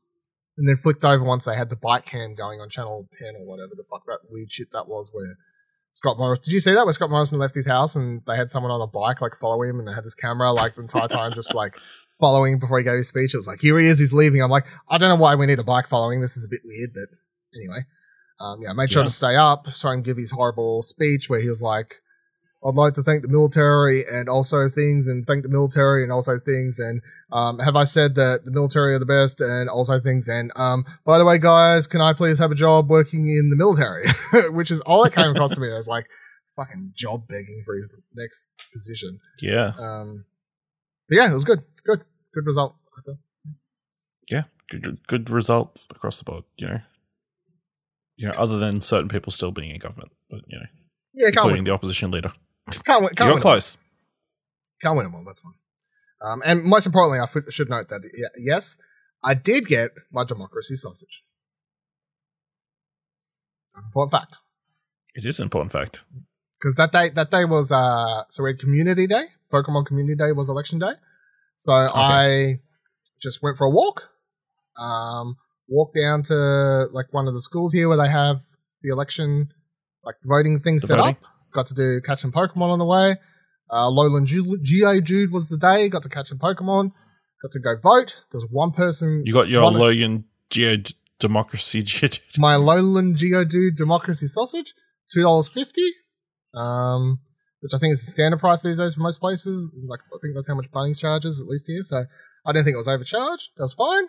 and 0.56 0.68
then 0.68 0.76
flicked 0.76 1.04
over 1.04 1.24
once 1.24 1.44
they 1.44 1.54
had 1.56 1.70
the 1.70 1.76
bike 1.76 2.04
cam 2.04 2.34
going 2.34 2.60
on 2.60 2.68
channel 2.68 3.08
ten 3.12 3.36
or 3.36 3.46
whatever 3.46 3.72
the 3.76 3.84
fuck 3.88 4.04
that 4.06 4.18
weird 4.28 4.50
shit 4.50 4.68
that 4.72 4.88
was, 4.88 5.10
where 5.12 5.36
Scott 5.92 6.18
Morris. 6.18 6.40
Did 6.40 6.52
you 6.52 6.60
see 6.60 6.72
that 6.72 6.84
where 6.84 6.92
Scott 6.92 7.10
Morrison 7.10 7.38
left 7.38 7.54
his 7.54 7.66
house 7.66 7.94
and 7.96 8.22
they 8.26 8.36
had 8.36 8.50
someone 8.50 8.72
on 8.72 8.80
a 8.80 8.86
bike 8.86 9.20
like 9.20 9.36
follow 9.38 9.62
him 9.62 9.78
and 9.78 9.86
they 9.86 9.92
had 9.92 10.04
this 10.04 10.14
camera 10.14 10.50
like 10.52 10.74
the 10.74 10.80
entire 10.82 11.06
time 11.08 11.32
just 11.32 11.54
like 11.54 11.74
following 12.20 12.58
before 12.58 12.78
he 12.78 12.84
gave 12.84 12.96
his 12.96 13.08
speech. 13.08 13.34
It 13.34 13.36
was 13.38 13.46
like, 13.46 13.60
here 13.60 13.78
he 13.78 13.86
is, 13.86 13.98
he's 13.98 14.12
leaving. 14.12 14.42
I'm 14.42 14.50
like, 14.50 14.64
I 14.88 14.98
don't 14.98 15.08
know 15.10 15.22
why 15.22 15.34
we 15.34 15.46
need 15.46 15.58
a 15.58 15.64
bike 15.64 15.88
following. 15.88 16.20
This 16.20 16.36
is 16.36 16.44
a 16.44 16.48
bit 16.48 16.60
weird, 16.64 16.90
but 16.94 17.08
anyway. 17.54 17.80
Um, 18.40 18.60
yeah, 18.62 18.72
made 18.72 18.90
sure 18.90 19.02
Yeah. 19.02 19.06
to 19.08 19.12
stay 19.12 19.36
up, 19.36 19.66
try 19.74 19.92
and 19.92 20.04
give 20.04 20.16
his 20.16 20.30
horrible 20.32 20.82
speech 20.82 21.28
where 21.28 21.40
he 21.40 21.48
was 21.48 21.62
like, 21.62 21.96
I'd 22.64 22.74
like 22.74 22.94
to 22.94 23.02
thank 23.02 23.22
the 23.22 23.28
military 23.28 24.04
and 24.06 24.28
also 24.28 24.68
things 24.68 25.08
and 25.08 25.26
thank 25.26 25.42
the 25.42 25.48
military 25.48 26.02
and 26.02 26.12
also 26.12 26.38
things 26.38 26.78
and 26.78 27.02
um, 27.32 27.58
have 27.58 27.76
I 27.76 27.84
said 27.84 28.14
that 28.16 28.44
the 28.44 28.50
military 28.50 28.94
are 28.94 28.98
the 28.98 29.06
best 29.06 29.40
and 29.40 29.68
also 29.68 29.98
things 30.00 30.28
and 30.28 30.52
um, 30.56 30.84
by 31.04 31.18
the 31.18 31.24
way 31.24 31.38
guys 31.38 31.86
can 31.86 32.00
I 32.00 32.12
please 32.12 32.38
have 32.38 32.50
a 32.52 32.54
job 32.56 32.88
working 32.88 33.26
in 33.28 33.50
the 33.50 33.56
military 33.56 34.06
which 34.50 34.70
is 34.70 34.80
all 34.82 35.02
that 35.04 35.14
came 35.14 35.30
across 35.30 35.54
to 35.54 35.60
me 35.60 35.72
I 35.72 35.76
was 35.76 35.88
like 35.88 36.06
fucking 36.56 36.92
job 36.94 37.26
begging 37.28 37.62
for 37.64 37.74
his 37.76 37.90
next 38.14 38.48
position 38.72 39.18
Yeah. 39.40 39.72
um, 39.78 40.24
but 41.08 41.16
yeah 41.18 41.30
it 41.30 41.34
was 41.34 41.44
good 41.44 41.62
good 41.84 42.02
good 42.34 42.46
result 42.46 42.76
Yeah. 44.30 44.44
Good, 44.70 45.06
good 45.06 45.28
results 45.30 45.86
across 45.90 46.18
the 46.18 46.24
board, 46.24 46.44
you 46.56 46.66
know. 46.68 46.80
You 48.16 48.28
know, 48.28 48.34
other 48.34 48.58
than 48.58 48.80
certain 48.80 49.08
people 49.08 49.32
still 49.32 49.50
being 49.50 49.70
in 49.70 49.78
government, 49.78 50.12
but 50.30 50.40
you 50.46 50.58
know, 50.58 50.66
yeah 51.12 51.28
including 51.28 51.64
the 51.64 51.72
opposition 51.72 52.10
leader. 52.10 52.32
Can't 52.70 53.02
win 53.02 53.10
can't 53.14 53.26
You're 53.28 53.34
win 53.34 53.42
close. 53.42 53.78
Can't 54.80 54.96
win 54.96 55.06
them 55.06 55.14
all. 55.14 55.24
That's 55.24 55.40
fine. 55.40 55.54
Um, 56.24 56.42
and 56.44 56.62
most 56.64 56.86
importantly, 56.86 57.18
I 57.18 57.24
f- 57.24 57.52
should 57.52 57.68
note 57.70 57.88
that 57.88 58.00
yeah, 58.16 58.28
yes, 58.38 58.78
I 59.24 59.34
did 59.34 59.66
get 59.66 59.90
my 60.12 60.24
democracy 60.24 60.76
sausage. 60.76 61.22
Important 63.76 64.12
fact, 64.12 64.36
It 65.14 65.24
is 65.24 65.38
an 65.40 65.44
important 65.44 65.72
fact. 65.72 66.04
because 66.60 66.76
that 66.76 66.92
day 66.92 67.08
that 67.10 67.30
day 67.30 67.44
was 67.44 67.72
uh, 67.72 68.24
so 68.30 68.42
we 68.44 68.50
had 68.50 68.58
Community 68.58 69.06
Day. 69.06 69.24
Pokemon 69.52 69.86
Community 69.86 70.14
Day 70.16 70.32
was 70.32 70.48
Election 70.48 70.78
Day, 70.78 70.92
so 71.56 71.72
I 71.72 72.60
just 73.20 73.42
went 73.42 73.56
for 73.56 73.66
a 73.66 73.70
walk. 73.70 74.02
Um, 74.78 75.36
walked 75.68 75.96
down 75.96 76.22
to 76.24 76.86
like 76.92 77.12
one 77.12 77.26
of 77.28 77.34
the 77.34 77.42
schools 77.42 77.72
here 77.72 77.88
where 77.88 77.98
they 77.98 78.08
have 78.10 78.40
the 78.82 78.90
election 78.92 79.48
like 80.04 80.16
voting 80.24 80.60
thing 80.60 80.74
The 80.76 80.86
set 80.86 80.98
voting? 80.98 81.16
up. 81.16 81.31
Got 81.52 81.66
to 81.68 81.74
do 81.74 82.00
catching 82.04 82.32
Pokemon 82.32 82.70
on 82.70 82.78
the 82.78 82.84
way. 82.84 83.16
Uh, 83.70 83.86
Alolan 83.88 84.26
Geodude 84.26 85.30
was 85.30 85.48
the 85.48 85.56
day. 85.56 85.88
Got 85.88 86.02
to 86.02 86.08
catch 86.08 86.28
some 86.28 86.38
Pokemon. 86.38 86.92
Got 87.42 87.52
to 87.52 87.60
go 87.60 87.76
vote. 87.82 88.22
There 88.30 88.38
was 88.40 88.46
one 88.50 88.72
person. 88.72 89.22
You 89.24 89.32
got 89.32 89.48
your 89.48 89.62
Logan 89.62 90.24
Geo 90.50 90.76
Democracy 91.18 91.80
my 92.38 92.54
Alolan 92.56 93.16
Geodude 93.16 93.76
Democracy 93.76 94.26
Sausage, 94.26 94.74
two 95.12 95.22
dollars 95.22 95.48
fifty, 95.48 95.88
um, 96.54 97.20
which 97.60 97.72
I 97.74 97.78
think 97.78 97.92
is 97.92 98.04
the 98.04 98.10
standard 98.10 98.40
price 98.40 98.62
these 98.62 98.78
days 98.78 98.94
for 98.94 99.00
most 99.00 99.20
places. 99.20 99.68
Like 99.86 100.00
I 100.14 100.18
think 100.20 100.34
that's 100.34 100.48
how 100.48 100.54
much 100.54 100.70
Bunnings 100.70 100.98
charges, 100.98 101.40
at 101.40 101.46
least 101.46 101.66
here. 101.66 101.82
So 101.84 102.04
I 102.44 102.52
didn't 102.52 102.64
think 102.64 102.74
it 102.74 102.78
was 102.78 102.88
overcharged. 102.88 103.50
That 103.56 103.62
was 103.64 103.74
fine. 103.74 104.04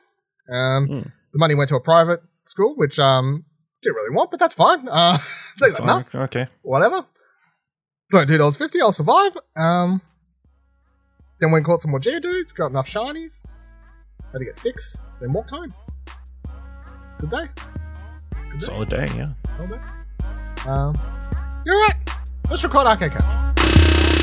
Um, 0.54 0.88
Hmm. 0.88 1.10
The 1.34 1.40
money 1.40 1.56
went 1.56 1.70
to 1.70 1.76
a 1.76 1.80
private 1.82 2.22
school, 2.46 2.76
which 2.76 3.00
um 3.00 3.46
didn't 3.82 3.96
really 3.96 4.16
want, 4.16 4.32
but 4.32 4.40
that's 4.40 4.54
fine. 4.56 4.88
Uh, 4.90 5.18
they 5.62 5.70
got 5.72 5.80
enough, 5.82 6.16
Okay. 6.16 6.48
whatever. 6.62 7.06
So 8.14 8.24
two 8.26 8.38
dollars 8.38 8.58
fifty, 8.58 8.80
I'll 8.80 8.92
survive. 8.92 9.36
Um, 9.56 10.00
then 11.40 11.50
went 11.50 11.62
and 11.62 11.66
caught 11.66 11.82
some 11.82 11.90
more 11.90 12.00
Geodudes, 12.00 12.54
got 12.54 12.70
enough 12.70 12.88
shinies. 12.88 13.42
Had 14.32 14.38
to 14.38 14.46
get 14.46 14.56
six, 14.56 15.02
then 15.20 15.34
walked 15.34 15.50
home. 15.50 15.74
Good 17.18 17.32
day. 17.32 17.48
Good 18.52 18.60
day. 18.60 18.66
Solid 18.68 18.90
day, 18.90 19.08
yeah. 19.16 19.30
Solid 19.58 19.82
day. 19.82 19.88
Um, 20.70 20.94
you're 21.66 21.80
right. 21.80 21.96
Let's 22.52 22.64
record 22.64 22.86
Arcade 22.86 23.14
Cat. 23.14 24.23